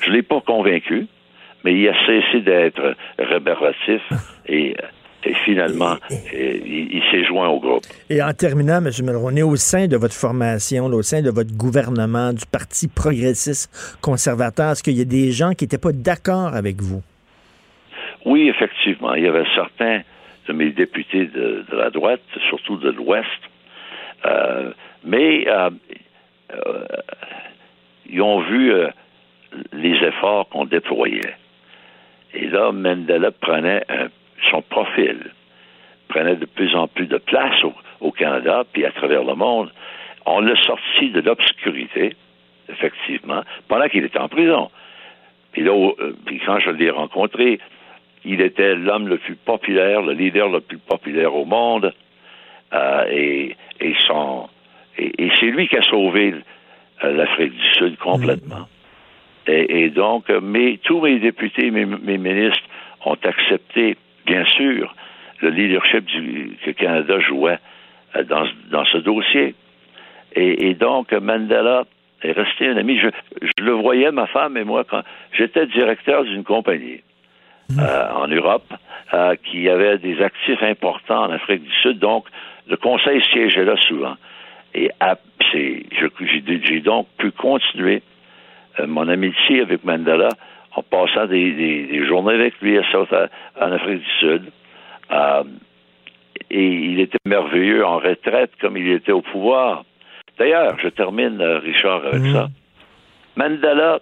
[0.00, 1.08] Je l'ai pas convaincu,
[1.64, 4.02] mais il a cessé d'être rébarbatif
[4.46, 4.76] et,
[5.24, 5.96] et finalement,
[6.32, 7.84] il, s'est joint au groupe.
[8.10, 8.90] Et en terminant, M.
[9.04, 14.72] Mulroney, au sein de votre formation, au sein de votre gouvernement, du Parti progressiste conservateur,
[14.72, 17.02] est-ce qu'il y a des gens qui n'étaient pas d'accord avec vous?
[18.24, 19.14] Oui, effectivement.
[19.14, 20.00] Il y avait certains
[20.48, 23.28] de mes députés de, la droite, surtout de l'Ouest,
[24.24, 24.72] euh,
[25.04, 25.70] mais euh,
[26.52, 26.84] euh,
[28.10, 28.72] ils ont vu
[29.72, 31.36] les efforts qu'on déployait.
[32.34, 33.84] Et là, Mandela prenait
[34.52, 35.32] son profil,
[36.08, 37.56] prenait de plus en plus de place
[38.00, 39.72] au, Canada, puis à travers le monde.
[40.26, 42.14] On l'a sorti de l'obscurité,
[42.68, 44.70] effectivement, pendant qu'il était en prison.
[45.52, 47.58] Puis là, euh, puis quand je l'ai rencontré,
[48.24, 51.92] il était l'homme le plus populaire, le leader le plus populaire au monde,
[52.72, 54.48] euh, et, et, son,
[54.98, 56.34] et, c'est lui qui a sauvé
[57.04, 58.68] euh, l'Afrique du Sud complètement.
[59.46, 62.62] Et, donc, mais, tous mes députés, mes, ministres
[63.04, 63.96] ont accepté,
[64.26, 64.94] bien sûr,
[65.40, 67.58] le leadership du, que le Canada jouait
[68.16, 69.54] euh, dans, dans ce dossier.
[70.34, 71.84] Et, donc, Mandela
[72.22, 72.98] est resté un ami.
[72.98, 73.08] Je,
[73.42, 77.02] je le voyais, ma femme et moi, quand j'étais directeur d'une compagnie
[77.78, 78.72] euh, en Europe
[79.12, 81.98] euh, qui avait des actifs importants en Afrique du Sud.
[81.98, 82.26] Donc,
[82.66, 84.16] le conseil siégeait là souvent.
[84.74, 84.90] Et
[85.52, 85.86] j'ai
[86.64, 88.02] j'ai donc pu continuer
[88.80, 90.28] euh, mon amitié avec Mandela
[90.74, 93.12] en passant des, des- des journées avec lui à South,
[93.60, 94.42] en Afrique du Sud.
[95.10, 95.44] Euh,
[96.50, 99.84] et il était merveilleux en retraite comme il était au pouvoir.
[100.38, 102.48] D'ailleurs, je termine, euh, Richard, avec ça.
[103.36, 104.00] Mandela,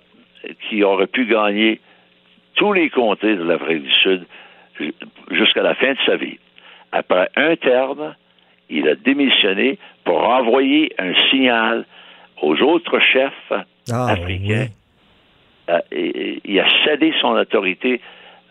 [0.68, 1.80] qui aurait pu gagner
[2.54, 4.26] tous les comtés de l'Afrique du Sud
[4.78, 4.94] ju-
[5.30, 6.38] jusqu'à la fin de sa vie.
[6.92, 8.14] Après un terme,
[8.68, 11.84] il a démissionné pour envoyer un signal
[12.42, 13.52] aux autres chefs
[13.92, 14.66] Ah, africains.
[15.92, 18.00] Il a cédé son autorité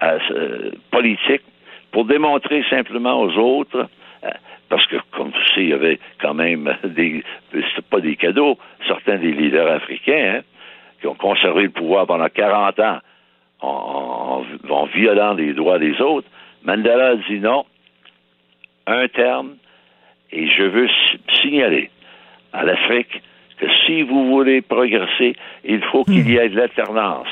[0.03, 1.41] euh, politique
[1.91, 3.87] pour démontrer simplement aux autres,
[4.23, 4.29] euh,
[4.69, 7.23] parce que, comme tu sais, il y avait quand même des,
[7.89, 10.41] pas des cadeaux, certains des leaders africains hein,
[11.01, 12.99] qui ont conservé le pouvoir pendant 40 ans
[13.61, 16.27] en, en- violant les droits des autres.
[16.63, 17.65] Mandela a dit non,
[18.87, 19.55] un terme,
[20.31, 21.89] et je veux si- signaler
[22.53, 23.21] à l'Afrique
[23.60, 27.27] que si vous voulez progresser, il faut qu'il y ait de l'alternance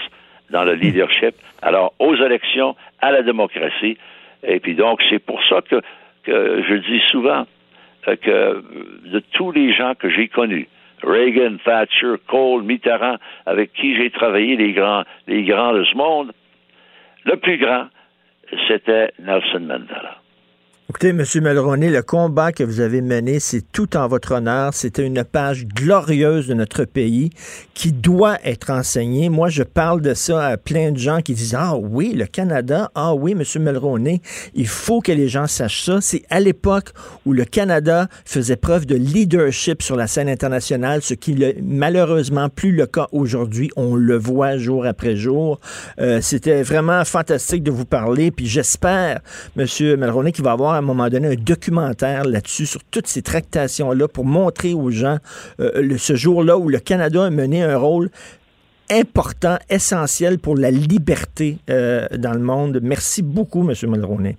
[0.49, 1.36] dans le leadership.
[1.62, 3.98] Alors, aux élections, à la démocratie.
[4.44, 5.82] Et puis donc, c'est pour ça que,
[6.24, 7.45] que je dis souvent
[8.08, 8.64] euh, que
[9.10, 10.68] de tous les gens que j'ai connus,
[11.04, 16.32] Reagan, Thatcher, Cole, Mitterrand, avec qui j'ai travaillé, les grands, les grands de ce monde,
[17.26, 17.88] le plus grand,
[18.68, 20.18] c'était Nelson Mandela.
[20.89, 21.22] Écoutez, M.
[21.41, 24.73] Mulroney, le combat que vous avez mené, c'est tout en votre honneur.
[24.73, 27.30] C'était une page glorieuse de notre pays
[27.73, 29.27] qui doit être enseignée.
[29.27, 32.89] Moi, je parle de ça à plein de gens qui disent Ah oui, le Canada,
[32.95, 33.43] ah oui, M.
[33.61, 34.22] Mulroney,
[34.55, 35.99] il faut que les gens sachent ça.
[35.99, 36.93] C'est à l'époque
[37.26, 42.47] où le Canada faisait preuve de leadership sur la scène internationale, ce qui n'est malheureusement
[42.47, 43.69] plus le cas aujourd'hui.
[43.76, 45.59] On le voit jour après jour.
[45.99, 48.31] Euh, C'était vraiment fantastique de vous parler.
[48.31, 49.19] Puis j'espère,
[49.57, 49.65] M.
[49.97, 54.08] Mulroney, qu'il va avoir à un moment donné un documentaire là-dessus, sur toutes ces tractations-là,
[54.08, 55.18] pour montrer aux gens
[55.60, 58.10] euh, le- ce jour-là où le Canada a mené un rôle
[58.90, 62.80] important, essentiel pour la liberté euh, dans le monde.
[62.82, 63.74] Merci beaucoup, M.
[63.91, 64.38] Mulroney.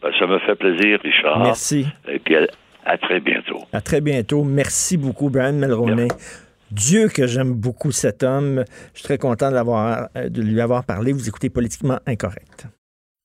[0.00, 1.40] Ben, ça me fait plaisir, Richard.
[1.40, 1.86] Merci.
[2.08, 2.46] Et puis à,
[2.84, 3.58] à très bientôt.
[3.72, 4.44] À très bientôt.
[4.44, 6.06] Merci beaucoup, Brian Mulroney.
[6.70, 8.62] Dieu que j'aime beaucoup cet homme.
[8.92, 11.12] Je suis très content de, euh, de lui avoir parlé.
[11.12, 12.66] Vous écoutez Politiquement Incorrect.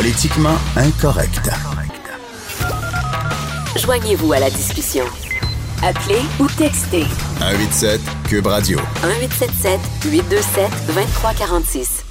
[0.00, 1.50] Politiquement incorrect.
[3.76, 5.04] Joignez-vous à la discussion.
[5.82, 7.04] Appelez ou textez
[7.38, 8.78] 187 Cube Radio.
[9.04, 9.78] 1877
[10.10, 12.04] 827 2346.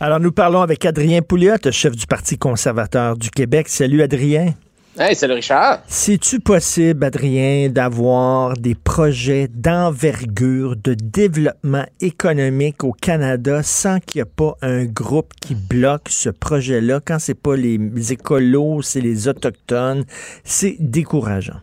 [0.00, 3.68] Alors, nous parlons avec Adrien Pouliot, chef du Parti conservateur du Québec.
[3.68, 4.54] Salut, Adrien.
[4.96, 5.82] Hey, salut Richard.
[5.88, 14.28] C'est-tu possible, Adrien, d'avoir des projets d'envergure de développement économique au Canada sans qu'il n'y
[14.28, 17.00] ait pas un groupe qui bloque ce projet-là?
[17.04, 20.04] Quand c'est pas les écolos, c'est les autochtones?
[20.44, 21.58] C'est décourageant.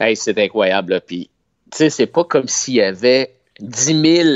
[0.00, 1.00] Hey, c'est incroyable.
[1.06, 1.30] Puis,
[1.70, 4.28] tu sais, c'est pas comme s'il y avait 10 000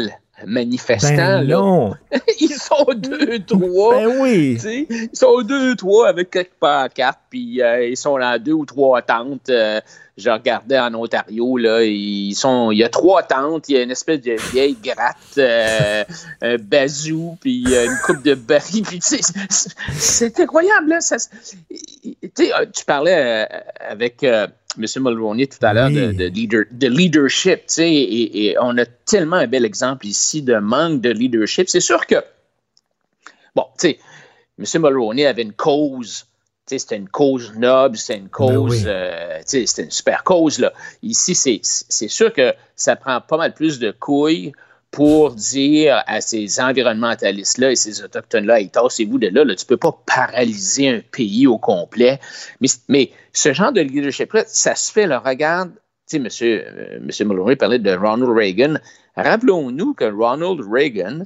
[0.46, 1.14] manifestants.
[1.16, 1.90] Ben là.
[2.40, 3.96] Ils sont deux, trois.
[3.96, 4.58] Ben oui.
[4.90, 9.02] Ils sont deux, trois avec quelques pancartes, puis euh, ils sont dans deux ou trois
[9.02, 9.48] tentes.
[9.50, 9.80] Euh,
[10.18, 13.82] je regardais en Ontario, là, ils sont, il y a trois tentes, il y a
[13.82, 16.04] une espèce de vieille gratte, euh,
[16.42, 21.00] un bazou, puis une coupe de barils, puis c'est- incroyable, là.
[21.00, 21.16] ça-
[22.34, 23.48] tu parlais
[23.80, 24.22] avec
[24.78, 24.84] M.
[25.02, 28.86] Mulroney tout à l'heure de, de leader- de leadership, tu sais, et, et on a
[28.86, 31.68] tellement un bel exemple ici de manque de leadership.
[31.68, 32.16] C'est sûr que
[33.54, 33.98] Bon, tu sais,
[34.58, 34.82] M.
[34.82, 36.24] Mulroney avait une cause.
[36.66, 38.82] Tu sais, C'était une cause noble, c'était une cause, oui.
[38.86, 40.58] euh, tu sais, c'était une super cause.
[40.58, 40.72] Là.
[41.02, 44.52] Ici, c'est- c'est sûr que ça prend pas mal plus de couilles
[44.92, 49.98] pour dire à ces environnementalistes-là et ces autochtones-là, hey, tassez-vous de là, tu peux pas
[50.06, 52.20] paralyser un pays au complet.
[52.88, 57.24] Mais, ce genre de leadership-là, ça se fait, là, regarde, tu sais, monsieur, euh, monsieur
[57.24, 58.74] Mulroney parlait de Ronald Reagan.
[59.16, 61.22] Rappelons-nous que Ronald Reagan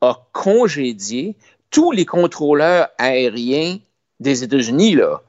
[0.00, 1.34] a congédié
[1.70, 3.78] tous les contrôleurs aériens
[4.20, 5.20] des États-Unis, là.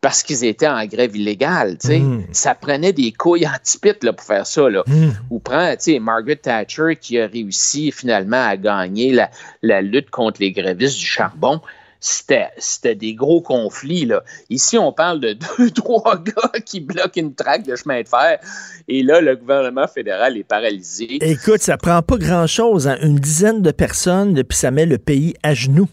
[0.00, 1.78] Parce qu'ils étaient en grève illégale.
[1.84, 2.20] Mm.
[2.32, 4.68] Ça prenait des couilles antipites là, pour faire ça.
[4.68, 4.82] Là.
[4.86, 5.10] Mm.
[5.30, 9.30] Ou prend tu sais, Margaret Thatcher qui a réussi finalement à gagner la,
[9.62, 11.60] la lutte contre les grévistes du charbon.
[11.98, 14.04] C'était des gros conflits.
[14.04, 14.22] Là.
[14.50, 18.38] Ici, on parle de deux, trois gars qui bloquent une traque de chemin de fer.
[18.86, 21.18] Et là, le gouvernement fédéral est paralysé.
[21.20, 25.34] Écoute, ça prend pas grand-chose, hein, une dizaine de personnes, puis ça met le pays
[25.42, 25.88] à genoux.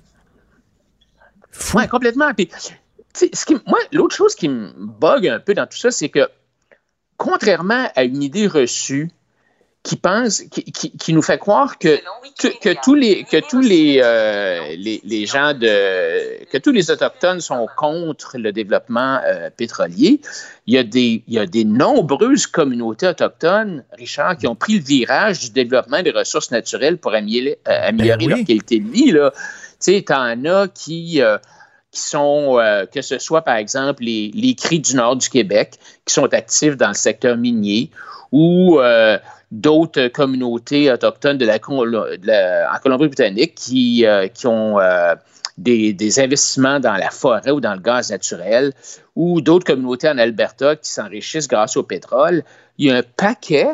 [1.74, 2.34] Oui, complètement.
[2.34, 2.50] Puis,
[3.16, 6.28] ce qui- moi, l'autre chose qui me bug un peu dans tout ça, c'est que,
[7.18, 9.10] contrairement à une idée reçue
[9.84, 12.00] qui pense, qui, qui- qui nous fait croire que,
[12.84, 17.68] tous les, que tous les, euh, les, les gens de, que tous les autochtones sont
[17.76, 20.22] contre le développement euh, pétrolier,
[20.68, 24.76] il y, a des, il y a des nombreuses communautés autochtones, Richard, qui ont pris
[24.80, 29.12] le virage du développement des ressources naturelles pour améliorer, euh, améliorer leur qualité de vie.
[29.12, 29.32] Là.
[29.36, 29.40] Tu
[29.80, 31.38] sais, t'en as qui, euh,
[32.16, 35.76] euh, que ce soit par exemple les, les Cris du Nord du Québec,
[36.06, 37.90] qui sont actifs dans le secteur minier,
[38.32, 39.18] ou euh,
[39.52, 44.80] d'autres communautés autochtones de la, en Colombie-Britannique qui, euh, ont
[45.58, 48.74] des investissements dans la forêt ou dans le gaz naturel,
[49.16, 52.44] ou d'autres communautés en Alberta qui s'enrichissent grâce au pétrole.
[52.80, 53.70] Il y a un paquet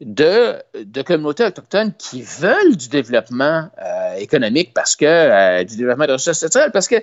[0.00, 6.06] de, de communautés autochtones qui veulent du développement euh, économique parce que euh, du développement
[6.06, 6.70] de ressources naturelles.
[6.72, 6.96] Parce que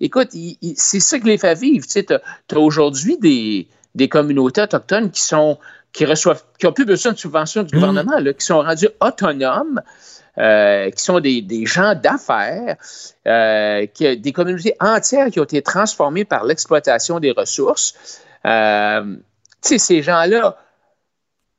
[0.00, 0.28] écoute
[0.76, 1.84] c'est ça qui les fait vivre.
[1.84, 5.58] Tu sais t'as aujourd'hui des, des communautés autochtones qui sont
[5.92, 9.82] qui reçoivent qui ont plus besoin de subventions du gouvernement là, qui sont rendus autonomes
[10.38, 12.76] euh, qui sont des, des gens d'affaires,
[13.94, 18.20] qui, des communautés entières qui ont été transformées par l'exploitation des ressources.
[18.44, 18.50] Tu
[19.62, 20.58] sais, ces gens-là,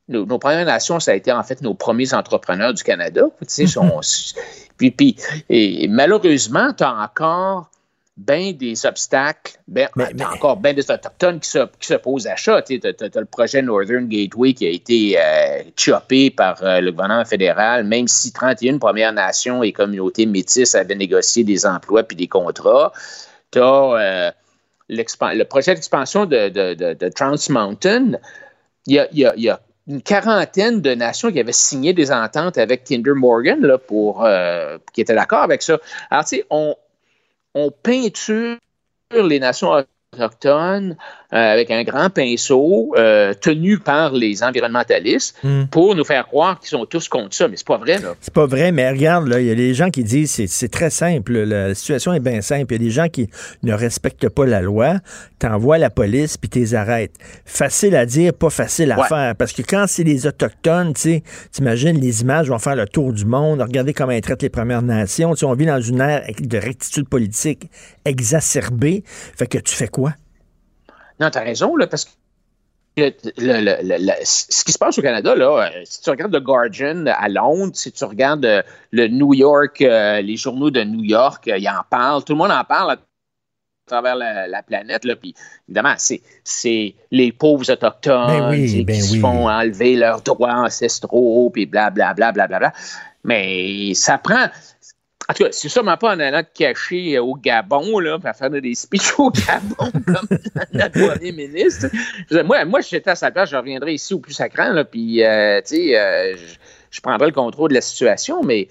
[0.08, 3.22] nos, nos Premières Nations, ça a été en fait nos premiers entrepreneurs du Canada.
[3.40, 4.00] Tu sais, sont-
[4.76, 5.16] puis, puis,
[5.48, 7.70] et malheureusement, tu as encore
[8.16, 12.36] bien des obstacles, ben, t'as encore bien des Autochtones qui se, qui se posent à
[12.36, 12.60] ça.
[12.62, 17.24] Tu as, le projet Northern Gateway qui a été euh, choppé par euh, le gouvernement
[17.24, 22.26] fédéral, même si 31 Premières Nations et communautés métisses avaient négocié des emplois puis des
[22.26, 22.92] contrats.
[23.52, 24.34] Tu as
[24.88, 28.12] le projet d'expansion de, de, de, de Trans Mountain.
[28.86, 31.52] Il y a, il y a- il y a une quarantaine de nations qui avaient
[31.52, 35.78] signé des ententes avec Kinder Morgan pour, euh, qui étaient d'accord avec ça.
[36.10, 36.76] Alors, tu sais, on,
[37.54, 38.58] on peinture
[39.10, 40.96] les nations autochtones
[41.30, 45.64] avec un grand pinceau euh, tenu par les environnementalistes Mm.
[45.70, 47.98] pour nous faire croire qu'ils sont tous contre ça, mais c'est pas vrai.
[47.98, 48.14] Là.
[48.20, 50.68] C'est pas vrai, mais regarde, là, il y a des gens qui disent c'est c'est
[50.68, 51.32] très simple.
[51.38, 52.66] La situation est bien simple.
[52.72, 53.28] Il y a des gens qui
[53.62, 54.94] ne respectent pas la loi,
[55.38, 57.12] t'envoies la police puis t'es arrêtes.
[57.44, 59.06] Facile à dire, pas facile à Ouais.
[59.08, 59.34] faire.
[59.36, 61.22] Parce que quand c'est les Autochtones, tu sais,
[61.52, 63.60] t'imagines, les images vont faire le tour du monde.
[63.60, 65.32] Regardez comment ils traitent les Premières Nations.
[65.34, 67.68] Tu sais, on vit dans une ère de rectitude politique
[68.04, 69.04] exacerbée.
[69.06, 70.12] Fait que tu fais quoi?
[71.20, 72.10] Non, tu as raison, là, parce que
[72.96, 76.10] le- le- le- le- le- ce qui se passe au Canada, là, euh, si tu
[76.10, 80.70] regardes le Guardian à Londres, si tu regardes euh, le New York, euh, les journaux
[80.70, 82.96] de New York, ils en parlent, tout le monde en parle à
[83.86, 85.04] travers la, la planète.
[85.04, 85.34] Là, puis
[85.68, 90.54] évidemment, c'est, les pauvres autochtones Ben oui, sais, ben qui se font enlever leurs droits
[90.54, 92.72] ancestraux, puis blablabla, blablabla.
[93.24, 94.46] Mais ça prend.
[95.30, 98.34] En tout cas, c'est sûrement pas en allant te cacher euh, au Gabon, là, pour
[98.34, 100.38] faire des speeches au Gabon comme
[100.72, 101.88] notre premier ministre.
[102.44, 105.60] Moi, moi, j'étais à sa place, je reviendrais ici au plus sacrant, là, puis, euh,
[105.60, 106.34] tu sais, euh,
[106.90, 108.68] je, prendrais le contrôle de la situation, mais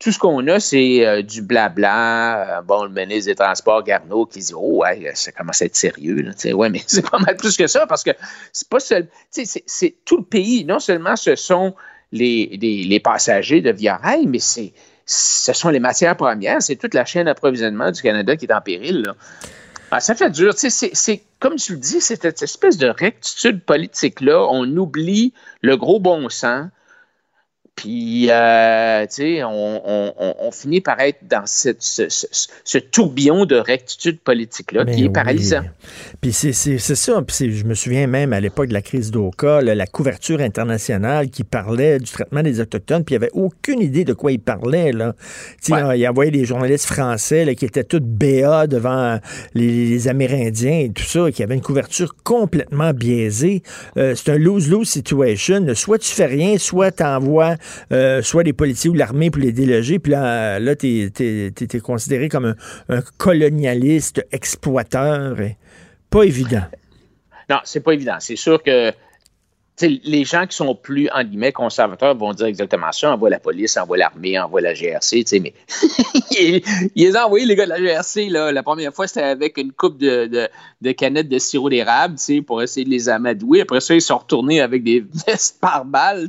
[0.00, 2.62] tout ce qu'on a, c'est du blabla.
[2.66, 6.22] Bon, le ministre des Transports, Garneau, qui dit Oh, ouais, ça commence à être sérieux.
[6.22, 6.54] Là.
[6.56, 8.10] Ouais, mais c'est pas mal plus que ça parce que
[8.52, 9.06] c'est pas seul.
[9.06, 10.64] tu sais, C'est, c'est tout le pays.
[10.64, 11.76] Non seulement ce sont
[12.10, 14.72] les, les, les passagers de Via Rail, mais c'est,
[15.12, 16.62] ce sont les matières premières.
[16.62, 19.12] C'est toute la chaîne d'approvisionnement du Canada qui est en péril.
[19.90, 20.54] Ah, ça fait dur.
[20.56, 24.46] C'est, comme tu le dis, c'est cette espèce de rectitude politique-là.
[24.48, 26.68] On oublie le gros bon sens.
[27.74, 29.48] Puis, euh, tu sais, on,
[29.84, 32.26] on- on- on finit par être dans cette- ce, ce-
[32.64, 35.12] ce tourbillon de rectitude politique-là Ben qui est oui.
[35.12, 35.62] paralysant.
[36.20, 37.22] Puis c'est ça.
[37.26, 41.44] Puis je me souviens même à l'époque de la crise d'Oka, la couverture internationale qui
[41.44, 44.92] parlait du traitement des Autochtones, puis il n'y avait aucune idée de quoi il parlait.
[44.92, 45.14] Là.
[45.62, 49.18] Tu sais, là, Il envoyait des journalistes français là, qui étaient tous béats devant
[49.54, 53.62] les, les Amérindiens et tout ça, qui avaient une couverture complètement biaisée.
[53.96, 55.64] Euh, c'est un lose-lose situation.
[55.74, 57.56] Soit tu fais rien, soit tu envoies
[58.22, 62.54] soit les policiers ou l'armée pour les déloger, puis là, là tu es, considéré comme
[62.88, 65.40] un, colonialiste, exploiteur.
[65.40, 65.56] Et
[66.10, 66.64] pas évident.
[67.48, 68.16] Non, c'est pas évident.
[68.20, 68.92] C'est sûr que
[69.80, 73.12] les gens qui sont plus, en guillemets, conservateurs vont dire exactement ça.
[73.12, 75.54] Envoie la police, envoie l'armée, envoie la GRC, mais
[76.30, 76.62] ils,
[76.94, 79.98] les ont envoyés, les gars de la GRC, la première fois, c'était avec une coupe
[79.98, 80.48] de,
[80.80, 82.16] de, canettes de sirop d'érable,
[82.46, 83.62] pour essayer de les amadouer.
[83.62, 86.28] Après ça, ils sont retournés avec des vestes par balles.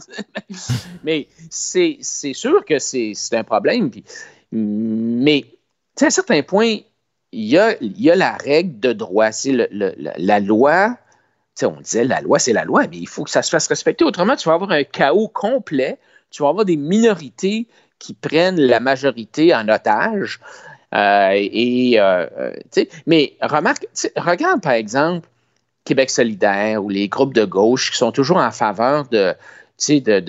[1.04, 3.92] mais c'est sûr que c'est un problème.
[4.52, 5.46] mais,
[6.02, 6.78] à un certain point,
[7.32, 9.32] il y a, y a la règle de droit.
[9.32, 10.98] C'est la loi
[11.62, 14.04] on disait la loi, c'est la loi, mais il faut que ça se fasse respecter.
[14.04, 16.00] Autrement, tu vas avoir un chaos complet.
[16.32, 17.68] Tu vas avoir des minorités
[18.00, 20.40] qui prennent la majorité en otage.
[20.94, 25.28] Euh, et, euh, euh, mais regarde par exemple
[25.86, 29.36] Québec solidaire ou les groupes de gauche qui sont toujours en faveur de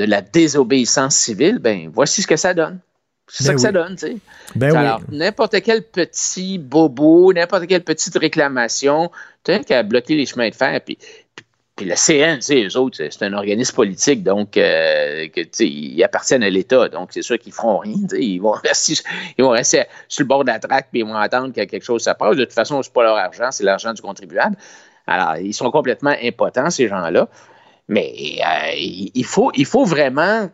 [0.04, 1.58] la désobéissance civile.
[1.58, 2.78] Ben, voici ce que ça donne.
[3.26, 4.16] C'est ça ben que ça donne, tu sais.
[4.54, 9.10] Ben Alors, n'importe quel petit bobo, n'importe quelle petite réclamation,
[9.44, 10.98] tu sais, qu'à bloquer les chemins de fer, puis,
[11.74, 16.04] puis le CN, tu sais, eux autres, c'est un organisme politique, donc, euh, que, ils
[16.04, 19.02] appartiennent à l'État, donc c'est sûr qu'ils feront rien, ils vont, rester,
[19.38, 21.84] ils vont rester sur le bord de la traque, puis ils vont attendre que quelque
[21.84, 22.36] chose se passe.
[22.36, 24.56] De toute façon, c'est pas leur argent, c'est l'argent du contribuable.
[25.06, 27.28] Alors, ils sont complètement impotents, ces gens-là.
[27.88, 30.48] Mais euh, il, faut, il faut vraiment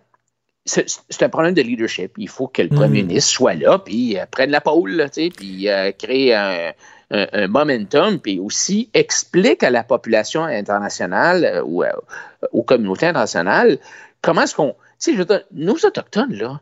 [0.71, 2.13] c'est un problème de leadership.
[2.17, 3.07] Il faut que le premier mm.
[3.07, 6.73] ministre soit là, puis euh, prenne la pôle, puis euh, crée un,
[7.49, 11.83] momentum, puis aussi explique à la population internationale euh, ou
[12.53, 13.79] aux communautés internationales
[14.23, 14.77] comment est-ce qu'on.
[15.03, 16.61] Tu sais, nos Autochtones, là,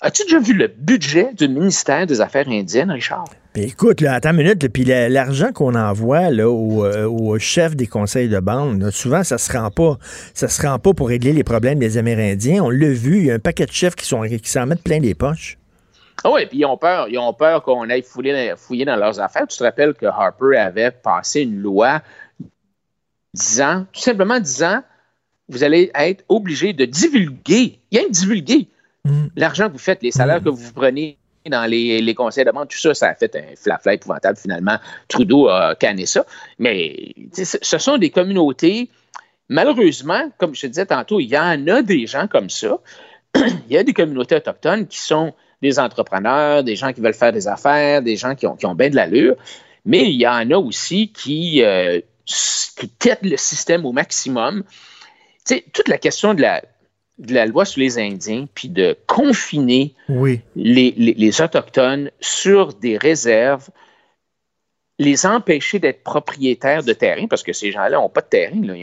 [0.00, 3.24] As-tu déjà vu le budget du ministère des Affaires indiennes, Richard?
[3.60, 8.28] Écoute, là, attends une minute, puis l'argent qu'on envoie là, euh, au, chef des conseils
[8.28, 9.98] de bande, souvent, ça se rend pas.
[10.32, 12.62] Ça se rend pas pour régler les problèmes des Amérindiens.
[12.62, 15.00] On l'a vu, il y a un paquet de chefs qui s'en qui mettent plein
[15.00, 15.58] les poches.
[16.24, 19.20] Ah oui, puis ils ont peur, ils ont peur qu'on aille fouiller, fouiller dans leurs
[19.20, 19.46] affaires.
[19.46, 22.00] Tu te rappelles que Harper avait passé une loi
[23.34, 24.82] disant, tout simplement disant,
[25.48, 28.68] vous allez être obligé de divulguer, il y a divulguer
[29.08, 29.28] Mm.
[29.36, 30.44] L'argent que vous faites, les salaires mm.
[30.44, 31.18] que vous prenez
[31.48, 34.38] dans les, conseils de banque, tout ça, ça a fait un flafla épouvantable.
[34.38, 36.24] Finalement, Trudeau a canné ça.
[36.58, 38.90] Mais ce sont des communautés,
[39.48, 42.78] malheureusement, comme je te disais tantôt, il y en a des gens comme ça.
[43.34, 47.32] il y a des communautés autochtones qui sont des entrepreneurs, des gens qui veulent faire
[47.32, 49.36] des affaires, des gens qui ont, qui ont bien de l'allure.
[49.84, 54.62] Mais il y en a aussi qui, euh, qui le système au maximum.
[55.72, 56.62] toute la question de la,
[57.18, 59.94] de la loi sur les Indiens, puis de confiner
[60.54, 63.68] les, Autochtones sur des réserves,
[64.98, 68.82] les empêcher d'être propriétaires de terrain, parce que ces gens-là n'ont pas de terrain, ils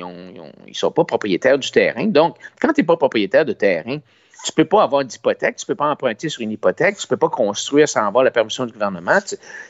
[0.68, 2.06] ne sont pas propriétaires du terrain.
[2.08, 4.00] Donc, quand tu n'es pas propriétaire de terrain,
[4.46, 7.30] tu peux pas avoir d'hypothèque, tu peux pas emprunter sur une hypothèque, tu peux pas
[7.30, 9.20] construire sans avoir la permission du gouvernement.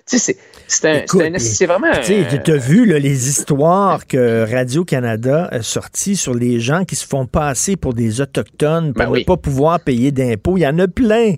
[0.06, 0.38] Tu sais,
[0.68, 1.88] c'est vraiment.
[2.04, 7.26] Tu as vu les histoires que Radio-Canada a sorties sur les gens qui se font
[7.26, 10.58] passer pour des Autochtones pour ben ne pas pouvoir payer d'impôts.
[10.58, 11.36] Il y en a plein.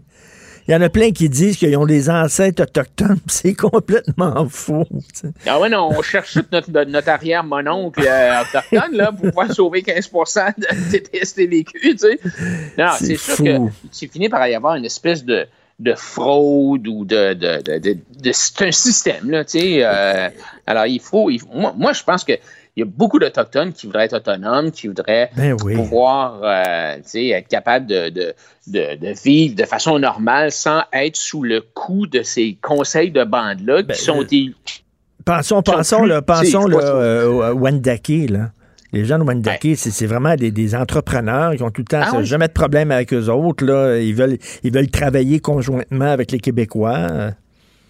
[0.68, 3.19] Il y en a plein qui disent qu'ils ont des ancêtres autochtones.
[3.27, 4.85] C'est complètement faux.
[5.45, 9.81] Ah ouais, non, on cherche tout notre, notre arrière-mononcle euh, autochtone là, pour pouvoir sauver
[9.81, 11.80] 15% de TSTVQ.
[11.80, 12.19] Tu sais.
[12.77, 13.57] Non, c'est sûr que
[13.91, 15.48] c'est fini par y avoir une espèce de,
[15.80, 19.80] de fraude ou de, de, de, c'est un système là, tu sais.
[19.84, 20.30] Euh,
[20.65, 22.34] alors il faut, moi, moi, je pense que
[22.77, 27.47] il y a beaucoup d'Autochtones qui voudraient être autonomes, qui voudraient ben pouvoir euh, être
[27.47, 28.35] capables de,
[28.67, 33.87] vivre de façon normale sans être sous le coup de ces conseils de bande-là qui
[33.87, 34.53] ben, sont des.
[35.25, 38.51] Pensons, pensons, là, pensons euh, Wendake, là.
[38.93, 42.47] Les gens de Wendake, c'est vraiment des, entrepreneurs qui ont tout le temps ah jamais
[42.47, 43.65] de problème avec eux autres.
[43.65, 43.97] Là.
[43.97, 47.31] Ils, veulent, ils veulent travailler conjointement avec les Québécois.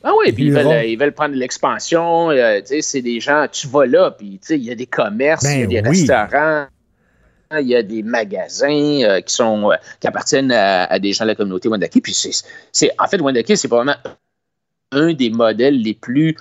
[0.08, 2.32] Ah oui, puis ils veulent, prendre l'expansion.
[2.32, 5.64] Euh, c'est des gens, tu vas là, puis il y a des commerces, il y
[5.64, 6.68] a ben des restaurants,
[7.60, 11.32] il y a des magasins euh, qui sont euh, qui appartiennent à, des gens de
[11.32, 12.00] la communauté Wendake.
[12.02, 12.14] Puis
[12.72, 13.98] c'est, en fait, Wendake, c'est probablement
[14.94, 16.38] un des modèles les plus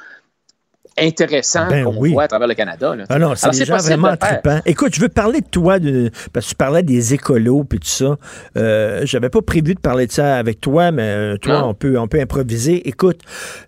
[0.99, 2.95] intéressant ben qu'on voit à travers le Canada.
[2.97, 3.05] Là.
[3.09, 4.61] Ah non, c'est des gens vraiment trippants.
[4.65, 7.89] Écoute, je veux parler de toi, de, parce que tu parlais des écolos puis tout
[7.89, 8.17] ça.
[8.57, 11.99] Euh, J'avais pas prévu de parler de ça avec toi, mais euh, toi, on peut,
[11.99, 12.89] on peut improviser.
[12.89, 13.21] Écoute,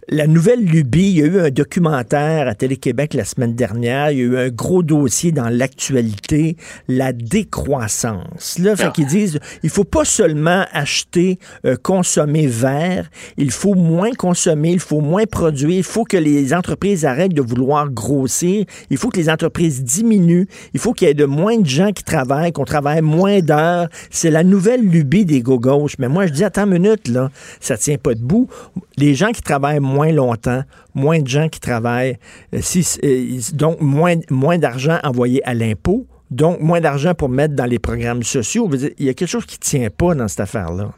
[0.09, 4.11] la nouvelle lubie, il y a eu un documentaire à Télé-Québec la semaine dernière.
[4.11, 6.57] Il y a eu un gros dossier dans l'actualité,
[6.89, 8.59] la décroissance.
[8.59, 8.91] Là, fait ah.
[8.91, 14.81] qu'ils disent, il faut pas seulement acheter, euh, consommer vert, il faut moins consommer, il
[14.81, 18.65] faut moins produire, il faut que les entreprises arrêtent de vouloir grossir.
[18.91, 20.47] Il faut que les entreprises diminuent.
[20.75, 23.89] Il faut qu'il y ait de moins de gens qui travaillent, qu'on travaille moins d'heures.
[24.11, 25.97] C'est la nouvelle lubie des go-gauches.
[25.99, 27.31] Mais moi, je dis, attends une minute, là,
[27.61, 28.49] ça tient pas debout.
[28.97, 30.63] Les gens qui travaillent moins longtemps,
[30.95, 32.19] moins de gens qui travaillent,
[32.55, 37.55] euh, si, euh, donc moins, moins d'argent envoyé à l'impôt, Donc, moins d'argent pour mettre
[37.55, 38.71] dans les programmes sociaux.
[38.99, 40.91] Il y a quelque chose qui ne tient pas dans cette affaire-là.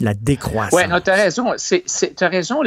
[0.00, 0.72] La décroissance.
[0.72, 1.46] Oui, tu as raison.
[1.56, 2.62] Tu as raison.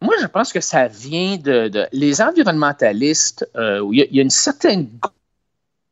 [0.00, 1.86] Moi, je pense que ça vient de.
[1.92, 4.88] Les environnementalistes, euh, il, y a, une certaine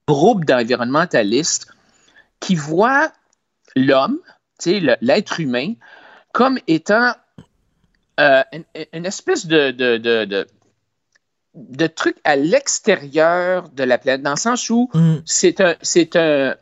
[0.06, 1.68] groupe d'environnementalistes
[2.40, 3.12] qui voient
[3.76, 4.18] l'homme,
[4.64, 5.74] l'être humain,
[6.32, 7.12] comme étant
[8.18, 8.42] euh,
[8.92, 10.46] une, espèce de, de,
[12.24, 15.16] à l'extérieur de la planète, dans le sens où mm.
[15.26, 15.76] c'est un,
[16.14, 16.54] un,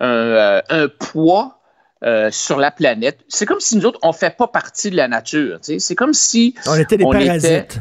[0.00, 1.57] un, un, poids
[2.04, 3.18] euh, sur la planète.
[3.26, 5.58] C'est comme si nous autres, on ne fait pas partie de la nature.
[5.60, 6.54] C'est comme si.
[6.68, 7.80] On était des parasites.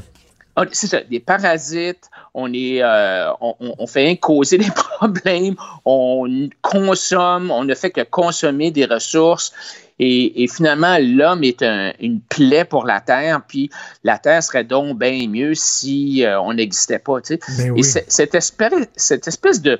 [0.71, 2.09] c'est ça, des parasites.
[2.33, 5.55] On, est, euh, on, fait causer des problèmes.
[5.85, 7.51] On consomme.
[7.51, 9.53] On ne fait que consommer des ressources.
[9.99, 11.61] Et, finalement, l'homme est
[11.99, 13.69] une plaie pour la Terre, puis
[14.03, 17.17] la Terre serait donc bien mieux si euh, on n'existait pas.
[17.57, 19.79] Ben Et cette espèce, cette espèce de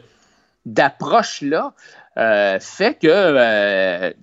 [0.68, 1.74] d'approche-là
[2.60, 4.14] fait que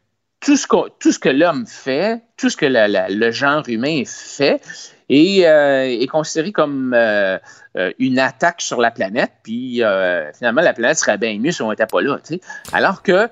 [0.44, 4.60] tout ce, que l'homme fait, tout ce que le genre humain fait,
[5.08, 7.38] est, euh, considéré comme euh,
[7.76, 9.82] euh, une attaque sur la planète, puis
[10.36, 12.18] finalement, la planète serait bien mieux si on n'était pas là.
[12.72, 13.28] Alors que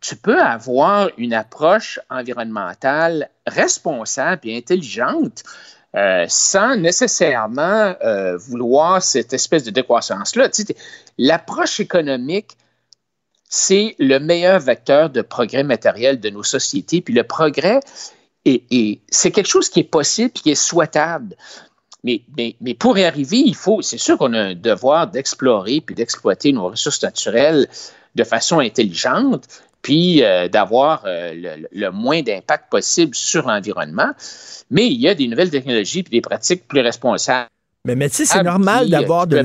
[0.00, 5.42] tu peux avoir une approche environnementale responsable et intelligente
[6.26, 7.94] sans nécessairement
[8.36, 10.48] vouloir cette espèce de décroissance-là.
[11.18, 12.56] L'approche économique
[13.56, 17.00] c'est le meilleur vecteur de progrès matériel de nos sociétés.
[17.00, 17.78] Puis le progrès,
[18.44, 21.36] c'est quelque chose qui est possible qui est souhaitable.
[22.02, 25.94] Mais, mais, pour y arriver, il faut, c'est sûr qu'on a un devoir d'explorer puis
[25.94, 27.68] d'exploiter nos ressources naturelles
[28.16, 29.46] de façon intelligente,
[29.82, 34.10] puis euh, d'avoir euh, le, le, moins d'impact possible sur l'environnement.
[34.70, 37.48] Mais il y a des nouvelles technologies puis des pratiques plus responsables
[37.86, 39.42] mais, mais tu sais, c'est normal d'avoir de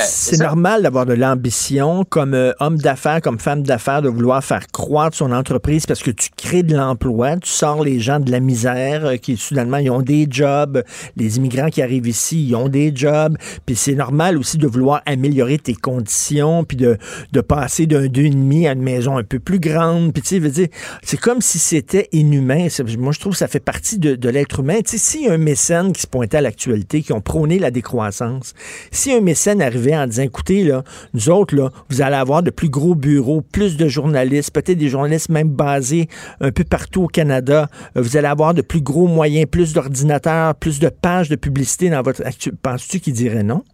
[0.00, 4.68] c'est normal d'avoir de l'ambition comme euh, homme d'affaires, comme femme d'affaires, de vouloir faire
[4.68, 8.38] croître son entreprise parce que tu crées de l'emploi, tu sors les gens de la
[8.38, 10.84] misère euh, qui soudainement ils ont des jobs,
[11.16, 13.36] les immigrants qui arrivent ici, ils ont des jobs,
[13.66, 16.96] puis c'est normal aussi de vouloir améliorer tes conditions, puis de,
[17.32, 20.28] de passer d'un deux et demi à une maison un peu plus grande, puis tu
[20.28, 20.68] sais, veux dire,
[21.02, 22.68] c'est comme si c'était inhumain.
[22.98, 24.78] Moi, je trouve que ça fait partie de, de l'être humain.
[24.86, 28.54] Tu sais, a un mécène qui se pointait à l'actualité, qui ont prôné la croissance.
[28.90, 30.82] Si un mécène arrivait en disant, écoutez, là,
[31.14, 34.88] nous autres, là, vous allez avoir de plus gros bureaux, plus de journalistes, peut-être des
[34.88, 36.08] journalistes même basés
[36.40, 40.54] un peu partout au Canada, euh, vous allez avoir de plus gros moyens, plus d'ordinateurs,
[40.54, 42.22] plus de pages de publicité dans votre...
[42.62, 43.64] Penses-tu qu'il dirait non?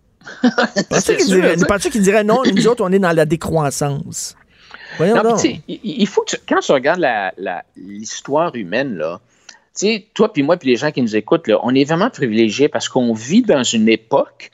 [0.91, 1.17] Penses-tu
[1.91, 2.43] qu'il dirait, non?
[2.55, 4.37] Nous autres, on est dans la décroissance.
[4.99, 5.37] Voyons non,
[5.69, 7.05] il faut que quand tu regardes
[7.77, 9.21] l'histoire humaine, là,
[9.77, 12.89] sais, toi puis moi puis les gens qui nous écoutent, on est vraiment privilégiés parce
[12.89, 14.51] qu'on vit dans une époque,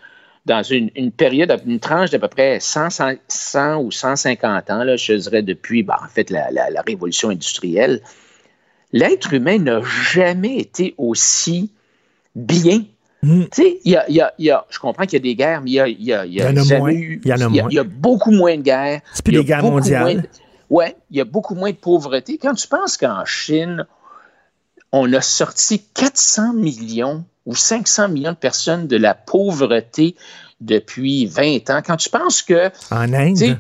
[0.47, 2.89] dans une, période, une tranche d'à peu près 100,
[3.29, 6.49] 100, ou 150 ans, là, je dirais depuis, ben, en fait, la,
[6.87, 8.01] révolution industrielle.
[8.93, 11.71] L'être humain n'a jamais été aussi
[12.35, 12.83] bien
[13.23, 15.89] Tu sais, y a, je comprends qu'il y a des guerres, mais il y a,
[15.89, 16.51] y a, y a,
[16.91, 17.21] eu.
[17.25, 17.71] Il y, moins.
[17.71, 19.01] y a beaucoup moins de guerres.
[19.15, 20.25] C'est plus des guerres mondiales.
[20.69, 22.39] Oui, il y a beaucoup moins de pauvreté.
[22.39, 23.87] Quand tu penses qu'en Chine,
[24.93, 30.15] on a sorti 400 millions ou 500 millions de personnes de la pauvreté
[30.61, 31.83] depuis 20 ans.
[31.85, 32.71] Quand tu penses que...
[32.91, 33.59] En Inde?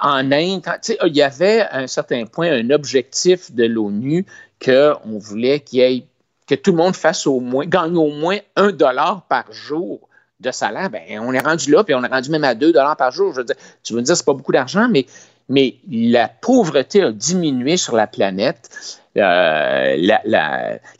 [0.00, 0.62] En Inde,
[1.04, 4.24] il y avait à un certain point un objectif de l'ONU
[4.64, 6.06] qu'on voulait qu'il y ait,
[6.46, 10.08] que tout le monde fasse au moins, gagne au moins un dollar par jour
[10.40, 10.90] de salaire.
[10.90, 13.32] Ben, on est rendu là, puis on est rendu même à deux dollars par jour.
[13.32, 15.06] Je veux dire, tu veux me dire, c'est pas beaucoup d'argent, mais,
[15.48, 19.00] mais la pauvreté a diminué sur la planète.
[19.16, 19.96] Euh,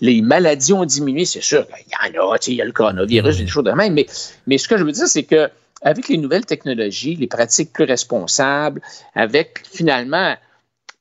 [0.01, 1.66] les maladies ont diminué, c'est sûr.
[1.86, 3.95] Il y en a, il y a le coronavirus, des choses de même.
[3.95, 4.07] Mais,
[4.47, 5.51] mais ce que je veux dire, c'est que
[5.82, 8.81] avec les nouvelles technologies, les pratiques plus responsables,
[9.15, 10.35] avec finalement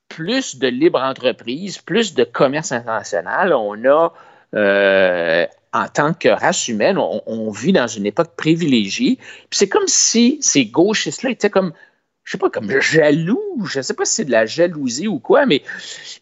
[0.08, 4.12] plus de libre entreprise, plus de commerce international, on a,
[4.54, 9.18] euh, en tant que race humaine, on, on, vit dans une époque privilégiée.
[9.50, 11.72] c'est comme si ces gauchistes-là étaient comme
[12.24, 13.40] je sais pas, comme jaloux.
[13.70, 15.62] Je sais pas si c'est de la jalousie ou quoi, mais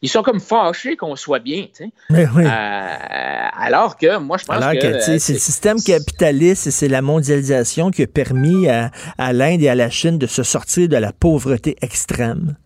[0.02, 1.66] ils sont comme fâchés qu'on soit bien.
[2.10, 2.44] Mais oui.
[2.44, 4.98] Euh, alors que moi, je pense alors que.
[5.00, 8.90] c'est le système capitaliste et c'est la mondialisation qui a permis à,
[9.32, 12.56] l'Inde et à la Chine de se sortir de la pauvreté extrême.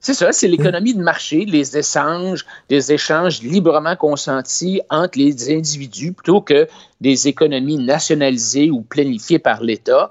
[0.00, 6.12] C'est ça, c'est l'économie de marché, les échanges, des échanges librement consentis entre les individus
[6.12, 6.68] plutôt que
[7.00, 10.10] des économies nationalisées ou planifiées par l'État.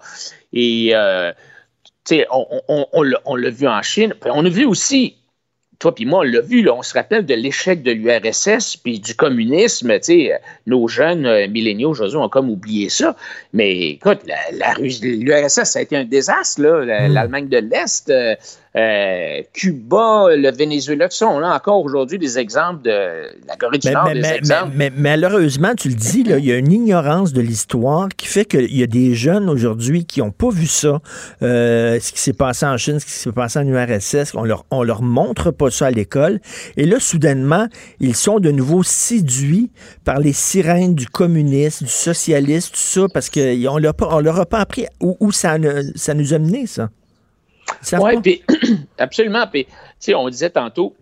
[0.51, 1.31] Et euh,
[2.31, 2.85] on,
[3.25, 4.13] on, l'a vu en Chine.
[4.25, 5.15] On a vu aussi
[5.79, 8.99] toi puis moi, on l'a vu, là, on se rappelle de l'échec de l'URSS puis
[8.99, 9.91] du communisme.
[10.65, 13.15] Nos jeunes euh, milléniaux aujourd'hui ont comme oublié ça.
[13.53, 14.19] Mais écoute,
[15.01, 16.61] l'URSS, ça a été un désastre.
[16.61, 17.13] Mm.
[17.13, 18.35] L'Allemagne de l'Est, euh,
[18.77, 23.79] euh, Cuba, le Venezuela, tout ça, on a encore aujourd'hui des exemples de la Corée
[23.79, 24.73] du Nord, des exemples.
[24.75, 28.75] Mais, malheureusement, tu le dis, il y a une ignorance de l'histoire qui fait qu'il
[28.75, 30.99] y a des jeunes aujourd'hui qui n'ont pas vu ça,
[31.41, 34.63] euh, ce qui s'est passé en Chine, ce qui s'est passé en URSS, on leur,
[34.69, 36.39] on leur montre pas ça à l'école.
[36.75, 37.67] Et là, soudainement,
[37.99, 39.71] ils sont de nouveau séduits
[40.05, 44.59] par les sirènes du communisme, du socialisme, tout ça, parce qu'on ne leur a pas
[44.59, 45.57] appris où, où ça,
[45.95, 46.89] ça nous a mené, ça.
[47.99, 48.43] Oui, puis
[48.97, 49.45] absolument.
[50.15, 50.95] On disait tantôt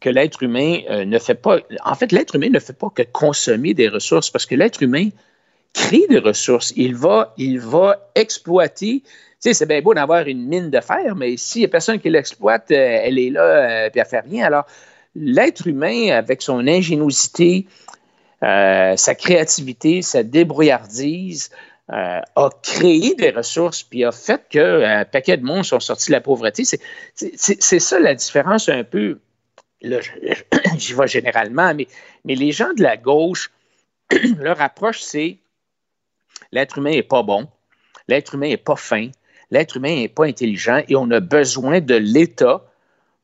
[0.00, 1.58] que l'être humain euh, ne fait pas.
[1.84, 5.08] En fait, l'être humain ne fait pas que consommer des ressources parce que l'être humain
[5.72, 6.72] crée des ressources.
[6.76, 9.02] Il va, il va exploiter.
[9.38, 12.70] C'est bien beau d'avoir une mine de fer, mais s'il n'y a personne qui l'exploite,
[12.70, 14.46] euh, elle est là, euh, puis elle ne fait rien.
[14.46, 14.66] Alors,
[15.16, 17.66] l'être humain, avec son ingéniosité,
[18.40, 21.50] sa créativité, sa débrouillardise,
[21.92, 26.06] euh, a créé des ressources puis a fait qu'un euh, paquet de monde sont sortis
[26.06, 26.64] de la pauvreté.
[26.64, 29.20] C'est ça la différence un peu.
[29.82, 29.98] Là,
[30.78, 31.86] j'y vais généralement, mais,
[32.24, 33.50] mais les gens de la gauche,
[34.38, 35.38] leur approche, c'est
[36.50, 37.46] l'être humain n'est pas bon,
[38.08, 39.10] l'être humain n'est pas fin,
[39.50, 42.64] l'être humain n'est pas intelligent et on a besoin de l'État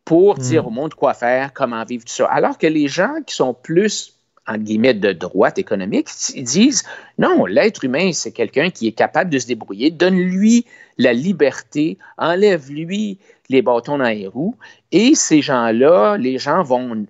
[0.05, 0.43] pour hmm.
[0.43, 2.27] dire au monde quoi faire, comment vivre tout ça.
[2.27, 4.18] Alors que les gens qui sont plus
[4.49, 6.85] en guillemets, de droite économique, ils disent
[7.19, 10.65] non, l'être humain, c'est quelqu'un qui est capable de se débrouiller, donne-lui
[10.97, 13.19] la liberté, enlève-lui
[13.51, 14.57] les bâtons dans les roues,
[14.91, 17.07] et ces gens-là, les gens vont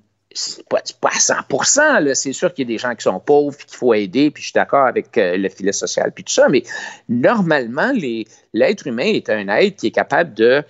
[0.69, 3.77] pas, pas à 100% c'est sûr qu'il y a des gens qui sont pauvres qu'il
[3.77, 6.63] faut aider, puis je suis d'accord avec euh, le filet social, puis tout ça, mais
[7.09, 7.93] normalement,
[8.53, 10.63] l'être humain est un être qui est capable de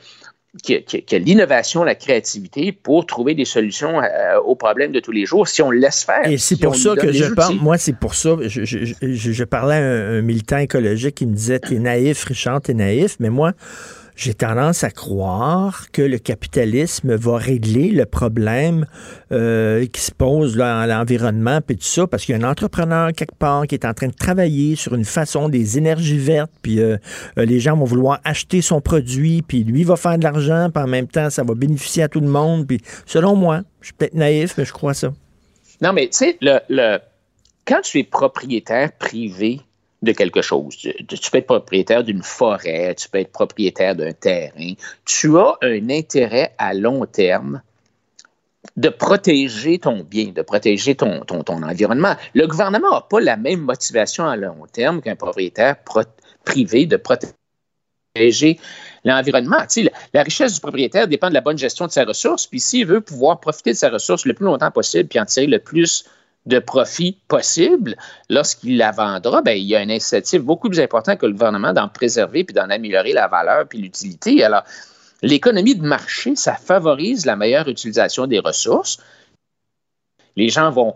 [0.63, 5.27] qui a, l'innovation, la créativité pour trouver des solutions euh, aux problèmes de tous les
[5.27, 6.27] jours si on le laisse faire.
[6.27, 9.77] Et c'est pour ça que je parle, moi, c'est pour ça, je, je, je, parlais
[9.77, 13.53] à un, un, militant écologique qui me disait, t'es naïf, Richard, t'es naïf, mais moi,
[14.19, 18.85] j'ai tendance à croire que le capitalisme va régler le problème
[19.31, 23.13] euh, qui se pose à l'environnement puis tout ça, parce qu'il y a un entrepreneur
[23.13, 26.81] quelque part qui est en train de travailler sur une façon des énergies vertes, puis
[26.81, 26.97] euh,
[27.39, 30.83] euh, les gens vont vouloir acheter son produit, puis lui va faire de l'argent, puis
[30.83, 32.67] en même temps, ça va bénéficier à tout le monde.
[32.67, 35.13] Puis selon moi, je suis peut-être naïf, mais je crois ça.
[35.81, 36.99] Non, mais tu sais, le, le,
[37.65, 39.61] quand tu es propriétaire privé
[40.03, 40.77] de quelque chose.
[40.77, 44.75] Tu, peux être propriétaire d'une forêt, tu peux être propriétaire d'un terrain.
[45.05, 47.63] Tu as un intérêt à long terme
[48.77, 52.15] de protéger ton bien, de protéger ton, environnement.
[52.35, 55.77] Le gouvernement n'a pas la même motivation à long terme qu'un propriétaire
[56.45, 58.59] privé de protéger
[59.05, 59.67] l'environnement.
[59.69, 62.87] Tu la, richesse du propriétaire dépend de la bonne gestion de ses ressources, puis s'il
[62.87, 66.05] veut pouvoir profiter de ses ressources le plus longtemps possible, puis en tirer le plus
[66.47, 67.97] de profit possible,
[68.31, 71.73] lorsqu'il la vendra, ben, il y a un incentive beaucoup plus important que le gouvernement
[71.73, 74.43] d'en préserver puis d'en améliorer la valeur puis l'utilité.
[74.43, 74.63] Alors,
[75.23, 78.99] l'économie de marché, ça favorise la meilleure utilisation des ressources.
[80.37, 80.95] Les gens vont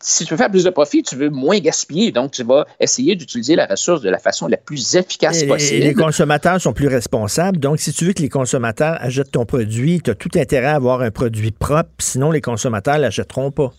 [0.00, 2.12] si tu veux faire plus de profit, tu veux moins gaspiller.
[2.12, 5.82] Donc, tu vas essayer d'utiliser la ressource de la façon la plus efficace possible.
[5.82, 7.58] Et les consommateurs sont plus responsables.
[7.58, 10.76] Donc, si tu veux que les consommateurs achètent ton produit, tu as tout intérêt à
[10.76, 11.90] avoir un produit propre.
[11.98, 13.72] Sinon, les consommateurs ne l'achèteront pas.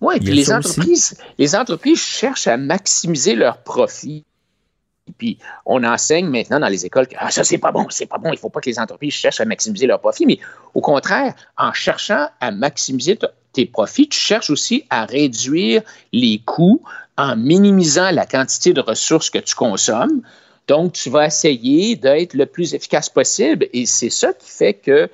[0.00, 4.24] Oui, puis les entreprises, les entreprises cherchent à maximiser leurs profits.
[5.18, 8.18] Puis on enseigne maintenant dans les écoles que ah, ça, c'est pas bon, c'est pas
[8.18, 10.26] bon, il ne faut pas que les entreprises cherchent à maximiser leurs profits.
[10.26, 10.38] Mais
[10.74, 13.18] au contraire, en cherchant à maximiser
[13.52, 15.82] tes profits, tu cherches aussi à réduire
[16.12, 16.82] les coûts
[17.16, 20.22] en minimisant la quantité de ressources que tu consommes.
[20.68, 23.68] Donc, tu vas essayer d'être le plus efficace possible.
[23.72, 25.08] Et c'est ça qui fait que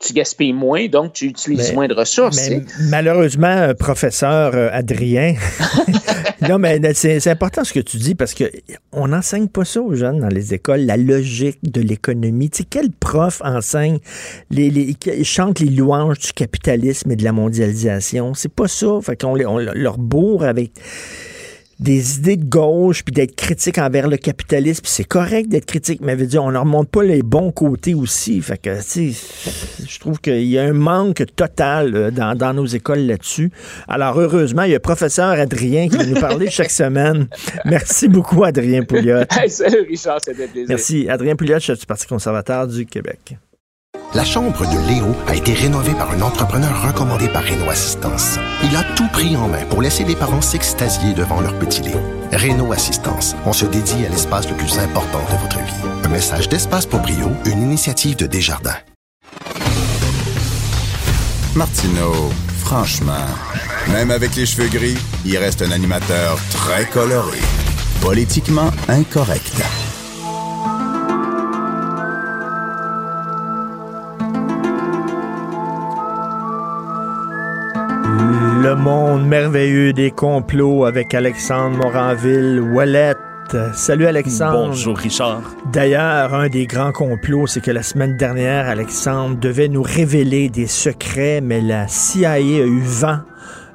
[0.00, 2.50] tu gaspilles moins, donc tu utilises moins de ressources.
[2.90, 5.34] malheureusement, euh, professeur euh, Adrien,
[6.48, 10.20] non, mais c'est important ce que tu dis parce qu'on n'enseigne pas ça aux jeunes
[10.20, 12.50] dans les écoles, la logique de l'économie.
[12.50, 13.98] Tu sais, quel prof enseigne,
[14.50, 18.34] les, les, chante les louanges du capitalisme et de la mondialisation?
[18.34, 18.98] C'est pas ça.
[19.02, 20.72] Fait qu'on on leur bourre avec
[21.80, 24.82] des idées de gauche, puis d'être critique envers le capitalisme.
[24.84, 28.40] c'est correct d'être critique, mais veut dire, on ne remonte pas les bons côtés aussi.
[28.40, 33.50] Fait que, je trouve qu'il y a un manque total euh, dans, nos écoles là-dessus.
[33.88, 37.26] Alors, heureusement, il y a le professeur Adrien qui va nous parler chaque semaine.
[37.64, 39.22] Merci beaucoup, Adrien Pouliot.
[39.48, 40.68] salut, Richard, c'était plaisir.
[40.68, 41.08] Merci.
[41.08, 43.36] Adrien Pouliot, je suis Parti conservateur du Québec.
[44.14, 48.38] La chambre de Léo a été rénovée par un entrepreneur recommandé par Renault Assistance.
[48.62, 51.98] Il a tout pris en main pour laisser les parents s'extasier devant leur petit Léo.
[52.32, 55.88] Renault Assistance, on se dédie à l'espace le plus important de votre vie.
[56.04, 58.78] Un message d'Espace Proprio, une initiative de Desjardins.
[61.56, 63.26] Martineau, franchement,
[63.92, 67.38] même avec les cheveux gris, il reste un animateur très coloré.
[68.00, 69.60] Politiquement incorrect.
[78.16, 83.14] Le monde merveilleux des complots avec Alexandre Moranville, Wallet.
[83.72, 84.68] Salut Alexandre.
[84.68, 85.42] Bonjour Richard.
[85.72, 90.66] D'ailleurs, un des grands complots, c'est que la semaine dernière, Alexandre devait nous révéler des
[90.66, 93.18] secrets, mais la CIA a eu vent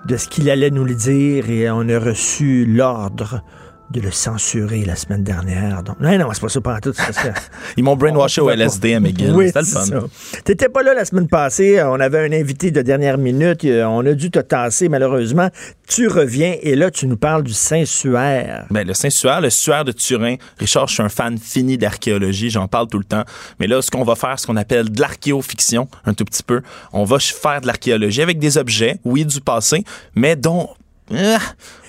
[0.05, 3.43] de ce qu'il allait nous le dire et on a reçu l'ordre
[3.91, 5.81] de le censurer la semaine dernière.
[5.83, 6.93] Donc, non, non, c'est pas ça pendant tout.
[7.77, 9.31] Ils m'ont brainwashé au LSD à McGill.
[9.31, 10.07] Oui, C'était le fun.
[10.43, 11.81] T'étais pas là la semaine passée.
[11.83, 13.65] On avait un invité de dernière minute.
[13.65, 15.49] Euh, On a dû te tasser, malheureusement.
[15.87, 18.67] Tu reviens et là, tu nous parles du Saint-Suaire.
[18.69, 20.35] Ben, le Saint-Suaire, le Suaire de Turin.
[20.59, 23.23] Richard, je suis un fan fini d'archéologie, j'en parle tout le temps.
[23.59, 26.61] Mais là, ce qu'on va faire, ce qu'on appelle de l'archéofiction, un tout petit peu.
[26.93, 29.83] On va faire de l'archéologie avec des objets, oui, du passé,
[30.15, 30.69] mais dont
[31.15, 31.39] ah,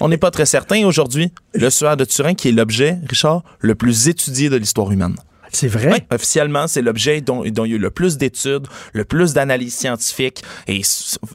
[0.01, 1.33] on n'est pas très certain aujourd'hui.
[1.55, 5.15] Le Suaire de Turin, qui est l'objet, Richard, le plus étudié de l'histoire humaine.
[5.53, 5.91] C'est vrai?
[5.93, 9.33] Oui, officiellement, c'est l'objet dont, dont il y a eu le plus d'études, le plus
[9.35, 10.81] d'analyses scientifiques et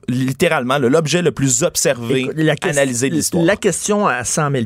[0.08, 3.44] littéralement le- l'objet le plus observé, Écoute, la ques- analysé de l'histoire.
[3.44, 4.64] La question à 100 000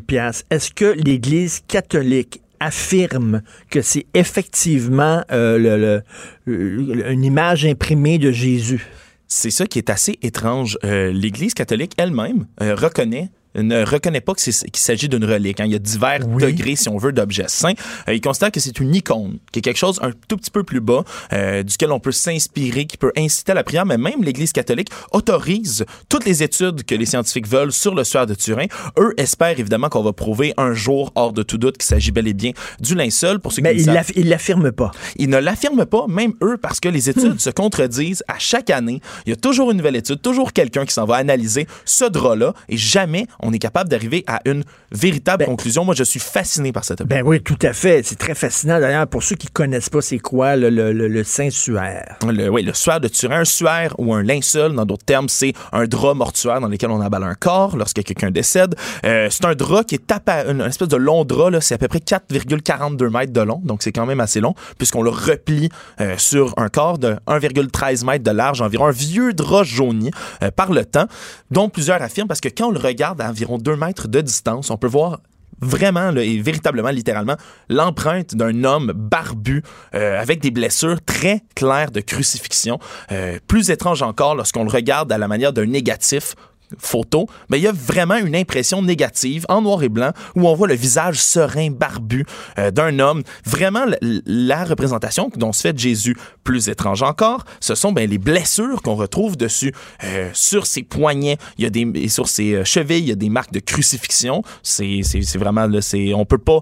[0.52, 3.42] est-ce que l'Église catholique affirme
[3.72, 6.04] que c'est effectivement euh, le-
[6.46, 8.86] le- le- une image imprimée de Jésus?
[9.32, 10.80] C'est ça qui est assez étrange.
[10.84, 15.60] Euh, L'Église catholique elle-même euh, reconnaît ne reconnaît pas qu'il s'agit d'une relique.
[15.60, 15.66] hein.
[15.66, 17.74] Il y a divers degrés, si on veut, d'objets saints.
[18.08, 20.64] Euh, il considère que c'est une icône, qui est quelque chose un tout petit peu
[20.64, 21.04] plus bas,
[21.34, 24.90] euh, duquel on peut s'inspirer, qui peut inciter à la prière, mais même l'Église catholique
[25.12, 28.66] autorise toutes les études que les scientifiques veulent sur le suaire de Turin.
[28.98, 32.28] Eux espèrent évidemment qu'on va prouver un jour, hors de tout doute, qu'il s'agit bel
[32.28, 33.40] et bien du linceul.
[33.40, 34.92] Pour ceux Mais qui ne il il l'affirme pas.
[35.18, 39.02] ils ne l'affirment pas, même eux, parce que les études se contredisent à chaque année.
[39.26, 42.54] Il y a toujours une nouvelle étude, toujours quelqu'un qui s'en va analyser ce drap-là,
[42.68, 45.86] et jamais on est capable d'arriver à une véritable conclusion.
[45.86, 48.02] Moi, je suis fasciné par cette Ben oui, tout à fait.
[48.04, 48.80] C'est très fascinant.
[48.80, 52.18] D'ailleurs, pour ceux qui connaissent pas, c'est quoi le, le- le- le Saint-Suaire?
[52.28, 53.40] Le, oui, le suaire de Turin.
[53.42, 57.02] Un suaire ou un linceul, dans d'autres termes, c'est un drap mortuaire dans lequel on
[57.02, 58.76] emballe un corps lorsque quelqu'un décède.
[59.06, 61.76] Euh, c'est un drap qui est appa- une, une espèce de long drap, là, c'est
[61.76, 65.10] à peu près 4,42 mètres de long, donc c'est quand même assez long, puisqu'on le
[65.10, 65.70] replie
[66.02, 70.12] euh, sur un corps de 1,13 mètres de large, environ un vieux drap jauni
[70.44, 71.06] euh, par le temps,
[71.52, 74.70] dont plusieurs affirment, parce que quand on le regarde à environ 2 mètres de distance,
[74.70, 75.20] on peut voir
[75.62, 77.36] vraiment et véritablement, littéralement,
[77.70, 82.80] l'empreinte d'un homme barbu euh, avec des blessures très claires de crucifixion.
[83.12, 86.36] Euh, plus étrange encore lorsqu'on le regarde à la manière d'un négatif
[86.78, 90.54] photo, mais il y a vraiment une impression négative en noir et blanc où on
[90.54, 92.26] voit le visage serein, barbu
[92.58, 93.24] euh, d'un homme.
[93.46, 98.82] Vraiment, la, représentation dont se fait Jésus plus étrange encore, ce sont ben, les blessures
[98.82, 99.74] qu'on retrouve dessus.
[100.04, 103.12] Euh, sur ses poignets, il y a des, et sur ses euh, chevilles, il y
[103.12, 104.44] a des marques de crucifixion.
[104.62, 105.02] C'est
[105.36, 105.80] vraiment, là,
[106.16, 106.62] on peut pas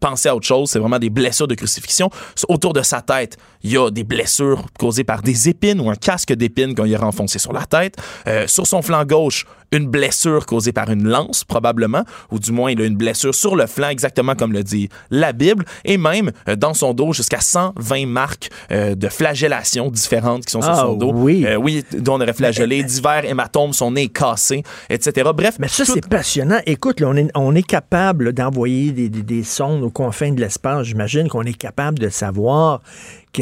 [0.00, 2.10] penser à autre chose, c'est vraiment des blessures de crucifixion.
[2.48, 5.96] Autour de sa tête, il y a des blessures causées par des épines ou un
[5.96, 7.96] casque d'épines qu'on y a renfoncé sur la tête.
[8.26, 12.70] Euh, sur son flanc gauche, une blessure causée par une lance, probablement, ou du moins
[12.70, 16.30] il a une blessure sur le flanc, exactement comme le dit la Bible, et même
[16.48, 20.76] euh, dans son dos jusqu'à 120 marques euh, de flagellation différentes qui sont sur Ah,
[20.76, 21.12] son dos.
[21.14, 21.44] oui.
[21.46, 25.30] Euh, oui, dont on aurait flagellé, divers hématomes, son nez cassé, etc.
[25.34, 26.60] Bref, Mais ça, c'est passionnant.
[26.66, 30.40] Écoute, là, on, est, on est capable d'envoyer des, des- des sondes aux confins de
[30.40, 30.86] l'espace.
[30.86, 32.80] J'imagine qu'on est capable de savoir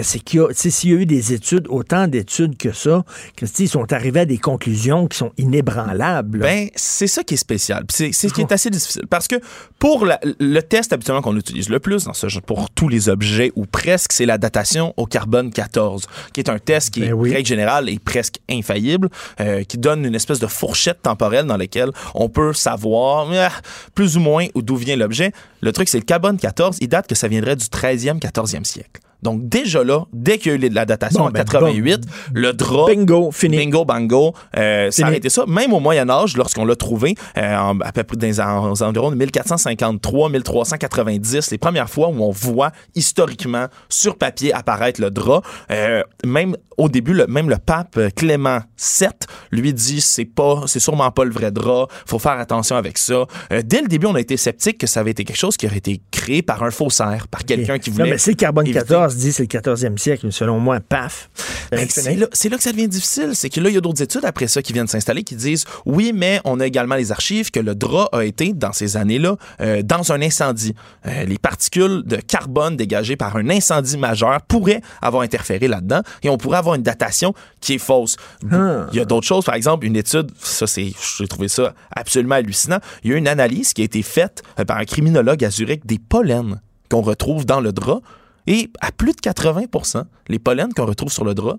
[0.02, 3.04] c'est qu'il y a, s'il y a eu des études, autant d'études que ça,
[3.42, 6.38] sais, ils sont arrivés à des conclusions qui sont inébranlables.
[6.40, 7.84] Ben, c'est ça qui est spécial.
[7.90, 9.06] C'est c'est ce qui est assez difficile.
[9.08, 9.36] Parce que
[9.78, 13.08] pour la- le test habituellement qu'on utilise le plus dans ce genre, pour tous les
[13.08, 17.12] objets ou presque, c'est la datation au carbone 14, qui est un test qui est,
[17.32, 19.08] règle générale, est presque infaillible,
[19.40, 23.50] euh, qui donne une espèce de fourchette temporelle dans laquelle on peut savoir ah,
[23.94, 25.32] plus ou moins où- d'où vient l'objet.
[25.60, 29.00] Le truc, c'est le carbone 14, il date que ça viendrait du 13e, 14e siècle.
[29.24, 32.02] Donc déjà là, dès qu'il y a eu de la datation Bon, en ben, 88,
[32.34, 32.86] le drap...
[32.88, 33.56] Bingo, fini.
[33.56, 34.34] Bingo, bango.
[34.56, 35.44] Euh, ça a arrêté ça.
[35.48, 38.82] Même au Moyen Âge, lorsqu'on l'a trouvé, euh, en- à peu près dans les aux
[38.82, 45.10] environs de 1453, 1390, les premières fois où on voit historiquement sur papier apparaître le
[45.10, 49.09] drap, euh, même au début, le, même le pape Clément VII
[49.52, 53.24] lui dit c'est pas, c'est sûrement pas le vrai drap, faut faire attention avec ça.
[53.52, 55.66] Euh, dès le début, on a été sceptique que ça avait été quelque chose qui
[55.66, 58.10] aurait été créé par un faussaire, par quelqu'un qui Non, voulait.
[58.10, 59.13] mais c'est carbone éviter- 14.
[59.14, 61.30] Se dit c'est le 14e siècle, selon moi, paf.
[61.70, 63.30] Ben, c'est là, c'est là que ça devient difficile.
[63.34, 65.64] C'est que là, il y a d'autres études après ça qui viennent s'installer qui disent
[65.86, 69.36] oui, mais on a également les archives que le drap a été, dans ces années-là,
[69.60, 70.74] euh, dans un incendie.
[71.06, 76.28] Euh, les particules de carbone dégagées par un incendie majeur pourraient avoir interféré là-dedans et
[76.28, 78.16] on pourrait avoir une datation qui est fausse.
[78.50, 78.86] Ah.
[78.92, 82.36] Il y a d'autres choses, par exemple, une étude, ça c'est, j'ai trouvé ça absolument
[82.36, 82.78] hallucinant.
[83.02, 85.86] Il y a une analyse qui a été faite euh, par un criminologue à Zurich
[85.86, 86.58] des pollens
[86.90, 88.00] qu'on retrouve dans le drap
[88.46, 91.56] et à plus de 80% les pollens qu'on retrouve sur le drap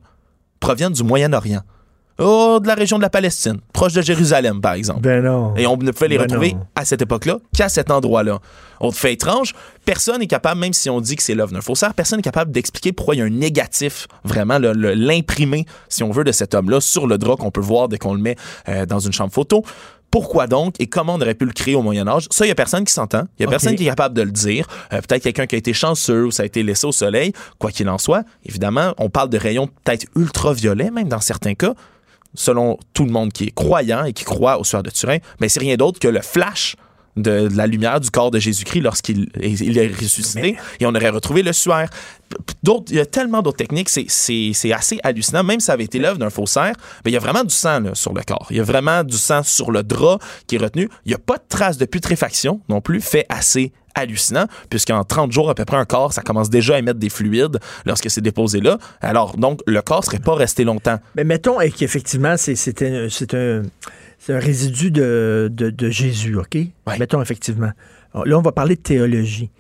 [0.60, 1.62] proviennent du Moyen-Orient.
[2.18, 5.02] Oh, de la région de la Palestine, proche de Jérusalem, par exemple.
[5.02, 5.54] Ben non.
[5.58, 6.66] Et on ne peut les Ben retrouver non.
[6.74, 8.40] à cette époque-là qu'à cet endroit-là.
[8.80, 9.54] Autre fait étrange,
[9.84, 12.52] personne n'est capable, même si on dit que c'est l'œuvre d'un faussaire, personne n'est capable
[12.52, 16.80] d'expliquer pourquoi il y a un négatif, vraiment, l'imprimer, si on veut, de cet homme-là
[16.80, 18.38] sur le drap qu'on peut voir dès qu'on le met
[18.70, 19.64] euh, dans une chambre photo.
[20.16, 22.28] Pourquoi donc et comment on aurait pu le créer au Moyen Âge?
[22.32, 23.24] Ça, il n'y a personne qui s'entend.
[23.38, 24.66] Il n'y a personne qui est capable de le dire.
[24.94, 27.34] Euh, peut-être quelqu'un qui a été chanceux ou ça a été laissé au soleil.
[27.60, 31.74] Quoi qu'il en soit, évidemment, on parle de rayons peut-être ultraviolets, même dans certains cas
[32.34, 35.50] selon tout le monde qui est croyant et qui croit au sueur de Turin, mais
[35.50, 36.78] c'est rien d'autre que le flash
[37.16, 40.94] de, de la lumière du corps de Jésus-Christ lorsqu'il est, il est ressuscité et on
[40.94, 41.90] aurait retrouvé le suaire.
[42.64, 45.44] D'autres, il y a tellement d'autres techniques, c'est, assez hallucinant.
[45.44, 46.74] Même si ça avait été l'œuvre d'un faussaire,
[47.04, 48.48] mais il y a vraiment du sang là, sur le corps.
[48.50, 50.90] Il y a vraiment du sang sur le drap qui est retenu.
[51.06, 55.32] Il n'y a pas de trace de putréfaction non plus, fait assez hallucinant, puisqu'en 30
[55.32, 58.22] jours à peu près un corps, ça commence déjà à émettre des fluides lorsque c'est
[58.22, 58.78] déposé là.
[59.02, 61.00] Alors donc le corps serait pas resté longtemps.
[61.16, 63.62] Mais mettons et qu'effectivement, c'est c'est un,
[64.26, 66.58] c'est un, résidu de, de, de Jésus, OK?
[66.98, 67.70] Mettons effectivement.
[68.12, 69.52] Alors, Là, on va parler de théologie.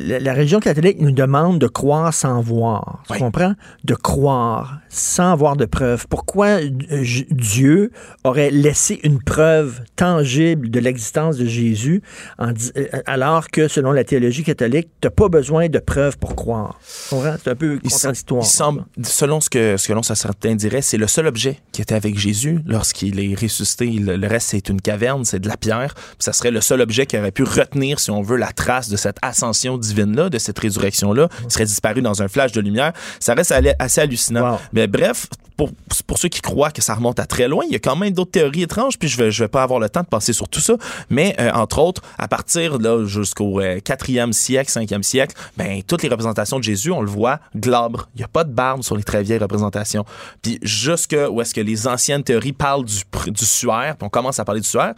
[0.00, 3.02] La, la religion catholique nous demande de croire sans voir.
[3.12, 3.52] Tu comprends?
[3.84, 6.06] De croire sans avoir de preuves.
[6.08, 7.90] Pourquoi euh, Dieu
[8.24, 12.02] aurait laissé une preuve tangible de l'existence de Jésus
[12.38, 16.34] en euh, alors que, selon la théologie catholique, tu n'as pas besoin de preuves pour
[16.36, 16.78] croire?
[16.82, 18.42] C'est un peu Il, contradictoire.
[18.42, 21.82] il semble, selon ce que, ce que l'on certains dirait, c'est le seul objet qui
[21.82, 23.90] était avec Jésus lorsqu'il est ressuscité.
[23.90, 25.94] Le, le reste, c'est une caverne, c'est de la pierre.
[26.18, 28.96] Ça serait le seul objet qui aurait pu retenir, si on veut, la trace de
[28.96, 31.28] cette ascension divine-là, de cette résurrection-là.
[31.48, 32.92] Serait disparu dans un flash de lumière.
[33.20, 34.58] Ça reste assez hallucinant.
[34.72, 35.26] Mais bref,
[35.56, 35.70] pour,
[36.06, 38.12] pour ceux qui croient que ça remonte à très loin, il y a quand même
[38.12, 40.48] d'autres théories étranges, puis je vais, je vais pas avoir le temps de passer sur
[40.48, 40.74] tout ça.
[41.08, 46.02] Mais, euh, entre autres, à partir là jusqu'au euh, 4e siècle, 5e siècle, ben, toutes
[46.02, 48.08] les représentations de Jésus, on le voit glabre.
[48.14, 50.04] Il n'y a pas de barbe sur les très vieilles représentations.
[50.42, 54.38] Puis jusque où est-ce que les anciennes théories parlent du, du suaire, puis on commence
[54.38, 54.94] à parler du suaire,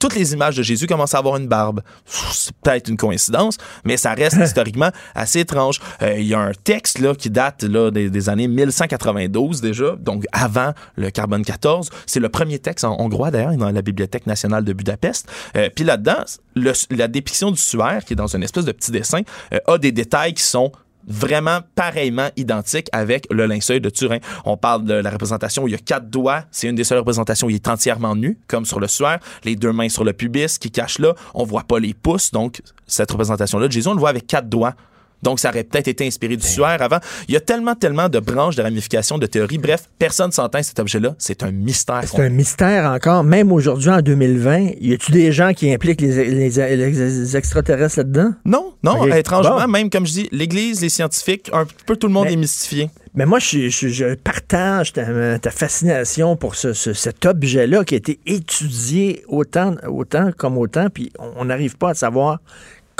[0.00, 1.82] toutes les images de Jésus commencent à avoir une barbe.
[2.06, 5.78] C'est peut-être une coïncidence, mais ça reste historiquement assez étrange.
[6.02, 9.94] Euh, Il y a un texte là, qui date là, des, des années 1192 déjà,
[9.96, 11.90] donc avant le carbone 14.
[12.06, 15.30] C'est le premier texte en hongrois d'ailleurs, dans la Bibliothèque nationale de Budapest.
[15.56, 16.24] Euh, Puis là-dedans,
[16.56, 19.20] la dépiction du suaire, qui est dans une espèce de petit dessin,
[19.52, 20.72] euh, a des détails qui sont
[21.06, 24.18] vraiment pareillement identiques avec le linceul de Turin.
[24.44, 26.44] On parle de la représentation où il y a quatre doigts.
[26.50, 29.18] C'est une des seules représentations où il est entièrement nu, comme sur le suaire.
[29.44, 31.14] Les deux mains sur le pubis qui cachent là.
[31.34, 32.30] On voit pas les pouces.
[32.30, 34.74] Donc, cette représentation-là de Jésus, on le voit avec quatre doigts.
[35.22, 36.98] Donc, ça aurait peut-être été inspiré du suaire avant.
[37.28, 39.58] Il y a tellement, tellement de branches de ramifications, de théories.
[39.58, 41.14] Bref, personne s'entend cet objet-là.
[41.18, 42.02] C'est un mystère.
[42.06, 43.22] C'est un mystère encore.
[43.24, 48.32] Même aujourd'hui, en 2020, y a-tu des gens qui impliquent les, les- les extraterrestres là-dedans?
[48.44, 49.68] Non, non, étrangement, Bon.
[49.68, 52.90] même comme je dis, l'Église, les scientifiques, un peu tout le monde est mystifié.
[53.14, 57.94] Mais moi, je, je- je partage ta, ta fascination pour ce- ce- cet objet-là qui
[57.94, 62.38] a été étudié autant, autant comme autant, puis on n'arrive pas à savoir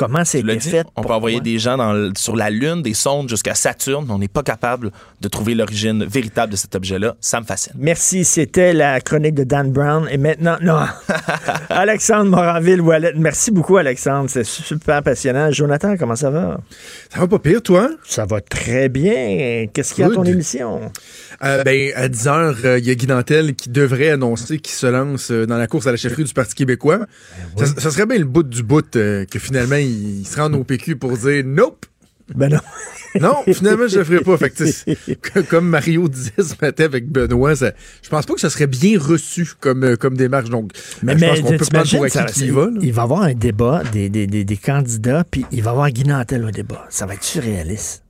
[0.01, 0.87] comment c'est fait.
[0.97, 4.07] on peut envoyer des gens dans sur la Lune, des sondes jusqu'à Saturne.
[4.11, 7.17] On n'est pas capable de trouver l'origine véritable de cet objet-là.
[7.21, 7.75] Ça me fascine.
[7.77, 10.09] Merci, c'était la chronique de Dan Brown.
[10.11, 10.87] Et maintenant, non.
[11.69, 13.13] Alexandre Moranville-Wallet.
[13.17, 14.31] Merci beaucoup, Alexandre.
[14.31, 15.51] C'est super passionnant.
[15.51, 16.59] Jonathan, comment ça va?
[17.13, 17.91] Ça va pas pire, toi?
[18.07, 19.67] Ça va très bien.
[19.71, 20.29] Qu'est-ce qu'il y a à ton Good.
[20.29, 20.81] émission?
[21.43, 24.87] Euh, ben, à 10 h, il y a Guy Nantel qui devrait annoncer qu'il se
[24.87, 27.01] lance euh, dans la course à la chefferie du Parti québécois.
[27.57, 29.90] Ben ça, ça serait bien le bout du bout euh, que finalement il,
[30.25, 31.87] se rende au PQ pour dire nope.
[32.35, 32.61] Ben non.
[33.21, 34.37] non, finalement, je le ferai pas.
[34.39, 37.73] Fait que, comme Mario disait ce matin avec Benoît, ça-
[38.03, 40.49] je pense pas que ça serait bien reçu comme, euh, comme démarche.
[40.49, 40.71] Donc,
[41.03, 42.69] Mais, euh, je mais pense qu'on peut prendre pour ça- y va.
[42.81, 45.73] il va y avoir un débat des, des, des, des candidats, puis il va y
[45.73, 46.87] avoir Guy Nantel au débat.
[46.89, 48.05] Ça va être surréaliste.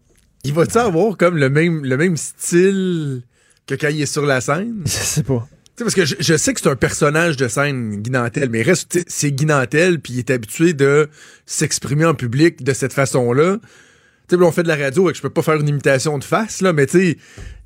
[0.44, 3.22] Il va-tu avoir comme le même, le même style
[3.66, 4.82] que quand il est sur la scène?
[4.84, 5.48] Je sais pas.
[5.80, 8.60] Sais, parce que je, je sais que c'est un personnage de scène, Guy Nantel, mais
[8.60, 11.08] reste, c'est Guy Nantel, puis il est habitué de
[11.46, 13.56] s'exprimer en public de cette façon-là.
[14.28, 16.18] Tu sais, on fait de la radio et que je peux pas faire une imitation
[16.18, 17.16] de face, là, mais tu sais,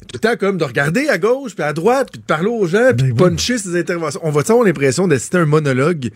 [0.03, 2.69] tout le temps comme de regarder à gauche, puis à droite, puis de parler aux
[2.69, 4.21] gens, puis de puncher ses interventions.
[4.23, 6.11] On va avoir l'impression d'assister à un monologue?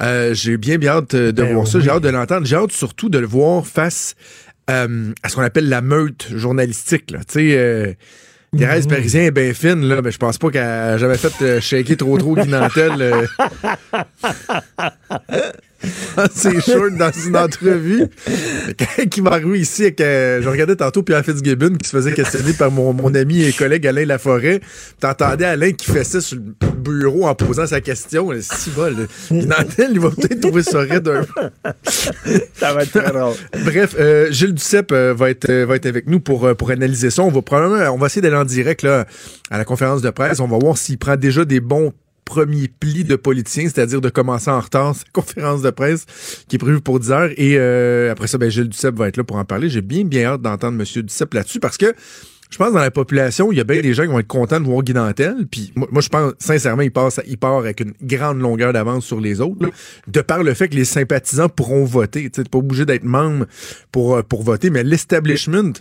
[0.00, 1.80] Euh, j'ai bien, bien hâte euh, de Ben voir ça.
[1.80, 2.46] J'ai hâte de l'entendre.
[2.46, 4.14] J'ai hâte surtout de le voir face
[4.70, 7.10] euh, à ce qu'on appelle la meute journalistique.
[7.10, 7.18] Là.
[7.24, 7.92] Tu sais, euh,
[8.56, 8.92] Thérèse Mhm.
[8.92, 11.96] Parisien est bien fine, là, mais je pense pas qu'elle a jamais fait euh, shaker
[11.96, 13.00] trop trop Guinantel.
[13.00, 13.26] euh.
[16.34, 18.06] C'est short dans une entrevue.
[18.78, 22.52] Quand il m'a arrivé ici, euh, je regardais tantôt Pierre Fitzgibbon qui se faisait questionner
[22.52, 24.60] par mon, mon ami et collègue Alain Laforêt.
[25.00, 28.30] T'entendais Alain qui fessait sur le bureau en posant sa question.
[28.40, 31.70] Si bol, Guinantel, il va peut-être trouver ça raide un peu.
[32.54, 33.34] Ça va être très drôle.
[33.64, 37.10] Bref, euh, Gilles Duceppe euh, va, être, euh, va être avec nous pour, pour analyser
[37.10, 37.22] ça.
[37.22, 39.06] On va probablement, on va essayer d'aller en direct là,
[39.50, 40.40] à la conférence de presse.
[40.40, 41.92] On va voir s'il prend déjà des bons
[42.24, 46.06] premiers plis de politiciens, c'est-à-dire de commencer en retard sa conférence de presse
[46.48, 47.30] qui est prévue pour 10 heures.
[47.36, 49.68] Et euh, après ça, ben, Gilles Duceppe va être là pour en parler.
[49.68, 51.02] J'ai bien, bien hâte d'entendre M.
[51.02, 51.94] Duceppe là-dessus parce que
[52.52, 54.26] je pense que dans la population, il y a bien des gens qui vont être
[54.26, 55.46] contents de voir Guy Nantel.
[55.50, 59.64] Puis moi, je pense, sincèrement, il part avec une grande longueur d'avance sur les autres.
[59.64, 59.70] là,
[60.06, 62.28] de par le fait que les sympathisants pourront voter.
[62.28, 63.46] Tu n'es pas obligé d'être membre
[63.90, 65.72] pour, euh, pour voter, mais l'establishment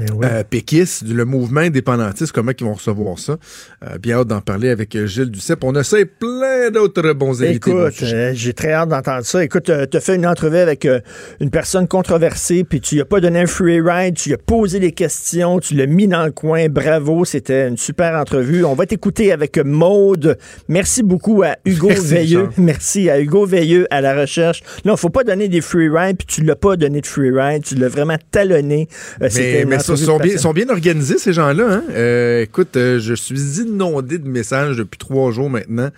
[0.00, 3.36] euh, péquiste, le mouvement indépendantiste, comment ils vont recevoir ça?
[3.84, 5.62] Euh, bien hâte d'en parler avec euh, Gilles Duceppe.
[5.62, 7.70] On a ça et plein d'autres bons invités.
[7.70, 9.44] Écoute, euh, j'ai très hâte d'entendre ça.
[9.44, 10.98] Écoute, tu as fait une entrevue avec euh,
[11.38, 14.38] une personne controversée, puis tu lui as pas donné un free ride, tu lui as
[14.38, 16.68] posé des questions, tu l'as mis dans le coin.
[16.68, 18.64] Bravo, c'était une super entrevue.
[18.64, 20.38] On va t'écouter avec Maude.
[20.66, 22.48] Merci beaucoup à Hugo Merci, Veilleux.
[22.56, 24.62] Merci à Hugo Veilleux à la recherche.
[24.84, 27.62] Non, faut pas donner des free rides, puis tu l'as pas donné de free ride,
[27.62, 28.88] tu l'as vraiment talonné.
[29.22, 31.64] Euh, c'était Entrevue sont, bien, sont bien organisés, ces gens-là.
[31.74, 31.84] Hein?
[31.90, 35.90] Euh, écoute, euh, je suis inondé de messages depuis trois jours maintenant.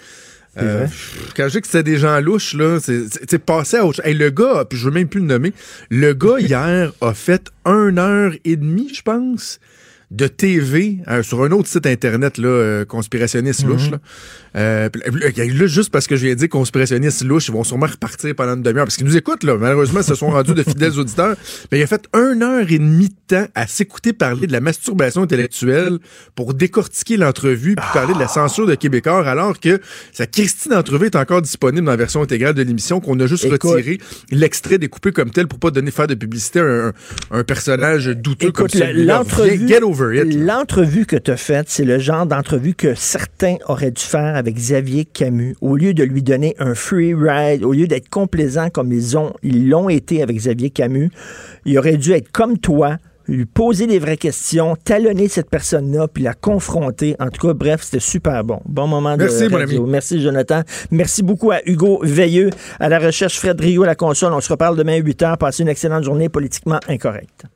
[0.58, 0.86] C'est Euh,
[1.36, 3.96] quand je dis que c'était des gens louches, là, c'est c'est- c'est passé à autre
[3.96, 4.06] chose.
[4.06, 5.52] Hey, le gars, puis je veux même plus le nommer,
[5.90, 9.60] le gars hier a fait une heure et demie, je pense,
[10.12, 13.68] de TV euh, sur un autre site internet là, euh, conspirationniste Mhm.
[13.70, 13.90] louche.
[13.90, 13.98] Là.
[14.56, 17.86] Euh, puis là, juste parce que je viens de dire conspirationniste louche, ils vont sûrement
[17.86, 18.84] repartir pendant une demi-heure.
[18.84, 19.56] Parce qu'ils nous écoutent, là.
[19.58, 21.36] Malheureusement, ils se sont rendus de fidèles auditeurs.
[21.70, 24.60] Mais il a fait une heure et demie de temps à s'écouter parler de la
[24.60, 25.98] masturbation intellectuelle
[26.34, 29.80] pour décortiquer l'entrevue puis parler de la censure de Québécois, alors que
[30.12, 33.44] sa Christine entrevue est encore disponible dans la version intégrale de l'émission, qu'on a juste
[33.44, 33.62] Écoute.
[33.64, 33.98] retiré
[34.30, 36.92] l'extrait découpé comme tel pour pas donner faire de publicité à un,
[37.32, 39.18] un personnage douteux comme Écoute, celui-là.
[39.18, 39.66] l'entrevue,
[40.00, 40.34] over it.
[40.34, 44.54] l'entrevue que tu as faite, c'est le genre d'entrevue que certains auraient dû faire avec
[44.54, 45.56] Xavier Camus.
[45.60, 49.32] Au lieu de lui donner un free ride, au lieu d'être complaisant comme ils ont,
[49.42, 51.10] ils l'ont été avec Xavier Camus,
[51.64, 52.96] il aurait dû être comme toi,
[53.28, 57.16] lui poser des vraies questions, talonner cette personne-là, puis la confronter.
[57.18, 58.60] En tout cas, bref, c'était super bon.
[58.66, 59.82] Bon moment Merci, de mon radio.
[59.82, 59.90] ami.
[59.90, 60.62] Merci, Jonathan.
[60.90, 64.32] Merci beaucoup à Hugo Veilleux, à la recherche Fred Rio à la console.
[64.32, 65.36] On se reparle demain à 8 h.
[65.38, 67.46] Passez une excellente journée politiquement incorrecte.